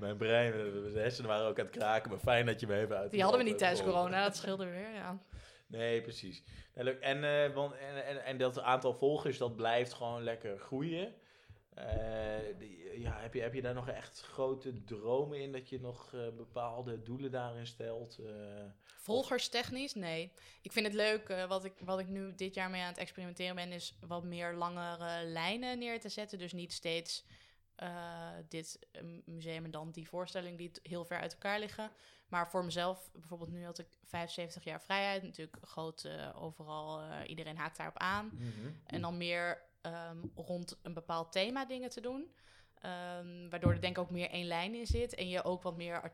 Mijn 0.00 0.16
brein, 0.16 0.52
de 0.52 0.92
hersenen 0.94 1.30
waren 1.30 1.46
ook 1.46 1.58
aan 1.58 1.64
het 1.66 1.76
kraken, 1.76 2.10
maar 2.10 2.18
fijn 2.18 2.46
dat 2.46 2.60
je 2.60 2.66
me 2.66 2.78
even 2.78 2.96
uit. 2.96 3.10
die 3.10 3.22
hadden 3.22 3.40
we 3.40 3.46
niet 3.48 3.58
tijdens 3.58 3.82
corona, 3.82 4.22
dat 4.24 4.36
scheelde 4.36 4.64
weer, 4.64 4.94
ja. 4.94 5.18
Nee, 5.66 6.00
precies. 6.02 6.42
En, 6.74 7.24
eh, 7.24 7.54
want, 7.54 7.74
en, 7.74 8.06
en, 8.06 8.24
en 8.24 8.38
dat 8.38 8.60
aantal 8.60 8.94
volgers, 8.94 9.38
dat 9.38 9.56
blijft 9.56 9.92
gewoon 9.92 10.22
lekker 10.22 10.58
groeien. 10.58 11.14
Eh, 11.76 12.58
die- 12.58 13.00
ja, 13.00 13.20
heb, 13.20 13.34
je, 13.34 13.40
heb 13.40 13.54
je 13.54 13.62
daar 13.62 13.74
nog 13.74 13.88
echt 13.88 14.20
grote 14.20 14.84
dromen 14.84 15.40
in 15.40 15.52
dat 15.52 15.68
je 15.68 15.80
nog 15.80 16.14
eh, 16.14 16.20
bepaalde 16.36 17.02
doelen 17.02 17.30
daarin 17.30 17.66
stelt? 17.66 18.18
Eh, 18.18 18.64
Volgerstechnisch, 18.96 19.94
nee. 19.94 20.32
Ik 20.62 20.72
vind 20.72 20.86
het 20.86 20.94
leuk, 20.94 21.46
wat, 21.48 21.64
ik, 21.64 21.72
wat 21.84 21.98
ik 21.98 22.08
nu 22.08 22.34
dit 22.34 22.54
jaar 22.54 22.70
mee 22.70 22.80
aan 22.82 22.88
het 22.88 22.98
experimenteren 22.98 23.54
ben, 23.54 23.72
is 23.72 23.98
wat 24.06 24.24
meer 24.24 24.54
langere 24.54 25.24
lijnen 25.24 25.78
neer 25.78 26.00
te 26.00 26.08
zetten. 26.08 26.38
Dus 26.38 26.52
niet 26.52 26.72
steeds 26.72 27.24
dit 28.48 28.78
museum 29.24 29.64
en 29.64 29.70
dan 29.70 29.90
die 29.90 30.08
voorstelling 30.08 30.58
die 30.58 30.70
heel 30.82 31.04
ver 31.04 31.18
uit 31.20 31.32
elkaar 31.32 31.58
liggen. 31.58 31.90
Maar 32.28 32.50
voor 32.50 32.64
mezelf, 32.64 33.10
bijvoorbeeld 33.12 33.50
nu 33.50 33.64
had 33.64 33.78
ik 33.78 33.86
75 34.04 34.64
jaar 34.64 34.82
vrijheid, 34.82 35.22
natuurlijk 35.22 35.56
groot 35.62 36.08
overal, 36.34 37.02
iedereen 37.26 37.56
haakt 37.56 37.76
daarop 37.76 37.98
aan. 37.98 38.30
En 38.86 39.00
dan 39.00 39.16
meer 39.16 39.62
ehm, 39.92 40.18
rond 40.34 40.78
een 40.82 40.94
bepaald 40.94 41.32
thema 41.32 41.64
dingen 41.64 41.90
te 41.90 42.00
doen. 42.00 42.34
Ehm, 42.80 43.48
waardoor 43.48 43.72
er 43.72 43.80
denk 43.80 43.96
ik 43.96 44.02
ook 44.02 44.10
meer 44.10 44.30
één 44.30 44.46
lijn 44.46 44.74
in 44.74 44.86
zit. 44.86 45.14
En 45.14 45.28
je 45.28 45.44
ook 45.44 45.62
wat 45.62 45.76
meer 45.76 46.12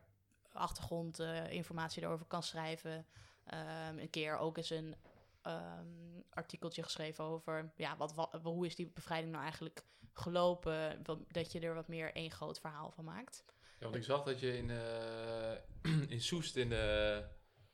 achtergrondinformatie 0.53 2.03
erover 2.03 2.27
kan 2.27 2.43
schrijven. 2.43 3.07
Ehm, 3.45 3.99
een 3.99 4.11
keer 4.11 4.39
ook 4.39 4.57
eens 4.57 4.71
een 4.71 4.95
ehm, 5.43 6.21
artikeltje 6.31 6.83
geschreven 6.83 7.25
over... 7.25 7.73
Ja, 7.77 7.97
wat, 7.97 8.15
wat, 8.15 8.39
hoe 8.43 8.67
is 8.67 8.77
die 8.77 8.91
bevrijding 8.95 9.31
nou 9.33 9.43
eigenlijk 9.43 9.85
gelopen? 10.13 11.01
Wat- 11.03 11.33
dat 11.33 11.53
je 11.53 11.61
er 11.61 11.75
wat 11.75 11.89
meer 11.89 12.15
één 12.15 12.31
groot 12.31 12.61
verhaal 12.61 12.91
van 12.91 13.05
maakt. 13.05 13.45
Ja, 13.79 13.85
want 13.85 13.95
ik 13.95 14.05
zag 14.05 14.23
dat 14.23 14.41
je 14.41 14.57
in, 14.57 14.71
eh, 14.71 16.11
in 16.15 16.21
Soest, 16.21 16.57
in 16.57 16.69
de 16.69 17.25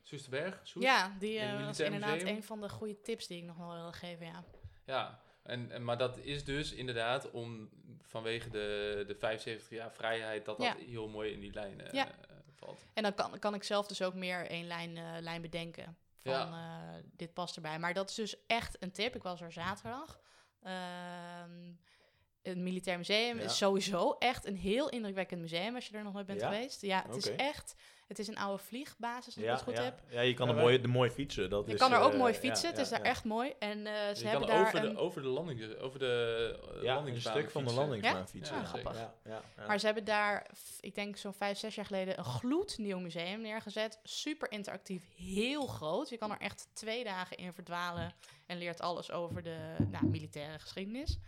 Soesterberg, 0.02 0.60
Soest? 0.62 0.86
Ja, 0.86 1.16
die 1.18 1.38
eh, 1.38 1.66
was 1.66 1.80
inderdaad 1.80 2.12
Museum? 2.12 2.36
een 2.36 2.42
van 2.42 2.60
de 2.60 2.68
goede 2.68 3.00
tips 3.00 3.26
die 3.26 3.38
ik 3.38 3.44
nog 3.44 3.56
wel 3.56 3.74
wilde 3.74 3.92
geven, 3.92 4.26
ja. 4.26 4.44
Ja, 4.84 5.20
en, 5.48 5.70
en, 5.70 5.84
maar 5.84 5.98
dat 5.98 6.18
is 6.18 6.44
dus 6.44 6.72
inderdaad 6.72 7.30
om 7.30 7.68
vanwege 8.02 8.50
de, 8.50 9.04
de 9.06 9.14
75 9.14 9.70
jaar 9.70 9.92
vrijheid 9.92 10.44
dat 10.44 10.58
dat 10.58 10.66
Ja. 10.66 10.84
heel 10.86 11.08
mooi 11.08 11.32
in 11.32 11.40
die 11.40 11.52
lijn 11.52 11.80
eh, 11.80 11.92
Ja. 11.92 12.08
valt. 12.54 12.80
En 12.94 13.02
dan 13.02 13.14
kan, 13.14 13.38
kan 13.38 13.54
ik 13.54 13.62
zelf 13.62 13.86
dus 13.86 14.02
ook 14.02 14.14
meer 14.14 14.46
één 14.46 14.66
lijn, 14.66 14.96
eh, 14.96 15.04
lijn 15.20 15.42
bedenken. 15.42 15.96
Van 16.22 16.32
Ja. 16.32 16.92
eh, 16.96 17.02
dit 17.16 17.32
past 17.32 17.56
erbij. 17.56 17.78
Maar 17.78 17.94
dat 17.94 18.08
is 18.10 18.14
dus 18.14 18.46
echt 18.46 18.76
een 18.82 18.92
tip. 18.92 19.14
Ik 19.14 19.22
was 19.22 19.40
er 19.40 19.52
zaterdag. 19.52 20.20
Ehm, 20.62 21.72
het 22.42 22.56
Militair 22.58 22.96
Museum 22.98 23.38
Ja. 23.38 23.44
is 23.44 23.56
sowieso 23.56 24.16
echt 24.18 24.46
een 24.46 24.56
heel 24.56 24.88
indrukwekkend 24.88 25.40
museum 25.40 25.74
als 25.74 25.86
je 25.88 25.96
er 25.96 26.02
nog 26.04 26.12
nooit 26.12 26.26
bent 26.26 26.40
Ja? 26.40 26.50
geweest. 26.52 26.82
Ja, 26.82 27.02
het 27.06 27.16
is 27.16 27.36
echt. 27.36 27.74
Het 28.08 28.18
is 28.18 28.28
een 28.28 28.38
oude 28.38 28.62
vliegbasis, 28.62 29.26
als 29.26 29.36
ik 29.36 29.42
Ja, 29.44 29.52
het 29.52 29.62
goed 29.62 29.76
ja. 29.76 29.82
heb. 29.82 30.00
ja, 30.08 30.20
je 30.20 30.34
kan 30.34 30.48
er 30.48 30.54
mooi, 30.54 30.80
de 30.80 30.88
mooi 30.88 31.10
fietsen. 31.10 31.50
Dat 31.50 31.66
Je 31.66 31.72
is, 31.72 31.78
kan 31.78 31.92
er 31.92 31.98
ook 31.98 32.12
eh, 32.12 32.18
mooi 32.18 32.32
ja, 32.32 32.38
fietsen. 32.38 32.66
het 32.68 32.76
ja, 32.76 32.82
is 32.82 32.88
daar 32.88 32.98
ja. 33.02 33.04
echt 33.04 33.24
mooi. 33.24 33.52
En 33.58 33.86
eh, 33.86 33.92
ze 34.14 34.22
je 34.22 34.28
hebben 34.28 34.48
kan 34.48 34.56
daar 34.56 34.66
over, 34.66 34.84
een... 34.84 34.94
de, 34.94 35.00
over 35.00 35.22
de 35.22 35.28
landing, 35.28 35.76
over 35.78 35.98
de 35.98 36.58
eh, 36.76 36.82
Ja, 36.82 36.90
een 36.90 36.94
landingsbaan 36.96 37.32
stuk 37.32 37.50
van 37.50 37.62
de 37.64 37.68
fietsen. 37.70 37.86
landingsbaan 37.88 38.20
Ja? 38.20 38.26
fietsen. 38.26 38.56
Ja, 38.56 38.64
grappig. 38.64 38.94
Ja, 38.94 39.14
ja, 39.24 39.42
ja. 39.56 39.66
Maar 39.66 39.78
ze 39.80 39.86
hebben 39.86 40.04
daar, 40.04 40.46
ik 40.80 40.94
denk 40.94 41.16
zo'n 41.16 41.32
vijf, 41.34 41.58
zes 41.58 41.74
jaar 41.74 41.86
geleden, 41.86 42.18
een 42.18 42.24
gloednieuw 42.24 42.98
museum 42.98 43.40
neergezet. 43.40 43.98
Super 44.02 44.50
interactief, 44.52 45.02
heel 45.16 45.66
groot. 45.66 46.08
Je 46.08 46.18
kan 46.18 46.30
er 46.30 46.40
echt 46.40 46.68
twee 46.72 47.04
dagen 47.04 47.36
in 47.36 47.52
verdwalen 47.52 48.12
en 48.46 48.58
leert 48.58 48.80
alles 48.80 49.10
over 49.10 49.42
de 49.42 49.56
nou, 49.90 50.06
militaire 50.06 50.58
geschiedenis. 50.58 51.18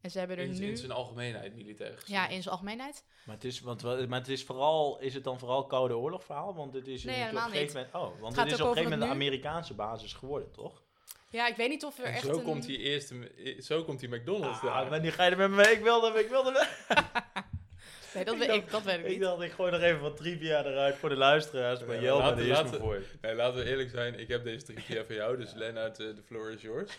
En 0.00 0.10
ze 0.10 0.18
hebben 0.18 0.36
er 0.36 0.42
In, 0.44 0.58
nu, 0.60 0.66
in 0.66 0.76
zijn 0.76 0.90
algemeenheid, 0.90 1.54
militair 1.54 1.98
gezien. 1.98 2.14
ja, 2.16 2.28
in 2.28 2.42
zijn 2.42 2.54
algemeenheid. 2.54 3.04
Maar 3.24 3.34
het 3.34 3.44
is, 3.44 3.60
want, 3.60 3.82
wel- 3.82 4.06
maar 4.06 4.18
het 4.18 4.28
is 4.28 4.44
vooral, 4.44 4.98
is 5.00 5.14
het 5.14 5.24
dan 5.24 5.38
vooral 5.38 5.66
Koude 5.66 5.96
Oorlog 5.96 6.24
verhaal? 6.24 6.54
Want 6.54 6.74
het 6.74 6.86
is 6.86 7.04
Nee, 7.04 7.16
natuurlijk 7.18 7.46
op 7.46 7.52
helemaal 7.52 7.60
een 7.62 7.68
gegeven 7.68 7.90
moment, 7.94 8.14
oh, 8.16 8.20
want 8.22 8.36
het 8.36 8.46
is 8.46 8.60
op 8.60 8.66
een 8.68 8.72
gegeven 8.72 8.90
moment. 8.98 9.10
Amerikaanse 9.10 9.74
basis 9.74 10.12
geworden, 10.12 10.50
toch? 10.52 10.82
Ja, 11.30 11.46
ik 11.48 11.56
weet 11.56 11.68
niet 11.68 11.84
of 11.84 11.98
er 11.98 12.04
En 12.04 12.12
echt 12.12 12.24
zo 12.24 12.32
een... 12.32 12.42
komt 12.42 12.66
die 12.66 12.78
eerste, 12.78 13.32
zo 13.60 13.84
komt 13.84 14.00
die 14.00 14.08
McDonald's 14.08 14.58
Ah, 14.58 14.64
daar. 14.64 14.90
maar 14.90 15.00
nu 15.00 15.10
ga 15.10 15.24
je 15.24 15.30
er 15.30 15.36
met 15.36 15.50
me 15.50 15.56
mee. 15.56 15.72
Ik 15.74 15.82
wilde, 15.82 16.20
ik 16.20 16.28
wilde. 16.28 16.66
Nee, 18.14 18.24
dat, 18.24 18.34
Ik 18.34 18.40
weet, 18.40 18.48
dacht- 18.48 18.60
ik, 18.62 18.70
dat 18.70 18.82
weet 18.82 18.98
ik 18.98 19.04
Ik 19.04 19.10
niet. 19.10 19.20
dacht, 19.20 19.42
ik 19.42 19.52
gooi 19.52 19.70
nog 19.72 19.80
even 19.80 20.00
wat 20.00 20.16
trivia 20.16 20.64
eruit 20.64 20.94
voor 20.96 21.08
de 21.08 21.16
luisteraars. 21.16 21.84
Maar 21.84 21.94
Ja, 21.96 22.00
Jelme, 22.02 22.22
laten- 22.22 22.36
die 22.42 22.50
is 22.50 22.56
laten- 22.58 22.80
voor. 22.80 23.02
Nee, 23.20 23.34
laten 23.34 23.58
we 23.64 23.70
eerlijk 23.70 23.90
zijn, 23.90 24.18
ik 24.18 24.28
heb 24.28 24.44
deze 24.44 24.64
trivia 24.64 25.04
voor 25.04 25.14
jou, 25.14 25.36
dus 25.36 25.52
Lennart, 25.52 25.98
eh, 26.00 26.06
de 26.14 26.22
floor 26.22 26.50
is 26.50 26.62
yours. 26.62 26.90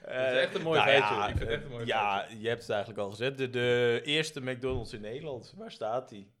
Het 0.00 0.32
is 0.34 0.40
echt 0.42 0.54
een 0.54 0.62
mooi 0.62 0.80
feitje. 0.80 1.14
Ik 1.14 1.36
vind 1.36 1.38
het 1.40 1.48
echt 1.48 1.64
een 1.64 1.70
mooi 1.70 1.82
Eh, 1.82 1.88
Ja, 1.88 2.26
je 2.38 2.48
hebt 2.48 2.60
het 2.60 2.70
eigenlijk 2.70 3.00
al 3.00 3.10
gezet. 3.10 3.38
De, 3.38 3.50
de 3.50 4.00
eerste 4.04 4.40
McDonald's 4.42 4.92
in 4.92 5.00
Nederland. 5.00 5.52
Waar 5.56 5.70
staat 5.72 6.08
die? 6.08 6.34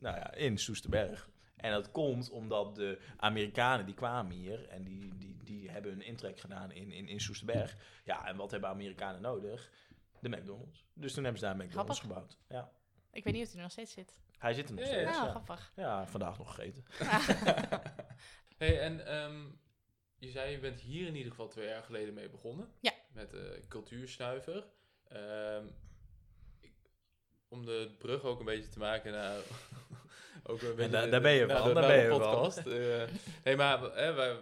Nou 0.00 0.16
ja, 0.16 0.34
in 0.34 0.58
Soesterberg. 0.58 1.28
En 1.56 1.72
dat 1.72 1.90
komt 1.90 2.30
omdat 2.30 2.74
de 2.74 2.98
Amerikanen 3.16 3.86
die 3.86 3.94
kwamen 3.94 4.32
hier 4.32 4.68
en 4.68 4.84
die, 4.84 5.12
die, 5.18 5.36
die 5.44 5.70
hebben 5.70 5.92
een 5.92 6.02
intrek 6.02 6.40
gedaan 6.40 6.72
in, 6.72 6.92
in, 6.92 7.08
in 7.08 7.20
Soesterberg. 7.20 7.76
Ja, 8.04 8.26
en 8.26 8.36
wat 8.36 8.50
hebben 8.50 8.70
Amerikanen 8.70 9.20
nodig? 9.20 9.70
De 10.20 10.28
McDonald's. 10.28 10.84
Dus 10.94 11.12
toen 11.14 11.22
hebben 11.24 11.40
ze 11.40 11.46
daar 11.46 11.58
een 11.60 11.66
McDonald's 11.66 11.98
Grappig. 11.98 12.16
gebouwd. 12.18 12.38
Ja. 12.48 12.70
Ik 13.12 13.24
weet 13.24 13.32
niet 13.34 13.42
of 13.42 13.48
hij 13.48 13.56
er 13.56 13.62
nog 13.62 13.70
steeds 13.72 13.92
zit. 13.92 14.14
Hij 14.38 14.52
zit 14.54 14.68
er 14.68 14.74
nog 14.74 14.84
Ja, 14.84 14.90
steeds. 14.90 15.16
ja, 15.16 15.24
Ja, 15.24 15.30
grappig. 15.30 15.72
Ja, 15.76 16.06
vandaag 16.06 16.38
nog 16.38 16.54
gegeten. 16.54 16.84
hey, 18.58 18.80
en 18.80 19.06
ehm, 19.06 19.44
je 20.18 20.30
zei, 20.30 20.50
je 20.50 20.58
bent 20.58 20.80
hier 20.80 21.06
in 21.06 21.14
ieder 21.14 21.30
geval 21.30 21.48
twee 21.48 21.66
jaar 21.68 21.82
geleden 21.82 22.14
mee 22.14 22.28
begonnen. 22.28 22.72
Ja. 22.80 22.92
Met 23.12 23.32
eh 23.34 23.40
cultuursnuiver. 23.68 24.66
Ehm, 25.08 25.66
ik- 26.60 26.90
om 27.48 27.64
de 27.66 27.94
brug 27.98 28.22
ook 28.22 28.38
een 28.38 28.44
beetje 28.44 28.68
te 28.70 28.78
maken 28.78 29.12
naar... 29.12 29.36
ook 30.42 30.62
een 30.62 30.74
beetje 30.76 30.90
daar- 30.90 31.10
daar 31.10 31.20
ben 31.20 31.32
je 31.32 31.46
naar 31.46 31.58
van, 31.58 31.68
de- 31.68 31.74
daar 31.74 31.86
ben 31.88 32.02
je 32.02 32.08
van. 32.08 32.18
podcast. 32.20 32.58
Eh, 32.58 33.02
nee, 33.44 33.56
maar 33.56 33.80
hè, 33.80 34.12
wij, 34.12 34.36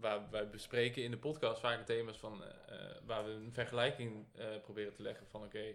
wij, 0.00 0.20
wij 0.30 0.48
bespreken 0.50 1.02
in 1.02 1.10
de 1.10 1.18
podcast 1.18 1.60
vaak 1.60 1.86
thema's 1.86 2.16
van... 2.18 2.44
eh, 2.44 2.50
eh, 2.90 2.96
waar 3.04 3.24
we 3.24 3.30
een 3.30 3.52
vergelijking 3.52 4.26
eh, 4.34 4.46
proberen 4.62 4.94
te 4.94 5.02
leggen 5.02 5.26
van... 5.26 5.44
Oké, 5.44 5.74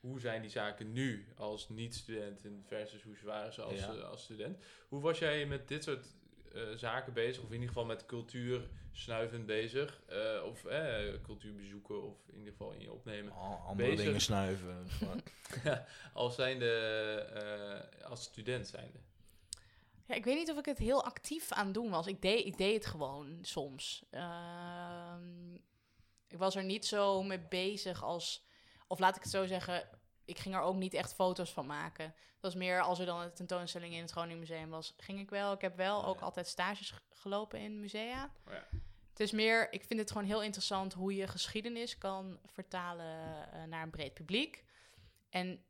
hoe 0.00 0.20
zijn 0.20 0.40
die 0.40 0.50
zaken 0.50 0.92
nu 0.92 1.26
als 1.36 1.68
niet-student 1.68 2.44
en 2.44 2.64
versus 2.66 3.02
hoe 3.02 3.16
ze 3.16 3.24
waren 3.26 3.52
ze 3.52 3.62
als, 3.62 3.78
Ja. 3.78 3.92
eh, 3.94 4.02
als 4.08 4.22
student? 4.22 4.58
Hoe 4.88 5.00
was 5.00 5.18
jij 5.18 5.46
met 5.46 5.68
dit 5.68 5.84
soort 5.84 6.06
eh, 6.52 6.62
zaken 6.76 7.12
bezig? 7.12 7.38
Of 7.42 7.46
in 7.48 7.52
ieder 7.52 7.68
geval 7.68 7.84
met 7.84 8.06
cultuur 8.06 8.68
snuivend 8.92 9.46
bezig? 9.46 10.00
Eh, 10.06 10.42
of 10.44 10.64
eh, 10.64 11.14
cultuur 11.22 11.54
bezoeken 11.54 12.02
of 12.02 12.28
in 12.28 12.38
ieder 12.38 12.52
geval 12.52 12.72
in 12.72 12.80
je 12.80 12.92
opnemen? 12.92 13.32
Al- 13.32 13.62
Andere 13.66 13.88
Bezig. 13.88 14.04
dingen 14.04 14.20
snuiven. 14.20 14.86
als 16.12 16.34
zijnde, 16.34 16.70
eh, 18.00 18.04
als 18.10 18.22
student 18.22 18.66
zijnde. 18.68 18.98
Ja, 20.06 20.14
ik 20.14 20.24
weet 20.24 20.36
niet 20.36 20.50
of 20.50 20.58
ik 20.58 20.64
het 20.64 20.78
heel 20.78 21.04
actief 21.04 21.52
aan 21.52 21.72
doen 21.72 21.90
was. 21.90 22.06
Ik 22.06 22.22
deed, 22.22 22.46
ik 22.46 22.56
deed 22.58 22.74
het 22.74 22.86
gewoon 22.86 23.38
soms. 23.42 24.04
Ehm, 24.10 25.54
ik 26.28 26.38
was 26.38 26.56
er 26.56 26.64
niet 26.64 26.86
zo 26.86 27.22
mee 27.22 27.40
bezig 27.40 28.02
als... 28.04 28.48
Of 28.90 28.98
laat 28.98 29.16
ik 29.16 29.22
het 29.22 29.30
zo 29.30 29.46
zeggen, 29.46 29.88
ik 30.24 30.38
ging 30.38 30.54
er 30.54 30.60
ook 30.60 30.76
niet 30.76 30.94
echt 30.94 31.14
foto's 31.14 31.52
van 31.52 31.66
maken. 31.66 32.04
Dat 32.06 32.52
was 32.52 32.54
meer 32.54 32.80
als 32.80 32.98
er 32.98 33.06
dan 33.06 33.20
een 33.20 33.34
tentoonstelling 33.34 33.94
in 33.94 34.00
het 34.00 34.10
Groningen 34.10 34.38
Museum 34.38 34.70
was, 34.70 34.94
ging 34.96 35.18
ik 35.18 35.30
wel. 35.30 35.52
Ik 35.52 35.60
heb 35.60 35.76
wel 35.76 35.98
Oh, 35.98 36.08
ook 36.08 36.18
ja. 36.18 36.24
altijd 36.24 36.46
stages 36.46 36.94
gelopen 37.10 37.60
in 37.60 37.80
musea. 37.80 38.30
Oh 38.46 38.52
ja. 38.52 38.66
Het 39.10 39.20
is 39.20 39.30
meer, 39.30 39.72
ik 39.72 39.84
vind 39.84 40.00
het 40.00 40.10
gewoon 40.10 40.26
heel 40.26 40.42
interessant 40.42 40.92
hoe 40.92 41.14
je 41.14 41.28
geschiedenis 41.28 41.98
kan 41.98 42.38
vertalen 42.46 43.06
eh, 43.52 43.64
naar 43.64 43.82
een 43.82 43.90
breed 43.90 44.14
publiek. 44.14 44.64
En 45.28 45.64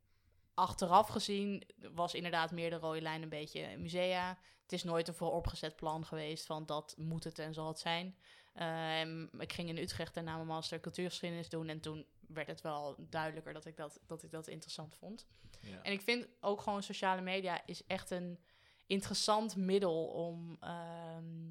achteraf 0.54 1.08
gezien 1.08 1.62
was 1.94 2.14
inderdaad 2.14 2.50
meer 2.50 2.70
de 2.70 2.76
rode 2.76 3.00
lijn 3.00 3.22
een 3.22 3.28
beetje 3.28 3.78
musea. 3.78 4.38
Het 4.62 4.72
is 4.72 4.84
nooit 4.84 5.08
een 5.08 5.14
vooropgezet 5.14 5.76
plan 5.76 6.06
geweest 6.06 6.46
van 6.46 6.66
dat 6.66 6.94
moet 6.98 7.24
het 7.24 7.38
en 7.38 7.54
zal 7.54 7.68
het 7.68 7.78
zijn. 7.78 8.16
Ehm, 8.54 9.22
ik 9.38 9.52
ging 9.52 9.68
in 9.68 9.78
Utrecht 9.78 10.14
daarna 10.14 10.34
mijn 10.34 10.46
master 10.46 10.80
cultuurgeschiedenis 10.80 11.48
doen 11.48 11.68
en 11.68 11.80
toen 11.80 12.06
werd 12.32 12.46
het 12.48 12.60
wel 12.60 12.94
duidelijker 12.98 13.52
dat 13.52 13.66
ik 13.66 13.76
dat, 13.76 14.00
dat, 14.06 14.22
ik 14.22 14.30
dat 14.30 14.46
interessant 14.48 14.96
vond. 14.96 15.26
Ja. 15.60 15.82
En 15.82 15.92
ik 15.92 16.00
vind 16.00 16.26
ook 16.40 16.60
gewoon 16.60 16.82
sociale 16.82 17.20
media 17.20 17.66
is 17.66 17.86
echt 17.86 18.10
een 18.10 18.38
interessant 18.86 19.56
middel 19.56 20.06
om 20.06 20.56
ehm, 20.60 21.48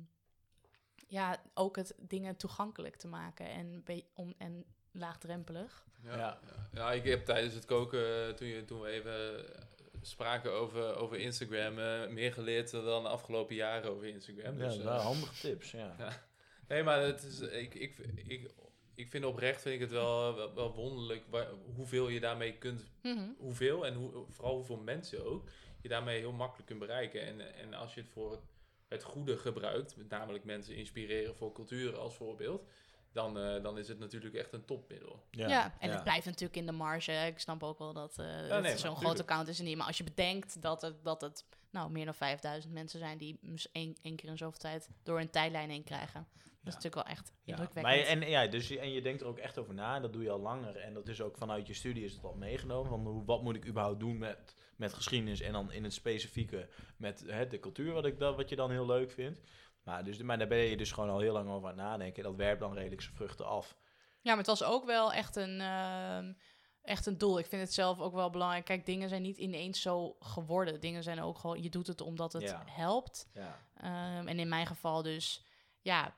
ja, 1.08 1.42
ook 1.54 1.76
het 1.76 1.94
dingen 1.98 2.36
toegankelijk 2.36 2.96
te 2.96 3.08
maken 3.08 3.48
en, 3.50 3.84
be- 3.84 4.06
om, 4.14 4.34
en 4.38 4.66
laagdrempelig. 4.92 5.88
Ja, 6.04 6.40
Ja. 6.74 6.92
ik 6.92 7.04
heb 7.04 7.26
tijdens 7.26 7.54
het 7.54 7.66
koken, 7.66 8.28
eh, 8.28 8.34
toen, 8.34 8.48
je, 8.48 8.66
toen 8.66 8.82
we 8.82 8.88
even 8.90 9.48
eh, 9.50 9.62
spraken 10.02 10.52
over, 10.54 10.96
over 10.96 11.20
Instagram, 11.20 11.80
eh, 11.80 12.08
meer 12.08 12.34
geleerd 12.34 12.72
dan 12.72 13.04
de 13.04 13.10
afgelopen 13.10 13.56
jaren 13.56 13.92
over 13.92 14.06
Instagram. 14.06 14.58
Ja, 14.60 14.68
Dus, 14.68 14.82
waren 14.82 15.02
handige 15.02 15.40
tips, 15.40 15.72
ja. 15.72 15.96
Ja. 16.00 16.28
Nee, 16.68 16.84
maar 16.84 17.02
het 17.02 17.24
is, 17.24 17.40
ik, 17.40 17.74
ik, 17.76 17.98
ik, 18.26 18.52
ik 19.00 19.10
vind 19.10 19.26
oprecht 19.26 19.62
vind 19.62 19.76
ik 19.76 19.82
het 19.82 19.92
wel, 19.92 20.36
wel, 20.36 20.54
wel 20.54 20.74
wonderlijk 20.74 21.24
waar, 21.30 21.48
hoeveel 21.76 22.08
je 22.10 22.20
daarmee 22.20 22.54
kunt, 22.58 22.86
Mhm. 23.02 23.28
hoeveel 23.38 23.86
en 23.86 23.94
hoe, 23.94 24.26
vooral 24.30 24.56
hoeveel 24.56 24.78
mensen 24.78 25.26
ook, 25.26 25.50
je 25.82 25.88
daarmee 25.88 26.20
heel 26.20 26.32
makkelijk 26.32 26.68
kunt 26.68 26.80
bereiken. 26.80 27.26
En, 27.26 27.56
en 27.56 27.74
als 27.74 27.94
je 27.94 28.02
het 28.02 28.10
voor 28.10 28.32
het, 28.32 28.42
het 28.88 29.04
goede 29.04 29.38
gebruikt, 29.38 29.96
met 29.98 30.10
namelijk 30.10 30.44
mensen 30.44 30.76
inspireren 30.76 31.36
voor 31.36 31.52
cultuur 31.52 31.98
als 31.98 32.16
voorbeeld, 32.16 32.68
dan, 33.12 33.40
eh, 33.40 33.64
dan 33.64 33.78
is 33.78 33.88
het 33.88 34.00
natuurlijk 34.00 34.36
echt 34.36 34.54
een 34.54 34.66
topmiddel. 34.66 35.24
Ja, 35.32 35.76
en 35.80 35.90
het 35.92 36.04
blijft 36.04 36.26
natuurlijk 36.26 36.56
in 36.56 36.66
de 36.66 36.72
marge. 36.72 37.12
Ik 37.12 37.40
snap 37.40 37.64
ook 37.64 37.78
wel 37.78 37.94
dat, 37.94 38.18
eh, 38.18 38.48
dat 38.48 38.62
maar 38.62 38.78
zo'n 38.78 38.96
groot 38.96 39.20
account 39.20 39.48
is 39.48 39.58
er 39.58 39.64
niet. 39.66 39.78
Maar 39.78 39.88
als 39.88 39.98
je 39.98 40.04
bedenkt 40.04 40.62
dat 40.62 40.82
het, 40.82 41.04
dat 41.04 41.22
het 41.22 41.46
nou, 41.70 41.92
meer 41.92 42.06
dan 42.06 42.16
5000 42.16 42.74
mensen 42.74 43.00
zijn 43.00 43.18
die 43.18 43.40
één, 43.72 43.98
één 44.02 44.16
keer 44.16 44.30
in 44.30 44.38
zoveel 44.38 44.60
tijd 44.60 44.90
door 45.04 45.20
een 45.20 45.30
tijdlijn 45.30 45.70
heen 45.70 45.84
krijgen. 45.84 46.28
Dat 46.62 46.68
is 46.68 46.74
natuurlijk 46.84 47.08
wel 47.08 47.16
echt 47.18 47.28
Ja, 47.28 47.36
indrukwekkend. 47.58 47.86
maar 47.86 47.96
je- 48.18 48.26
en, 48.26 48.30
ja, 48.30 48.48
dus, 48.48 48.68
je- 48.68 48.80
en 48.80 48.92
je 48.92 49.02
denkt 49.02 49.22
er 49.22 49.28
ook 49.28 49.38
echt 49.38 49.58
over 49.58 49.74
na, 49.74 49.96
en 49.96 50.02
dat 50.02 50.14
doe 50.14 50.24
je 50.24 50.30
al 50.32 50.40
langer. 50.40 50.76
En 50.78 50.94
dat 50.94 51.08
is 51.08 51.22
ook 51.22 51.38
vanuit 51.38 51.68
je 51.68 51.74
studie 51.74 52.04
is 52.04 52.14
het 52.14 52.24
al 52.24 52.34
meegenomen. 52.36 52.90
Van 52.90 53.06
hoe, 53.06 53.26
wat 53.26 53.42
moet 53.44 53.56
ik 53.56 53.68
überhaupt 53.68 54.00
doen 54.00 54.18
met, 54.18 54.56
met 54.76 54.94
geschiedenis 54.94 55.42
en 55.42 55.52
dan 55.54 55.72
in 55.72 55.84
het 55.84 55.94
specifieke 55.94 56.70
met 56.98 57.24
hè, 57.28 57.48
de 57.48 57.60
cultuur, 57.60 57.94
wat, 57.94 58.06
ik 58.06 58.20
dan, 58.20 58.36
wat 58.36 58.50
je 58.50 58.56
dan 58.56 58.72
heel 58.72 58.86
leuk 58.86 59.12
vindt. 59.12 59.42
Maar, 59.84 60.04
dus, 60.04 60.18
maar 60.22 60.38
daar 60.38 60.48
ben 60.48 60.58
je 60.58 60.78
dus 60.78 60.92
gewoon 60.92 61.10
al 61.10 61.20
heel 61.20 61.34
lang 61.34 61.50
over 61.50 61.70
aan 61.70 61.78
het 61.78 61.86
nadenken. 61.86 62.24
Dat 62.24 62.36
werpt 62.36 62.60
dan 62.60 62.74
redelijk 62.74 63.02
zijn 63.02 63.16
vruchten 63.16 63.46
af. 63.46 63.76
Ja, 64.22 64.30
maar 64.30 64.38
het 64.38 64.48
was 64.48 64.64
ook 64.64 64.86
wel 64.86 65.14
echt 65.14 65.36
een, 65.36 65.62
ehm, 65.62 66.34
echt 66.82 67.06
een 67.06 67.18
doel. 67.18 67.40
Ik 67.40 67.46
vind 67.46 67.62
het 67.62 67.74
zelf 67.74 68.00
ook 68.00 68.14
wel 68.14 68.30
belangrijk. 68.30 68.66
Kijk, 68.66 68.86
dingen 68.86 69.10
zijn 69.10 69.22
niet 69.22 69.38
ineens 69.38 69.82
zo 69.82 70.16
geworden. 70.20 70.80
Dingen 70.80 71.04
zijn 71.04 71.22
ook 71.22 71.38
gewoon, 71.38 71.62
je 71.64 71.70
doet 71.70 71.88
het 71.88 72.02
omdat 72.02 72.34
het 72.34 72.42
Ja. 72.42 72.64
helpt. 72.66 73.30
Ja, 73.34 73.60
Ehm, 73.76 74.28
en 74.28 74.40
in 74.40 74.48
mijn 74.50 74.66
geval 74.68 75.02
dus, 75.02 75.46
ja, 75.82 76.16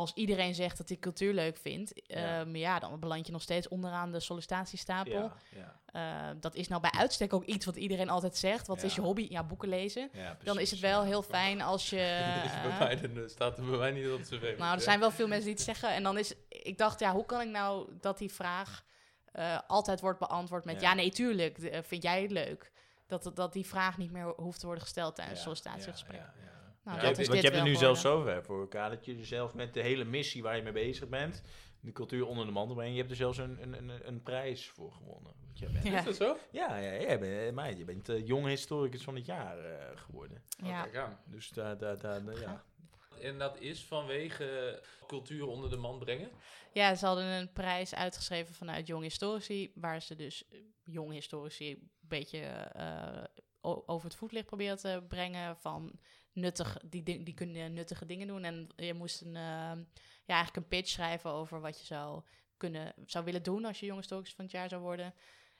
als 0.00 0.12
iedereen 0.14 0.54
zegt 0.54 0.78
dat 0.78 0.88
hij 0.88 0.98
cultuur 0.98 1.32
leuk 1.34 1.56
vindt, 1.56 1.92
Ja. 2.06 2.40
ehm, 2.40 2.56
ja. 2.56 2.78
dan 2.78 3.00
beland 3.00 3.26
je 3.26 3.32
nog 3.32 3.42
steeds 3.42 3.68
onderaan 3.68 4.12
de 4.12 4.20
sollicitatiestapel. 4.20 5.12
ja, 5.12 5.32
ja, 5.56 5.76
Ehm, 5.92 6.36
dat 6.40 6.54
is 6.54 6.68
nou 6.68 6.80
bij 6.80 6.90
uitstek 6.90 7.32
ook 7.32 7.44
iets 7.44 7.66
wat 7.66 7.76
iedereen 7.76 8.08
altijd 8.10 8.36
zegt. 8.36 8.66
Wat 8.66 8.82
is 8.82 8.94
je 8.94 9.00
hobby? 9.00 9.26
Ja, 9.30 9.44
boeken 9.44 9.68
lezen. 9.68 10.10
Dan 10.42 10.58
is 10.58 10.70
het 10.70 10.80
wel 10.80 11.02
heel 11.04 11.22
fijn 11.22 11.60
als 11.62 11.90
je... 11.90 11.96
Bij 12.62 12.70
eh, 12.70 12.78
mij, 12.78 13.00
dan 13.14 13.28
staat 13.28 13.58
er 13.58 13.64
bij 13.64 13.78
mij 13.78 13.90
niet 13.90 14.10
op 14.10 14.20
cv. 14.20 14.54
nou, 14.58 14.74
er 14.74 14.80
zijn 14.80 15.00
wel 15.00 15.10
veel 15.10 15.26
mensen 15.28 15.46
die 15.46 15.54
het 15.54 15.62
zeggen. 15.64 15.90
En 15.94 16.02
dan 16.02 16.18
is... 16.18 16.34
Ik 16.48 16.78
dacht, 16.78 17.00
ja, 17.00 17.12
hoe 17.12 17.24
kan 17.26 17.40
ik 17.40 17.48
nou 17.48 17.88
dat 18.00 18.18
die 18.18 18.32
vraag 18.32 18.84
eh, 19.32 19.58
altijd 19.66 20.00
wordt 20.00 20.18
beantwoord 20.18 20.64
met... 20.64 20.80
Ja. 20.80 20.94
Nee, 20.94 21.10
tuurlijk. 21.10 21.60
de- 21.60 21.82
vind 21.82 22.02
jij 22.02 22.22
het 22.22 22.30
leuk? 22.30 22.72
Dat, 23.06 23.30
dat 23.34 23.52
die 23.52 23.66
vraag 23.66 23.98
niet 23.98 24.10
meer 24.10 24.32
hoeft 24.36 24.58
te 24.60 24.66
worden 24.66 24.84
gesteld 24.84 25.14
tijdens 25.14 25.44
het 25.44 25.48
sollicitatiegesprek. 25.48 26.20
ja. 26.20 26.32
Nou, 26.88 27.00
Ja, 27.00 27.06
dat 27.06 27.16
Want 27.26 27.38
je 27.40 27.44
hebt 27.44 27.54
het 27.56 27.64
nu 27.64 27.74
zelfs 27.74 28.00
zover 28.00 28.42
voor 28.44 28.60
elkaar 28.60 28.90
dat 28.90 29.04
je 29.04 29.16
jezelf 29.16 29.54
met 29.54 29.74
de 29.74 29.80
hele 29.82 30.04
missie 30.04 30.42
waar 30.42 30.56
je 30.56 30.62
mee 30.62 30.72
bezig 30.72 31.08
bent, 31.08 31.42
de 31.80 31.92
cultuur 31.92 32.26
onder 32.26 32.46
de 32.46 32.52
man 32.52 32.74
brengen, 32.74 32.92
je 32.92 32.98
hebt 32.98 33.10
er 33.10 33.16
zelfs 33.16 33.38
een, 33.38 33.62
een, 33.62 33.72
een, 33.72 34.08
een 34.08 34.22
prijs 34.22 34.68
voor 34.68 34.92
gewonnen. 34.92 35.32
Want 35.44 35.58
jij 35.58 35.68
bent, 35.70 35.84
ja. 35.84 35.90
Ja. 35.90 35.98
Is 35.98 36.04
dat 36.04 36.16
zo? 36.16 36.36
Ja, 36.50 36.80
jij 36.80 37.18
bent, 37.18 37.54
meid, 37.54 37.78
je 37.78 37.84
bent 37.84 38.08
eh, 38.08 38.26
jonge 38.26 38.48
historicus 38.48 39.02
van 39.02 39.14
het 39.14 39.26
jaar 39.26 39.58
eh, 39.58 39.96
geworden. 40.00 40.42
Oh, 40.62 40.68
Ja. 40.68 41.02
aan. 41.02 41.18
Dus 41.24 41.48
daar, 41.48 41.78
daar, 41.78 41.98
daar, 41.98 42.24
daar- 42.24 42.40
ja. 42.40 42.64
En 43.20 43.38
dat 43.38 43.58
is 43.60 43.84
vanwege 43.84 44.82
cultuur 45.06 45.46
onder 45.46 45.70
de 45.70 45.76
man 45.76 45.98
brengen? 45.98 46.30
Ja, 46.72 46.94
ze 46.94 47.06
hadden 47.06 47.24
een 47.24 47.52
prijs 47.52 47.94
uitgeschreven 47.94 48.54
vanuit 48.54 48.86
Jong 48.86 49.02
Historici, 49.02 49.72
waar 49.74 50.02
ze 50.02 50.14
dus 50.16 50.48
eh, 50.48 50.58
jong 50.84 51.12
historici 51.12 51.70
een 51.70 51.90
beetje 52.00 52.38
eh, 52.40 53.24
over 53.60 54.08
het 54.08 54.16
voetlicht 54.16 54.46
proberen 54.46 54.76
te 54.78 55.04
brengen 55.08 55.56
van 55.56 55.98
nuttig, 56.38 56.76
die, 56.84 57.02
di- 57.02 57.22
die 57.22 57.34
kunnen 57.34 57.72
nuttige 57.72 58.06
dingen 58.06 58.26
doen. 58.26 58.44
En 58.44 58.68
je 58.76 58.94
moest 58.94 59.20
een, 59.20 59.36
eh, 59.36 59.72
ja, 60.24 60.34
eigenlijk 60.34 60.56
een 60.56 60.68
pitch 60.68 60.88
schrijven 60.88 61.30
over 61.30 61.60
wat 61.60 61.78
je 61.78 61.86
zou, 61.86 62.22
kunnen, 62.56 62.94
zou 63.06 63.24
willen 63.24 63.42
doen 63.42 63.64
als 63.64 63.80
je 63.80 63.86
jong 63.86 63.98
historicus 63.98 64.34
van 64.34 64.44
het 64.44 64.54
jaar 64.54 64.68
zou 64.68 64.82
worden. 64.82 65.14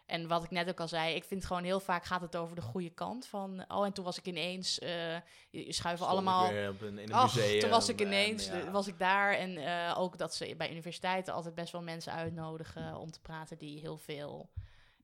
En 0.08 0.28
wat 0.28 0.44
ik 0.44 0.50
net 0.50 0.68
ook 0.68 0.80
al 0.80 0.88
zei, 0.88 1.14
ik 1.14 1.24
vind 1.24 1.44
gewoon 1.44 1.64
heel 1.64 1.80
vaak 1.80 2.04
gaat 2.04 2.20
het 2.20 2.36
over 2.36 2.56
de 2.56 2.62
goede 2.62 2.90
kant 2.90 3.26
van, 3.26 3.64
oh 3.68 3.86
en 3.86 3.92
toen 3.92 4.04
was 4.04 4.18
ik 4.18 4.26
ineens, 4.26 4.78
eh, 4.78 5.14
je, 5.50 5.72
schuiven 5.72 6.06
allemaal 6.06 6.44
op 6.44 6.80
een, 6.80 6.98
in 6.98 7.12
een 7.12 7.22
museum. 7.22 7.60
toen 7.60 7.70
was 7.70 7.88
ik 7.88 8.00
en, 8.00 8.06
ineens, 8.06 8.46
ja. 8.46 8.60
eh, 8.60 8.70
was 8.70 8.86
ik 8.86 8.98
daar. 8.98 9.32
En 9.32 9.56
eh, 9.56 9.98
ook 9.98 10.18
dat 10.18 10.34
ze 10.34 10.54
bij 10.56 10.70
universiteiten 10.70 11.34
altijd 11.34 11.54
best 11.54 11.72
wel 11.72 11.82
mensen 11.82 12.12
uitnodigen 12.12 12.96
om 12.96 13.10
te 13.10 13.20
praten 13.20 13.58
die 13.58 13.80
heel 13.80 13.98
veel, 13.98 14.50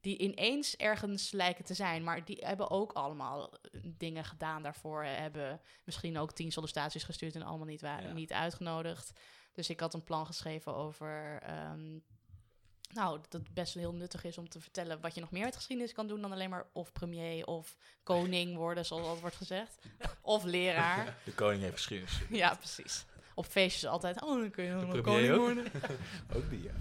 die 0.04 0.18
ineens 0.18 0.76
ergens 0.76 1.30
lijken 1.32 1.64
te 1.64 1.74
zijn, 1.74 2.04
maar 2.04 2.24
die 2.24 2.36
hebben 2.40 2.70
ook 2.70 2.92
allemaal 2.92 3.52
eh, 3.52 3.80
dingen 3.84 4.24
gedaan 4.24 4.62
daarvoor, 4.62 5.04
hebben 5.04 5.60
misschien 5.84 6.18
ook 6.18 6.32
tien 6.32 6.52
sollicitaties 6.52 7.02
gestuurd 7.04 7.34
en 7.34 7.42
allemaal 7.42 7.66
niet, 7.66 7.80
wa- 7.80 8.00
Ja. 8.00 8.12
niet 8.12 8.32
uitgenodigd. 8.32 9.12
Dus 9.52 9.70
ik 9.70 9.80
had 9.80 9.94
een 9.94 10.04
plan 10.04 10.26
geschreven 10.26 10.74
over, 10.74 11.38
ehm, 11.42 11.98
nou, 12.92 13.18
dat 13.20 13.32
het 13.32 13.54
best 13.54 13.74
wel 13.74 13.82
heel 13.82 13.94
nuttig 13.94 14.24
is 14.24 14.38
om 14.38 14.48
te 14.48 14.60
vertellen 14.60 15.00
wat 15.00 15.14
je 15.14 15.20
nog 15.20 15.30
meer 15.30 15.44
met 15.44 15.56
geschiedenis 15.56 15.92
kan 15.92 16.06
doen 16.06 16.20
dan 16.20 16.32
alleen 16.32 16.50
maar 16.50 16.66
of 16.72 16.92
premier 16.92 17.46
of 17.46 17.76
koning 18.02 18.56
worden, 18.56 18.84
zoals 18.86 19.02
altijd 19.02 19.20
wordt 19.20 19.36
gezegd, 19.36 19.78
of 20.22 20.44
leraar. 20.44 21.16
De 21.24 21.32
koning 21.34 21.62
heeft 21.62 21.74
geschiedenis. 21.76 22.20
Ja, 22.42 22.54
precies. 22.54 23.04
Op 23.34 23.46
feestjes 23.46 23.86
altijd, 23.86 24.22
oh, 24.22 24.40
dan 24.40 24.50
kun 24.50 24.64
je 24.64 24.70
nog 24.72 25.00
koning 25.00 25.30
ook? 25.32 25.38
worden. 25.40 25.64
Ook 26.34 26.50
die, 26.50 26.62
ja. 26.62 26.72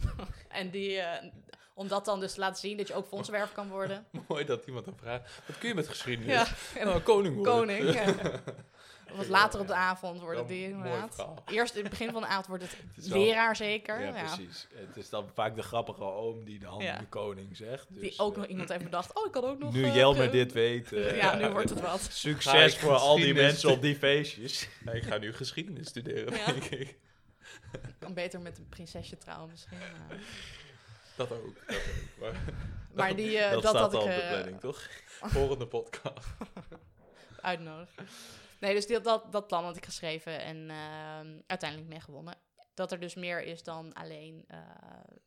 En 0.48 0.70
die, 0.70 0.98
eh, 1.00 1.32
om 1.74 1.88
dat 1.88 2.06
dan 2.06 2.20
dus 2.20 2.34
te 2.34 2.40
laten 2.40 2.60
zien 2.60 2.78
dat 2.78 2.88
je 2.88 2.94
ook 2.94 3.08
fondswerver 3.08 3.56
kan 3.56 3.70
worden. 3.70 4.06
Mooi 4.28 4.46
dat 4.46 4.66
iemand 4.66 4.86
dan 4.86 4.98
vraagt, 4.98 5.42
wat 5.48 5.58
kun 5.58 5.68
je 5.70 5.76
met 5.76 5.88
geschiedenis? 5.88 6.34
Ja, 6.34 6.80
en 6.80 6.86
Nou, 6.88 7.00
koning 7.02 7.36
worden. 7.36 7.54
koning. 7.54 7.94
Ja. 7.94 8.06
Wat 9.16 9.28
later 9.28 9.60
op 9.60 9.68
de 9.68 9.74
avond 9.74 10.20
worden 10.20 10.38
Wel 10.40 10.46
die 10.48 10.64
inderdaad. 10.70 11.26
Eerst 11.46 11.76
in 11.76 11.82
het 11.82 11.90
begin 11.90 12.12
van 12.12 12.22
de 12.22 12.28
avond 12.28 12.48
wordt 12.48 12.64
het, 12.64 12.72
Het 12.96 13.08
wel- 13.08 13.20
leraar 13.24 13.56
zeker. 13.56 14.00
Ja, 14.02 14.16
Ja, 14.16 14.24
precies. 14.24 14.68
Het 14.74 14.98
is 14.98 15.10
dan 15.10 15.30
vaak 15.34 15.56
de 15.56 15.62
grappige 15.62 16.04
oom 16.04 16.44
die 16.46 16.60
dan 16.60 16.80
Ja. 16.84 16.98
de 16.98 17.06
koning 17.08 17.58
zegt. 17.58 17.86
Dus, 17.90 18.02
Die 18.02 18.20
ook 18.20 18.32
eh, 18.34 18.38
nog 18.40 18.48
iemand 18.48 18.70
heeft 18.70 18.84
bedacht, 18.84 19.16
oh, 19.16 19.26
ik 19.26 19.32
kan 19.32 19.44
ook 19.44 19.60
nog... 19.60 19.74
Nu 19.74 19.84
eh, 19.84 19.96
Jelmer 19.96 20.32
dit 20.32 20.52
weet. 20.52 20.94
eh, 20.94 21.16
Ja, 21.18 21.36
nu 21.36 21.48
wordt 21.50 21.70
het 21.70 21.82
wat. 21.82 22.08
Succes 22.12 22.78
voor 22.78 22.94
al 22.96 23.16
die 23.16 23.34
mensen 23.34 23.70
op 23.70 23.82
die 23.82 23.96
feestjes. 23.96 24.68
Ik 24.94 25.04
ga 25.04 25.18
nu 25.18 25.34
geschiedenis 25.34 25.88
studeren, 25.88 26.34
Ja. 26.38 26.46
denk 26.46 26.64
ik. 26.64 26.98
Kan 28.00 28.14
beter 28.14 28.40
met 28.42 28.58
een 28.58 28.70
prinsesje 28.70 29.18
trouwen 29.18 29.50
misschien. 29.52 29.78
maar- 29.78 30.18
Dat 31.18 31.32
ook. 31.32 31.56
Dat 31.68 31.76
ook. 31.76 31.76
Maar 32.20 32.44
Maar 32.94 33.16
die, 33.22 33.38
eh, 33.38 33.52
dat, 33.52 33.62
dat, 33.62 33.72
staat 33.76 33.92
had 33.92 33.94
al 33.94 34.02
ik 34.02 34.08
op 34.08 34.16
de 34.16 34.22
eh, 34.22 34.30
planning, 34.30 34.60
toch? 34.60 34.88
volgende 35.38 35.68
podcast. 35.68 36.28
uitnodigen. 37.42 38.08
Nee, 38.60 38.74
dus 38.74 38.88
die, 38.88 39.02
dat, 39.02 39.32
dat 39.32 39.48
plan 39.48 39.64
had 39.64 39.78
ik 39.78 39.86
geschreven 39.86 40.40
en 40.42 40.70
ehm, 40.70 41.40
uiteindelijk 41.48 41.90
mee 41.90 42.00
gewonnen. 42.00 42.36
Dat 42.74 42.92
er 42.92 43.00
dus 43.00 43.16
meer 43.16 43.44
is 43.44 43.64
dan 43.64 43.94
alleen 43.94 44.44
eh, 44.48 44.60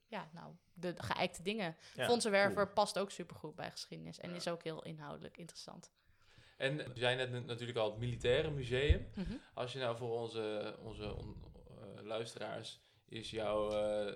ja, 0.07 0.29
nou, 0.33 0.55
de 0.73 0.95
geëikte 0.97 1.43
dingen. 1.43 1.77
Ja, 1.95 2.07
Fondsenwerver 2.07 2.63
cool. 2.63 2.75
past 2.75 2.99
ook 2.99 3.11
supergoed 3.11 3.55
bij 3.55 3.71
geschiedenis 3.71 4.19
en 4.19 4.35
is 4.35 4.49
ook 4.49 4.63
heel 4.63 4.83
inhoudelijk 4.83 5.37
interessant. 5.37 5.91
En 6.57 6.77
we 6.77 6.99
zijn 6.99 7.17
net 7.17 7.47
natuurlijk 7.47 7.79
al 7.79 7.91
het 7.91 7.99
militaire 7.99 8.51
museum. 8.51 9.09
Mhm. 9.15 9.35
Als 9.55 9.73
je 9.73 9.79
nou 9.79 9.97
voor 9.97 10.21
onze, 10.21 10.77
onze 10.83 11.15
on- 11.15 11.45
eh, 11.69 12.03
luisteraars 12.05 12.81
is 13.09 13.31
jouw, 13.31 13.71
eh, 13.71 14.15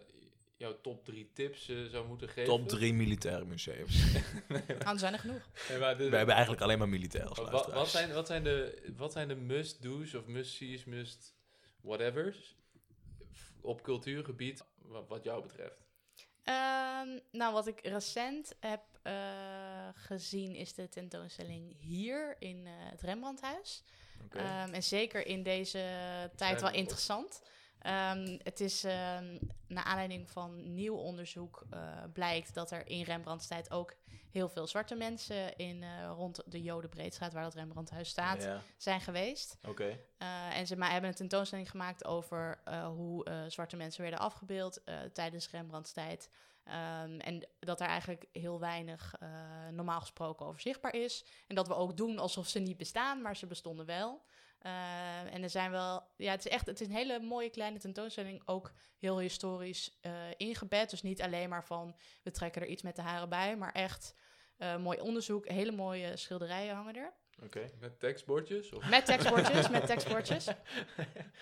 jouw 0.60 0.80
top 0.80 1.04
drie 1.04 1.30
tips 1.32 1.68
eh, 1.68 1.84
zou 1.84 2.06
moeten 2.06 2.28
geven. 2.28 2.44
Top 2.44 2.68
drie 2.68 2.94
militaire 2.94 3.44
museums. 3.44 4.02
Nou, 4.48 4.62
er 4.92 4.98
zijn 4.98 5.12
er 5.12 5.18
genoeg. 5.18 5.48
Nee, 5.68 5.78
maar 5.78 5.96
We 5.96 6.16
hebben 6.16 6.34
eigenlijk 6.34 6.62
alleen 6.62 6.78
maar 6.78 6.88
militair 6.88 7.28
als 7.28 7.38
wat, 7.38 7.88
zijn, 7.88 8.12
wat, 8.12 8.26
zijn 8.26 8.44
de, 8.44 8.82
wat 8.96 9.12
zijn 9.12 9.28
de 9.28 9.34
must-do's 9.34 10.14
of 10.14 10.26
must-sees, 10.26 10.84
must 10.84 11.34
whatever's 11.80 12.56
op 13.60 13.82
cultuurgebied 13.82 14.64
wat, 14.76 15.08
wat 15.08 15.24
jou 15.24 15.42
betreft? 15.42 15.86
Ehm, 16.44 17.18
nou, 17.30 17.52
wat 17.52 17.66
ik 17.66 17.80
recent 17.82 18.54
heb 18.60 18.82
eh, 19.02 19.88
gezien 19.94 20.54
is 20.54 20.74
de 20.74 20.88
tentoonstelling 20.88 21.76
hier 21.78 22.36
in 22.38 22.66
eh, 22.66 22.72
het 22.76 23.00
Rembrandthuis. 23.00 23.82
Oké. 24.24 24.38
Ehm, 24.38 24.72
en 24.72 24.82
zeker 24.82 25.26
in 25.26 25.42
deze 25.42 25.78
tijd 26.36 26.60
we 26.60 26.70
wel 26.70 27.18
op. 27.18 27.42
Ehm, 27.80 28.38
het 28.42 28.60
is 28.60 28.84
ehm 28.84 29.38
naar 29.66 29.84
aanleiding 29.84 30.30
van 30.30 30.74
nieuw 30.74 30.94
onderzoek 30.96 31.62
eh, 31.70 31.80
blijkt 32.12 32.54
dat 32.54 32.70
er 32.70 32.86
in 32.86 33.02
Rembrandtstijd 33.02 33.70
ook 33.70 33.94
heel 34.30 34.48
veel 34.48 34.66
zwarte 34.66 34.94
mensen 34.94 35.56
in, 35.56 35.82
eh, 35.82 36.10
rond 36.14 36.42
de 36.46 36.62
Jodenbreedstraat, 36.62 37.32
waar 37.32 37.42
dat 37.42 37.54
Rembrandthuis 37.54 38.08
staat, 38.08 38.42
Ja, 38.42 38.60
zijn 38.76 39.00
geweest. 39.00 39.58
oké. 39.68 39.98
Eh, 40.18 40.56
en 40.58 40.66
ze 40.66 40.76
ma- 40.76 40.90
hebben 40.90 41.10
een 41.10 41.16
tentoonstelling 41.16 41.70
gemaakt 41.70 42.04
over 42.04 42.60
hoe 42.94 43.44
zwarte 43.48 43.76
mensen 43.76 44.02
werden 44.02 44.20
afgebeeld 44.20 44.82
tijdens 45.12 45.50
Rembrandtstijd. 45.50 46.30
Ehm, 46.64 47.18
en 47.18 47.48
dat 47.58 47.80
er 47.80 47.86
eigenlijk 47.86 48.24
heel 48.32 48.60
weinig 48.60 49.14
normaal 49.70 50.00
gesproken 50.00 50.46
over 50.46 50.60
zichtbaar 50.60 50.94
is. 50.94 51.24
En 51.46 51.54
dat 51.54 51.68
we 51.68 51.74
ook 51.74 51.96
doen 51.96 52.18
alsof 52.18 52.48
ze 52.48 52.58
niet 52.58 52.76
bestaan, 52.76 53.22
maar 53.22 53.36
ze 53.36 53.46
bestonden 53.46 53.86
wel. 53.86 54.22
Eh, 54.60 55.34
en 55.34 55.42
er 55.42 55.50
zijn 55.50 55.70
wel, 55.70 56.02
ja, 56.16 56.30
het 56.30 56.44
is 56.44 56.52
echt, 56.52 56.66
het 56.66 56.80
is 56.80 56.86
een 56.86 56.94
hele 56.94 57.20
mooie 57.20 57.50
kleine 57.50 57.78
tentoonstelling, 57.78 58.42
ook 58.44 58.72
heel 58.98 59.18
historisch 59.18 59.98
eh, 60.00 60.12
ingebed. 60.36 60.90
Dus 60.90 61.02
niet 61.02 61.22
alleen 61.22 61.48
maar 61.48 61.64
van 61.64 61.96
we 62.22 62.30
trekken 62.30 62.62
er 62.62 62.68
iets 62.68 62.82
met 62.82 62.96
de 62.96 63.02
haren 63.02 63.28
bij, 63.28 63.56
maar 63.56 63.72
echt 63.72 64.14
eh, 64.56 64.76
mooi 64.76 65.00
onderzoek, 65.00 65.48
hele 65.48 65.72
mooie 65.72 66.16
schilderijen 66.16 66.74
hangen 66.74 66.96
er. 66.96 67.12
Oké. 67.44 67.70
Met 67.80 68.00
tekstbordjes? 68.00 68.72
Of? 68.72 68.88
Met 68.90 69.04
tekstbordjes, 69.06 69.68
met 69.68 69.86
tekstbordjes. 69.92 70.46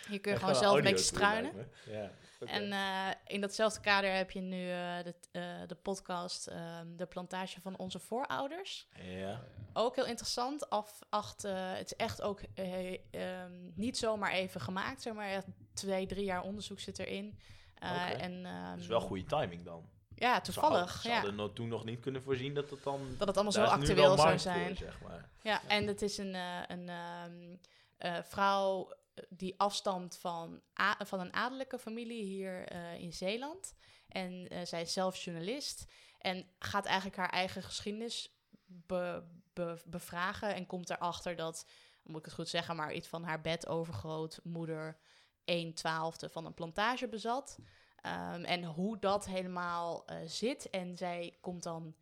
Hier 0.09 0.21
kun 0.21 0.33
je 0.33 0.39
gewoon 0.39 0.55
zelf 0.55 0.77
een 0.77 0.83
beetje 0.83 1.05
struinen. 1.05 1.71
Ja. 1.87 2.11
En 2.45 2.73
eh, 2.73 3.09
in 3.27 3.41
datzelfde 3.41 3.81
kader 3.81 4.15
heb 4.15 4.31
je 4.31 4.41
nu 4.41 4.71
eh, 4.71 4.97
de, 5.05 5.15
eh, 5.33 5.43
de 5.67 5.75
podcast 5.75 6.47
ehm, 6.47 6.97
De 6.97 7.07
Plantage 7.07 7.61
van 7.61 7.79
Onze 7.79 7.99
Voorouders. 7.99 8.89
ja. 9.03 9.45
Ook 9.73 9.97
heel 9.97 10.07
interessant. 10.07 10.71
Af, 10.71 10.99
acht, 11.09 11.43
het 11.43 11.85
is 11.85 11.97
echt 11.97 12.23
ook 12.23 12.41
eh, 12.55 12.99
ehm, 13.11 13.53
niet 13.75 13.99
zomaar 13.99 14.33
even 14.33 14.61
gemaakt. 14.61 15.03
Zeg 15.03 15.13
maar 15.15 15.29
echt 15.29 15.47
twee, 15.73 16.07
drie 16.07 16.25
jaar 16.25 16.43
onderzoek 16.43 16.81
zit 16.81 16.99
erin. 16.99 17.39
Eh, 17.75 17.91
Oké. 17.91 18.17
en, 18.19 18.45
ehm, 18.47 18.71
Dat 18.71 18.79
is 18.81 18.87
wel 18.87 19.01
goede 19.01 19.25
timing 19.25 19.65
dan. 19.65 19.89
Ja, 20.19 20.41
toevallig. 20.41 21.01
Ze 21.01 21.09
ja. 21.09 21.15
hadden 21.15 21.35
no- 21.35 21.53
toen 21.53 21.69
nog 21.69 21.85
niet 21.85 22.01
kunnen 22.01 22.23
voorzien 22.23 22.55
dat 22.55 22.71
het 22.71 22.83
dan... 22.83 23.15
Dat 23.19 23.27
het 23.29 23.37
allemaal 23.37 23.53
zo 23.53 23.65
actueel 23.65 24.17
zou 24.17 24.29
voor, 24.29 24.39
zijn. 24.39 24.77
zeg 24.77 25.01
maar. 25.01 25.29
Ja, 25.43 25.63
en 25.67 25.87
het 25.87 26.03
is 26.03 26.19
een, 26.19 26.35
eh, 26.35 26.63
een 26.67 26.89
ehm, 26.89 27.57
eh, 27.97 28.23
vrouw 28.23 28.93
die 29.29 29.55
afstamt 29.57 30.17
van, 30.17 30.61
van 31.05 31.21
een 31.21 31.35
adellijke 31.35 31.79
familie 31.79 32.23
hier 32.25 32.69
eh, 32.69 32.95
in 33.01 33.13
Zeeland. 33.13 33.75
En 34.09 34.49
eh, 34.49 34.65
zij 34.65 34.81
is 34.83 34.93
zelf 34.93 35.17
journalist 35.17 35.85
en 36.19 36.47
gaat 36.59 36.85
eigenlijk 36.87 37.17
haar 37.17 37.31
eigen 37.31 37.63
geschiedenis 37.63 38.31
be- 38.67 39.23
be- 39.53 39.83
bevragen. 39.85 40.55
En 40.55 40.67
komt 40.67 40.91
erachter 40.91 41.37
dat, 41.37 41.67
moet 42.03 42.19
ik 42.19 42.25
het 42.25 42.35
goed 42.35 42.49
zeggen, 42.49 42.77
maar 42.77 42.93
iets 42.93 43.09
van 43.09 43.25
haar 43.25 43.41
bedovergrootmoeder 43.41 44.99
1 45.45 45.75
twaalfde 45.75 46.29
van 46.29 46.47
een 46.47 46.55
plantage 46.55 47.09
bezat. 47.09 47.59
Ehm, 48.01 48.45
en 48.45 48.65
hoe 48.65 48.99
dat 48.99 49.27
helemaal 49.27 50.07
eh, 50.07 50.17
zit. 50.25 50.71
En 50.71 50.97
zij 50.97 51.37
komt 51.41 51.63
dan 51.63 51.95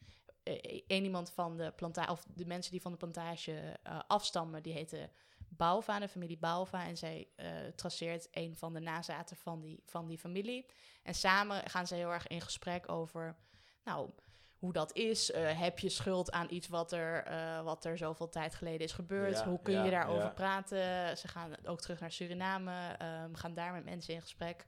een 0.87 1.05
iemand 1.05 1.31
van 1.31 1.57
de 1.57 1.73
plantage, 1.77 2.11
of 2.11 2.27
de 2.35 2.47
mensen 2.47 2.73
die 2.73 2.81
van 2.81 2.93
de 2.93 2.99
plantage 2.99 3.79
eh, 3.83 3.99
afstammen, 4.07 4.63
die 4.63 4.73
heten 4.73 5.11
Bauva, 5.49 5.99
de 5.99 6.09
familie 6.09 6.39
Bauva. 6.39 6.87
En 6.87 6.97
zij 6.97 7.29
traceert 7.75 8.29
een 8.31 8.57
van 8.57 8.73
de 8.73 8.81
nazaten 8.81 9.37
van 9.37 9.61
die, 9.61 9.83
van 9.85 10.07
die 10.07 10.19
familie. 10.19 10.67
En 11.03 11.15
samen 11.15 11.71
gaan 11.71 11.87
ze 11.87 11.95
heel 11.95 12.13
erg 12.13 12.27
in 12.27 12.41
gesprek 12.41 12.89
over, 12.91 13.37
nou, 13.85 14.11
hoe 14.59 14.73
dat 14.73 14.95
is. 14.95 15.33
Heb 15.35 15.79
je 15.79 15.89
schuld 15.89 16.31
aan 16.31 16.47
iets 16.51 16.69
wat 16.69 16.93
er, 16.93 17.25
wat 17.65 17.85
er 17.85 17.99
zoveel 17.99 18.29
tijd 18.29 18.55
geleden 18.55 18.87
is 18.87 18.93
gebeurd? 18.93 19.39
Ja, 19.39 19.49
hoe 19.49 19.63
kun 19.63 19.75
ja, 19.75 19.85
je 19.85 19.91
daarover 19.91 20.23
ja. 20.23 20.31
praten? 20.31 21.17
Ze 21.19 21.29
gaan 21.29 21.55
ook 21.65 21.81
terug 21.81 22.01
naar 22.01 22.13
Suriname, 22.13 22.95
ehm, 22.99 23.35
gaan 23.35 23.55
daar 23.55 23.73
met 23.73 23.85
mensen 23.85 24.15
in 24.15 24.23
gesprek. 24.23 24.67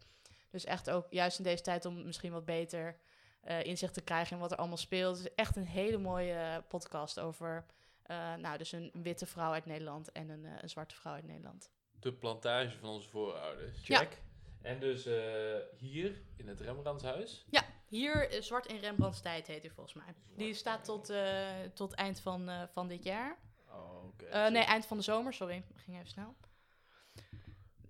Dus 0.50 0.64
echt 0.64 0.90
ook 0.90 1.06
juist 1.10 1.38
in 1.38 1.44
deze 1.44 1.62
tijd 1.62 1.84
om 1.84 2.04
misschien 2.04 2.32
wat 2.32 2.44
beter 2.44 2.96
eh, 3.40 3.64
inzicht 3.64 3.94
te 3.94 4.00
krijgen 4.00 4.36
in 4.36 4.42
wat 4.42 4.52
er 4.52 4.58
allemaal 4.58 4.76
speelt. 4.76 5.16
Het 5.16 5.26
is 5.26 5.34
echt 5.34 5.56
een 5.56 5.66
hele 5.66 5.98
mooie 5.98 6.64
podcast 6.68 7.20
over 7.20 7.66
eh, 8.02 8.34
nou, 8.34 8.58
dus 8.58 8.72
een 8.72 8.90
witte 8.94 9.26
vrouw 9.26 9.52
uit 9.52 9.66
Nederland 9.66 10.12
en 10.12 10.28
een, 10.28 10.44
eh, 10.44 10.52
een 10.60 10.68
zwarte 10.68 10.94
vrouw 10.94 11.12
uit 11.12 11.26
Nederland. 11.26 11.70
De 12.00 12.12
plantage 12.12 12.78
van 12.78 12.88
onze 12.88 13.08
voorouders. 13.08 13.86
Ja. 13.86 13.98
Check. 13.98 14.22
En 14.62 14.80
dus 14.80 15.06
eh, 15.06 15.54
hier 15.76 16.22
in 16.36 16.48
het 16.48 16.60
Rembrandtshuis. 16.60 17.46
Ja, 17.50 17.62
hier 17.86 18.30
eh, 18.30 18.40
Zwart 18.42 18.66
in 18.66 18.78
Rembrandts 18.78 19.20
tijd 19.20 19.46
heet 19.46 19.62
hij 19.62 19.70
volgens 19.70 19.94
mij. 19.94 20.14
Die 20.36 20.54
staat 20.54 20.84
tot, 20.84 21.10
eh, 21.10 21.46
tot 21.74 21.92
eind 21.92 22.20
van, 22.20 22.48
eh, 22.48 22.62
van 22.72 22.88
dit 22.88 23.04
jaar. 23.04 23.38
Oh, 23.70 24.04
oké. 24.04 24.24
Eh, 24.24 24.50
nee, 24.50 24.62
eind 24.62 24.86
van 24.86 24.96
de 24.96 25.02
zomer, 25.02 25.32
sorry. 25.32 25.64
Ging 25.74 25.96
even 25.96 26.08
snel. 26.08 26.34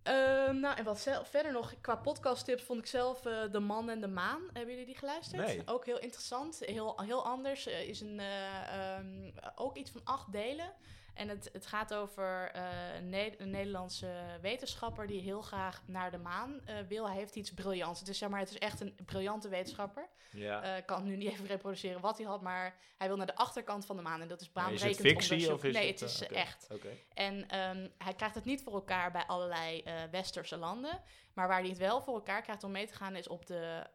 Ehm, 0.09 0.61
nou, 0.61 0.77
en 0.77 0.85
wat 0.85 1.01
zel- 1.01 1.25
verder 1.25 1.53
nog, 1.53 1.75
qua 1.81 1.97
podcasttips 1.97 2.63
vond 2.63 2.79
ik 2.81 2.87
zelf 2.87 3.27
eh, 3.27 3.53
De 3.53 3.61
Man 3.61 3.91
en 3.91 4.01
de 4.01 4.07
Maan. 4.09 4.43
Hebben 4.53 4.71
jullie 4.71 4.87
die 4.87 4.97
geluisterd? 4.99 5.47
Nee. 5.47 5.63
Ook 5.67 5.85
heel 5.87 5.99
interessant, 5.99 6.59
heel, 6.65 7.01
heel 7.03 7.25
anders. 7.25 7.67
Eh, 7.67 7.89
is 7.89 8.01
een, 8.01 8.21
eh, 8.21 8.95
ehm, 8.97 9.31
ook 9.57 9.77
iets 9.77 9.91
van 9.91 10.01
acht 10.05 10.33
delen. 10.33 10.73
En 11.19 11.29
het, 11.29 11.49
het 11.53 11.67
gaat 11.67 11.95
over 11.95 12.51
eh, 12.53 12.95
een, 12.97 13.09
Ne- 13.09 13.35
een 13.39 13.51
Nederlandse 13.51 14.13
wetenschapper 14.41 15.07
die 15.07 15.21
heel 15.21 15.43
graag 15.43 15.83
naar 15.87 16.11
de 16.11 16.19
maan 16.19 16.61
eh, 16.65 16.77
wil. 16.89 17.07
Hij 17.09 17.17
heeft 17.17 17.37
iets 17.37 17.55
briljants. 17.55 18.01
Het 18.01 18.09
is, 18.09 18.19
zeg 18.19 18.29
maar, 18.29 18.41
het 18.41 18.51
is 18.51 18.59
echt 18.59 18.81
een 18.81 18.97
briljante 19.05 19.49
wetenschapper. 19.49 20.09
Ja. 20.31 20.63
Eh, 20.63 20.77
Ik 20.77 20.87
kan 20.87 21.05
nu 21.05 21.17
niet 21.17 21.31
even 21.31 21.47
reproduceren 21.47 22.01
wat 22.01 22.19
hij 22.19 22.27
had, 22.27 22.41
maar 22.43 22.77
hij 22.97 23.07
wil 23.09 23.17
naar 23.17 23.27
de 23.27 23.35
achterkant 23.37 23.87
van 23.87 23.97
de 23.97 24.03
maan. 24.03 24.21
En 24.21 24.29
dat 24.29 24.41
is 24.41 24.51
Maar 24.53 24.73
is 24.73 24.83
het 24.83 24.91
baanbrekend 24.91 25.25
fictie 25.25 25.55
of 25.55 25.65
is 25.65 25.75
nee, 25.75 25.91
het, 25.91 26.01
het 26.01 26.11
is 26.11 26.23
echt. 26.27 26.69
En 27.15 27.49
ehm, 27.49 27.89
hij 27.99 28.15
krijgt 28.15 28.35
het 28.35 28.45
niet 28.45 28.63
voor 28.63 28.73
elkaar 28.75 29.11
bij 29.13 29.25
allerlei 29.27 29.83
westerse 30.11 30.57
landen. 30.57 31.01
Maar 31.35 31.49
waar 31.49 31.61
hij 31.61 31.69
het 31.69 31.79
wel 31.79 32.03
voor 32.03 32.15
elkaar 32.15 32.43
krijgt 32.43 32.65
om 32.65 32.71
mee 32.71 32.87
te 32.87 32.95
gaan 32.95 33.17
is 33.17 33.29
op 33.29 33.47
de, 33.47 33.87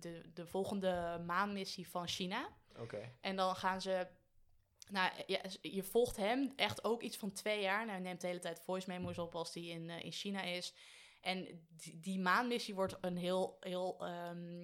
de, 0.00 0.30
de 0.34 0.46
volgende 0.46 1.20
maanmissie 1.26 1.88
van 1.88 2.08
China. 2.08 2.48
Oké. 2.78 3.12
En 3.20 3.36
dan 3.36 3.56
gaan 3.56 3.80
ze. 3.80 4.06
Nou, 4.90 5.10
ja, 5.26 5.40
je 5.60 5.82
volgt 5.82 6.16
hem 6.16 6.52
echt 6.56 6.84
ook 6.84 7.02
iets 7.02 7.16
van 7.16 7.32
twee 7.32 7.60
jaar. 7.60 7.78
Nou, 7.78 7.90
hij 7.90 8.00
neemt 8.00 8.20
de 8.20 8.26
hele 8.26 8.38
tijd 8.38 8.60
voice 8.60 8.88
memo's 8.88 9.18
op 9.18 9.34
als 9.34 9.54
hij 9.54 9.62
in, 9.62 9.90
eh, 9.90 10.04
in 10.04 10.12
China 10.12 10.42
is. 10.42 10.74
En 11.20 11.66
die, 11.68 12.00
die 12.00 12.18
maanmissie 12.18 12.74
wordt 12.74 12.96
een 13.00 13.16
heel. 13.16 13.56
heel 13.60 13.96
ehm, 14.00 14.62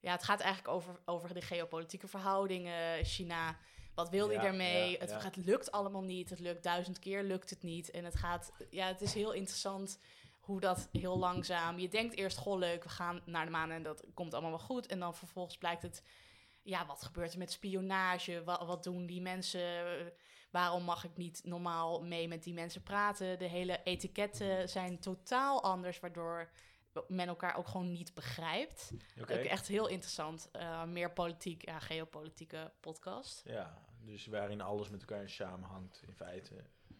ja, 0.00 0.12
het 0.12 0.24
gaat 0.24 0.40
eigenlijk 0.40 0.74
over, 0.74 1.00
over 1.04 1.34
de 1.34 1.40
geopolitieke 1.40 2.08
verhoudingen. 2.08 3.04
China. 3.04 3.58
Wat 3.94 4.10
wil 4.10 4.26
hij 4.26 4.36
Ja, 4.36 4.42
daarmee? 4.42 4.90
ja, 4.90 4.98
het 4.98 5.10
ja. 5.10 5.20
gaat, 5.20 5.36
lukt 5.36 5.72
allemaal 5.72 6.02
niet. 6.02 6.30
Het 6.30 6.38
lukt 6.38 6.62
duizend 6.62 6.98
keer, 6.98 7.22
lukt 7.22 7.50
het 7.50 7.62
niet. 7.62 7.90
En 7.90 8.04
het 8.04 8.16
gaat. 8.16 8.52
Ja, 8.70 8.86
het 8.86 9.00
is 9.00 9.14
heel 9.14 9.32
interessant 9.32 9.98
hoe 10.40 10.60
dat 10.60 10.88
heel 10.92 11.18
langzaam. 11.18 11.78
Je 11.78 11.88
denkt 11.88 12.16
eerst, 12.16 12.36
goh, 12.36 12.58
leuk, 12.58 12.82
we 12.82 12.88
gaan 12.88 13.22
naar 13.24 13.44
de 13.44 13.50
maan 13.50 13.70
en 13.70 13.82
dat 13.82 14.04
komt 14.14 14.32
allemaal 14.32 14.50
wel 14.50 14.58
goed. 14.58 14.86
En 14.86 14.98
dan 14.98 15.14
vervolgens 15.14 15.58
blijkt 15.58 15.82
het 15.82 16.02
ja, 16.66 16.86
wat 16.86 17.02
gebeurt 17.02 17.32
er 17.32 17.38
met 17.38 17.52
spionage? 17.52 18.44
Wat, 18.44 18.66
wat 18.66 18.82
doen 18.84 19.06
die 19.06 19.20
mensen? 19.20 20.12
Waarom 20.50 20.82
mag 20.82 21.04
ik 21.04 21.16
niet 21.16 21.40
normaal 21.44 22.02
mee 22.02 22.28
met 22.28 22.42
die 22.42 22.54
mensen 22.54 22.82
praten? 22.82 23.38
De 23.38 23.44
hele 23.48 23.80
etiketten 23.84 24.68
zijn 24.68 24.98
totaal 24.98 25.62
anders, 25.62 26.00
waardoor 26.00 26.50
men 27.08 27.28
elkaar 27.28 27.56
ook 27.56 27.66
gewoon 27.68 27.92
niet 27.92 28.14
begrijpt. 28.14 28.92
Echt 29.26 29.66
heel 29.66 29.88
interessant. 29.88 30.48
Eh, 30.52 30.84
meer 30.84 31.12
politiek, 31.12 31.64
ja, 31.64 31.78
geopolitieke 31.78 32.72
podcast. 32.80 33.42
Ja, 33.44 33.78
dus 34.00 34.26
waarin 34.26 34.60
alles 34.60 34.88
met 34.90 35.00
elkaar 35.00 35.28
samenhangt, 35.28 36.02
in 36.06 36.14
feite. 36.14 36.54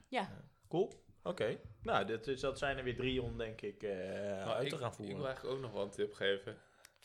Ja. 0.09 0.31
Cool. 0.69 1.05
Oké. 1.23 1.59
Nou, 1.83 2.05
dat, 2.07 2.27
is, 2.27 2.41
dat 2.41 2.59
zijn 2.59 2.79
er 2.79 2.85
weer 2.85 2.97
drie 2.97 3.23
om, 3.23 3.39
denk 3.39 3.61
ik, 3.61 3.83
eh 3.83 3.91
Nou, 3.91 4.51
uit 4.51 4.65
ik, 4.65 4.71
te 4.71 4.79
gaan 4.79 4.91
Ik 4.91 4.95
voeren. 4.95 5.17
wil 5.17 5.27
eigenlijk 5.27 5.57
ook 5.57 5.63
nog 5.63 5.73
wel 5.73 5.83
een 5.83 5.91
tip 5.91 6.13
geven. 6.13 6.57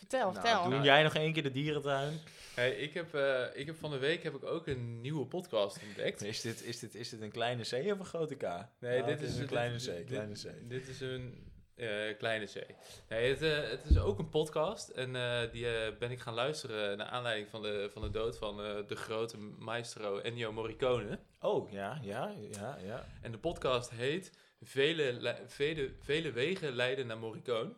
Vertel, 0.01 0.19
Nou, 0.31 0.33
vertel. 0.33 0.61
Doe 0.63 0.71
Nou, 0.71 0.83
jij 0.83 1.03
nog 1.03 1.15
één 1.15 1.33
keer 1.33 1.43
de 1.43 1.51
dierentuin? 1.51 2.19
Hey, 2.55 2.71
ik, 2.71 2.93
heb, 2.93 3.13
eh, 3.15 3.43
ik 3.53 3.65
heb 3.65 3.75
van 3.75 3.91
de 3.91 3.97
week 3.97 4.23
heb 4.23 4.33
ik 4.35 4.43
ook 4.43 4.67
een 4.67 5.01
nieuwe 5.01 5.25
podcast 5.25 5.79
ontdekt. 5.87 6.21
Is 6.31 6.41
dit, 6.41 6.63
is, 6.63 6.79
dit, 6.79 6.95
is 6.95 7.09
dit 7.09 7.21
een 7.21 7.31
kleine 7.31 7.63
C 7.63 7.91
of 7.91 7.99
een 7.99 8.05
grote 8.05 8.35
K? 8.35 8.41
Nee, 8.79 8.99
Nou, 9.01 9.05
dit 9.11 9.21
is 9.21 9.33
een 9.33 9.39
dit- 9.39 9.47
kleine 9.49 9.77
C. 9.77 9.83
dit- 9.85 10.05
kleine 10.05 10.33
C. 10.33 10.69
Dit 10.69 10.87
is 10.87 11.01
een 11.01 11.49
eh, 11.75 12.17
kleine 12.17 12.45
C. 12.45 12.65
Nee, 13.09 13.29
het, 13.29 13.41
eh, 13.41 13.69
het 13.69 13.85
is 13.89 13.97
ook 13.97 14.19
een 14.19 14.29
podcast. 14.29 14.89
En 14.89 15.15
eh, 15.15 15.51
die 15.51 15.67
eh, 15.77 15.97
ben 15.97 16.11
ik 16.11 16.19
gaan 16.19 16.33
luisteren 16.33 16.97
naar 16.97 17.07
aanleiding 17.07 17.49
van 17.49 17.61
de, 17.61 17.89
van 17.93 18.01
de 18.01 18.09
dood 18.09 18.37
van 18.37 18.63
eh, 18.63 18.75
de 18.87 18.95
grote 18.95 19.37
maestro 19.59 20.17
Ennio 20.19 20.51
Morricone. 20.51 21.19
Oh, 21.39 21.71
ja, 21.71 21.99
ja, 22.01 22.33
ja, 22.51 22.77
ja. 22.85 23.05
En 23.21 23.31
de 23.31 23.37
podcast 23.37 23.89
heet 23.89 24.31
Vele, 24.63 25.13
le- 25.19 25.39
vele, 25.47 25.91
vele 25.99 26.31
wegen 26.31 26.71
leiden 26.75 27.07
naar 27.07 27.17
Morricone. 27.17 27.73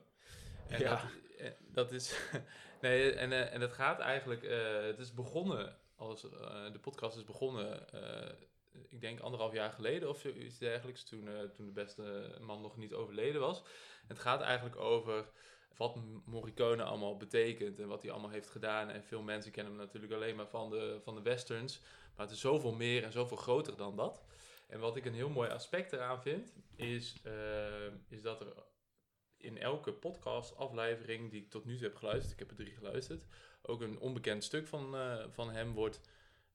En 0.68 0.80
Ja. 0.80 0.90
dat, 0.90 1.00
eh, 1.00 1.06
dat 1.60 1.92
is... 1.92 2.20
nee, 2.82 3.12
en, 3.14 3.32
eh, 3.32 3.54
en 3.54 3.62
het 3.62 3.74
gaat 3.74 4.00
eigenlijk... 4.00 4.44
eh, 4.44 4.82
het 4.82 5.00
is 5.00 5.14
begonnen 5.14 5.78
als... 5.96 6.24
eh, 6.24 6.72
de 6.72 6.80
podcast 6.80 7.18
is 7.18 7.24
begonnen... 7.24 7.92
eh, 7.92 8.32
ik 8.90 9.02
denk 9.02 9.20
anderhalf 9.20 9.54
jaar 9.54 9.72
geleden 9.72 10.10
of 10.10 10.20
zoiets 10.20 10.58
dergelijks. 10.58 11.04
Toen, 11.04 11.28
eh, 11.28 11.44
toen 11.54 11.66
de 11.66 11.72
beste 11.72 12.36
man 12.42 12.62
nog 12.62 12.78
niet 12.78 12.94
overleden 12.94 13.42
was. 13.42 13.64
Het 14.08 14.20
gaat 14.20 14.42
eigenlijk 14.42 14.76
over 14.76 15.26
wat 15.78 15.98
Morricone 16.26 16.84
allemaal 16.84 17.18
betekent 17.18 17.80
en 17.80 17.88
wat 17.88 18.02
hij 18.02 18.12
allemaal 18.12 18.30
heeft 18.30 18.50
gedaan. 18.50 18.90
En 18.90 19.04
veel 19.04 19.22
mensen 19.22 19.52
kennen 19.52 19.74
hem 19.74 19.82
natuurlijk 19.82 20.14
alleen 20.14 20.36
maar 20.36 20.48
van 20.48 20.70
de, 20.70 21.00
van 21.04 21.16
de 21.16 21.22
westerns. 21.22 21.80
Maar 22.16 22.26
het 22.26 22.36
is 22.36 22.42
zoveel 22.42 22.74
meer 22.74 23.04
en 23.04 23.12
zoveel 23.12 23.38
groter 23.38 23.76
dan 23.78 23.96
dat. 23.96 24.24
En 24.68 24.80
wat 24.80 24.96
ik 24.96 25.06
een 25.06 25.14
heel 25.14 25.30
mooi 25.30 25.50
aspect 25.50 25.94
eraan 25.94 26.22
vind, 26.22 26.54
is, 26.76 27.16
eh, 27.24 27.88
is 28.10 28.22
dat 28.22 28.40
er 28.42 28.54
in 29.44 29.58
elke 29.58 29.92
podcast-aflevering 29.94 31.30
die 31.32 31.42
ik 31.42 31.50
tot 31.50 31.66
nu 31.66 31.76
toe 31.76 31.84
heb 31.88 31.96
geluisterd, 31.96 32.32
ik 32.34 32.40
heb 32.40 32.50
er 32.50 32.56
drie 32.56 32.74
geluisterd, 32.76 33.26
ook 33.62 33.82
een 33.82 34.00
onbekend 34.00 34.44
stuk 34.44 34.68
van, 34.68 34.96
eh, 34.96 35.24
van 35.30 35.50
hem 35.52 35.74
wordt 35.74 36.00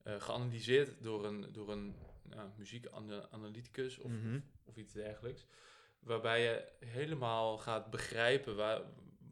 eh, 0.03 0.21
geanalyseerd 0.21 1.03
door 1.03 1.25
een, 1.25 1.45
door 1.51 1.69
een 1.71 1.95
nou, 2.23 2.49
muziekanalyticus 2.55 3.97
of, 3.97 4.11
Mhm. 4.11 4.39
of 4.65 4.75
iets 4.77 4.93
dergelijks. 4.93 5.45
Waarbij 5.99 6.41
je 6.43 6.63
helemaal 6.85 7.57
gaat 7.57 7.89
begrijpen 7.89 8.55
waar, 8.55 8.81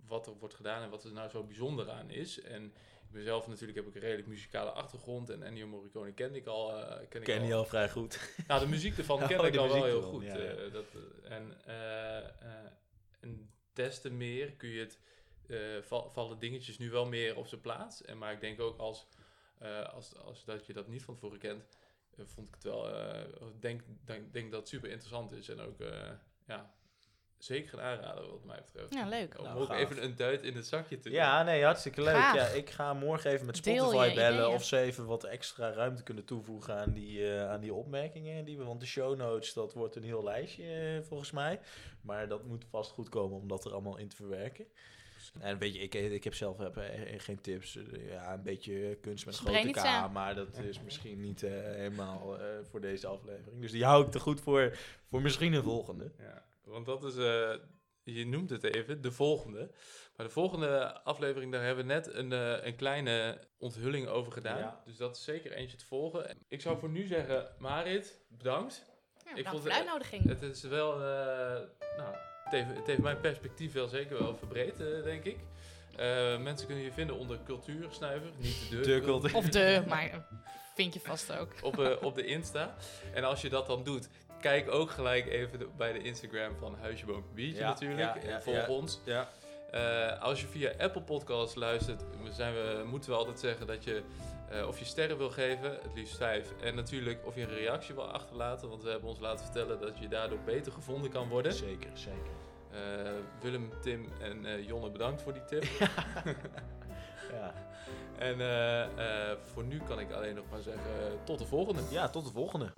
wat 0.07 0.27
er 0.27 0.33
wordt 0.39 0.53
gedaan 0.55 0.83
en 0.83 0.89
wat 0.89 1.03
er 1.03 1.11
nou 1.11 1.29
zo 1.29 1.43
bijzonder 1.43 1.89
aan 1.89 2.09
is. 2.09 2.41
En 2.41 2.65
ik 3.05 3.11
ben 3.13 3.23
zelf 3.23 3.47
natuurlijk, 3.47 3.77
heb 3.77 3.87
ik 3.87 3.95
een 3.95 4.01
redelijk 4.01 4.27
muzikale 4.27 4.69
achtergrond. 4.71 5.29
En 5.29 5.43
Ennio 5.43 5.67
Morricone 5.67 6.11
kende 6.13 6.37
ik 6.37 6.45
al. 6.45 6.77
eh, 6.77 7.07
ken 7.09 7.19
ik 7.19 7.25
Ken 7.27 7.45
je 7.45 7.53
al 7.53 7.65
vrij 7.65 7.89
goed. 7.89 8.33
Nou, 8.47 8.59
de 8.59 8.67
muziek 8.67 8.97
ervan 8.97 9.17
Oh, 9.21 9.27
ken 9.27 9.45
ik 9.45 9.53
de 9.53 9.59
al 9.59 9.67
wel 9.67 9.83
heel 9.83 9.95
ervan, 9.97 10.11
goed. 10.11 10.23
ja, 10.23 10.35
eh, 10.37 10.71
dat, 10.73 10.85
eh, 11.23 11.31
en, 11.35 11.53
eh, 11.65 12.17
eh, 12.17 12.25
en 13.19 13.51
des 13.73 14.01
te 14.01 14.09
meer 14.09 14.51
kun 14.53 14.69
je 14.69 14.79
het, 14.79 14.99
eh, 15.47 15.81
val- 15.81 16.09
vallen 16.09 16.39
dingetjes 16.39 16.77
nu 16.77 16.89
wel 16.89 17.05
meer 17.05 17.35
op 17.37 17.47
zijn 17.47 17.61
plaats. 17.61 18.01
En, 18.01 18.17
maar 18.17 18.33
ik 18.33 18.41
denk 18.41 18.59
ook 18.59 18.77
als, 18.77 19.07
eh, 19.57 19.89
als, 19.93 20.15
als 20.15 20.45
dat 20.45 20.65
je 20.65 20.73
dat 20.73 20.87
niet 20.87 21.03
van 21.03 21.13
tevoren 21.13 21.39
kent, 21.39 21.67
eh, 22.17 22.25
vond 22.25 22.47
ik 22.47 22.53
het 22.53 22.63
wel, 22.63 22.89
denk, 23.59 23.81
denk, 24.05 24.33
denk 24.33 24.51
dat 24.51 24.59
het 24.59 24.69
super 24.69 24.89
interessant 24.89 25.31
is. 25.31 25.49
En 25.49 25.59
ook, 25.59 25.79
ja, 26.45 26.76
zeker 27.37 27.73
een 27.73 27.83
aanrader 27.83 28.29
wat 28.29 28.43
mij 28.45 28.61
betreft. 28.65 28.93
Ja, 28.93 29.07
leuk. 29.07 29.37
Om 29.39 29.43
Nou, 29.43 29.59
ook 29.59 29.67
gaaf. 29.67 29.79
even 29.79 30.03
een 30.03 30.15
duit 30.15 30.43
in 30.43 30.55
het 30.55 30.67
zakje 30.67 30.99
te 30.99 31.11
Ja, 31.11 31.43
nee, 31.43 31.63
hartstikke 31.63 32.01
leuk. 32.01 32.15
Ja, 32.15 32.47
ik 32.47 32.69
ga 32.69 32.93
morgen 32.93 33.31
even 33.31 33.45
met 33.45 33.57
Spotify 33.57 34.13
bellen 34.15 34.33
ideeën. 34.39 34.47
of 34.47 34.63
ze 34.63 34.77
even 34.77 35.05
wat 35.05 35.23
extra 35.23 35.71
ruimte 35.71 36.03
kunnen 36.03 36.25
toevoegen 36.25 36.75
aan 36.75 36.93
die, 36.93 37.33
eh, 37.33 37.49
aan 37.49 37.61
die 37.61 37.73
opmerkingen. 37.73 38.45
Die 38.45 38.57
we, 38.57 38.63
want 38.63 38.79
de 38.79 38.85
show 38.85 39.17
notes, 39.17 39.53
dat 39.53 39.73
wordt 39.73 39.95
een 39.95 40.03
heel 40.03 40.23
lijstje 40.23 40.63
eh, 40.63 41.07
volgens 41.07 41.31
mij. 41.31 41.59
Maar 42.01 42.27
dat 42.27 42.43
moet 42.43 42.65
vast 42.69 42.91
goed 42.91 43.09
komen 43.09 43.37
om 43.37 43.47
dat 43.47 43.65
er 43.65 43.71
allemaal 43.71 43.97
in 43.97 44.07
te 44.07 44.15
verwerken. 44.15 44.65
En 45.39 45.57
weet 45.57 45.73
je, 45.73 45.79
ik, 45.79 45.93
ik 45.93 46.23
heb 46.23 46.33
zelf 46.33 46.57
heb, 46.57 46.77
eh, 46.77 47.19
geen 47.19 47.41
tips. 47.41 47.79
Ja, 48.09 48.33
een 48.33 48.43
beetje 48.43 48.97
kunst 49.01 49.25
met 49.25 49.39
een 49.39 49.45
grote 49.45 49.71
K, 50.07 50.11
maar 50.11 50.35
dat 50.35 50.57
is 50.57 50.81
misschien 50.81 51.19
niet 51.21 51.43
eh, 51.43 51.51
helemaal 51.51 52.39
eh, 52.39 52.45
voor 52.69 52.81
deze 52.81 53.07
aflevering. 53.07 53.61
Dus 53.61 53.71
die 53.71 53.85
hou 53.85 54.05
ik 54.05 54.11
te 54.11 54.19
goed 54.19 54.41
voor, 54.41 54.77
voor 55.09 55.21
misschien 55.21 55.53
een 55.53 55.63
volgende. 55.63 56.11
Ja, 56.19 56.45
want 56.67 56.85
dat 56.85 57.03
is, 57.03 57.15
eh, 57.17 57.53
je 58.03 58.25
noemt 58.25 58.49
het 58.49 58.63
even, 58.63 59.01
de 59.01 59.11
volgende. 59.11 59.71
Maar 60.15 60.25
de 60.25 60.31
volgende 60.31 61.01
aflevering, 61.03 61.51
daar 61.51 61.63
hebben 61.63 61.85
we 61.87 61.93
net 61.93 62.13
een, 62.13 62.33
eh, 62.33 62.65
een 62.65 62.75
kleine 62.75 63.39
onthulling 63.57 64.07
over 64.07 64.31
gedaan. 64.31 64.57
Ja. 64.57 64.81
Dus 64.85 64.97
dat 64.97 65.15
is 65.17 65.23
zeker 65.23 65.51
eentje 65.51 65.77
te 65.77 65.85
volgen. 65.85 66.37
Ik 66.47 66.61
zou 66.61 66.77
voor 66.79 66.89
nu 66.89 67.05
zeggen, 67.07 67.47
Marit, 67.59 68.19
bedankt. 68.29 68.85
Ja, 69.25 69.35
ik 69.35 69.47
vond 69.47 69.61
voor 69.61 69.69
de 69.69 69.75
het- 69.75 69.77
uitnodiging. 69.77 70.25
Het 70.27 70.41
is 70.41 70.61
wel, 70.63 70.93
eh, 70.93 70.99
nou, 71.97 72.15
het 72.43 72.51
heeft, 72.53 72.77
het 72.77 72.87
heeft 72.87 73.01
mijn 73.01 73.19
perspectief 73.19 73.73
wel 73.73 73.87
zeker 73.87 74.17
wel 74.19 74.35
verbreed, 74.35 74.77
denk 75.03 75.23
ik. 75.23 75.37
Eh, 75.95 76.37
mensen 76.39 76.67
kunnen 76.67 76.83
je 76.85 76.91
vinden 76.91 77.15
onder 77.17 77.39
cultuursnuiver, 77.45 78.29
niet 78.37 78.69
de, 78.69 78.79
De 78.79 79.01
cultuur. 79.01 79.35
Of 79.35 79.49
de, 79.49 79.83
maar 79.87 80.27
vind 80.75 80.93
je 80.93 80.99
vast 80.99 81.31
ook. 81.37 81.51
op, 81.61 81.79
eh, 81.79 82.03
op 82.03 82.15
de 82.15 82.25
Insta. 82.25 82.75
En 83.13 83.23
als 83.23 83.41
je 83.41 83.49
dat 83.49 83.67
dan 83.67 83.83
doet, 83.83 84.09
kijk 84.41 84.71
ook 84.71 84.89
gelijk 84.89 85.25
even 85.27 85.59
de- 85.59 85.67
bij 85.77 85.93
de 85.93 85.99
Instagram 86.01 86.55
van 86.59 86.75
Huisje 86.79 87.05
Biertje 87.33 87.59
Ja, 87.61 87.67
natuurlijk. 87.67 87.99
ja, 87.99 88.15
en 88.21 88.29
ja, 88.29 88.41
volg 88.41 88.67
ons. 88.67 88.99
Eh, 89.71 90.21
als 90.21 90.41
je 90.41 90.47
via 90.47 90.71
Apple 90.79 91.01
Podcasts 91.01 91.55
luistert, 91.55 92.03
zijn 92.31 92.53
we, 92.53 92.83
moeten 92.89 93.09
we 93.09 93.15
altijd 93.15 93.39
zeggen 93.39 93.67
dat 93.67 93.83
je 93.83 94.03
eh, 94.49 94.67
of 94.67 94.79
je 94.79 94.85
sterren 94.85 95.17
wil 95.17 95.29
geven, 95.29 95.71
het 95.71 95.91
liefst 95.95 96.17
vijf. 96.17 96.53
En 96.61 96.75
natuurlijk 96.75 97.25
of 97.25 97.35
je 97.35 97.41
een 97.41 97.55
reactie 97.55 97.95
wil 97.95 98.11
achterlaten, 98.11 98.69
want 98.69 98.83
we 98.83 98.89
hebben 98.89 99.09
ons 99.09 99.19
laten 99.19 99.45
vertellen 99.45 99.79
dat 99.81 99.97
je 99.99 100.07
daardoor 100.07 100.39
beter 100.45 100.71
gevonden 100.71 101.11
kan 101.11 101.27
worden. 101.27 101.53
Zeker, 101.53 101.89
zeker. 101.93 102.31
Eh, 102.71 103.11
Willem, 103.41 103.71
Tim 103.81 104.09
en 104.21 104.63
Jonne 104.63 104.89
bedankt 104.89 105.21
voor 105.21 105.33
die 105.33 105.45
tip. 105.45 105.63
Ja. 105.63 107.53
en 108.29 108.37
voor 109.43 109.63
nu 109.63 109.79
kan 109.87 109.99
ik 109.99 110.11
alleen 110.11 110.35
nog 110.35 110.45
maar 110.51 110.61
zeggen, 110.61 110.81
tot 111.23 111.39
de 111.39 111.45
volgende. 111.45 111.81
ja, 111.89 112.09
tot 112.09 112.25
de 112.25 112.31
volgende. 112.31 112.73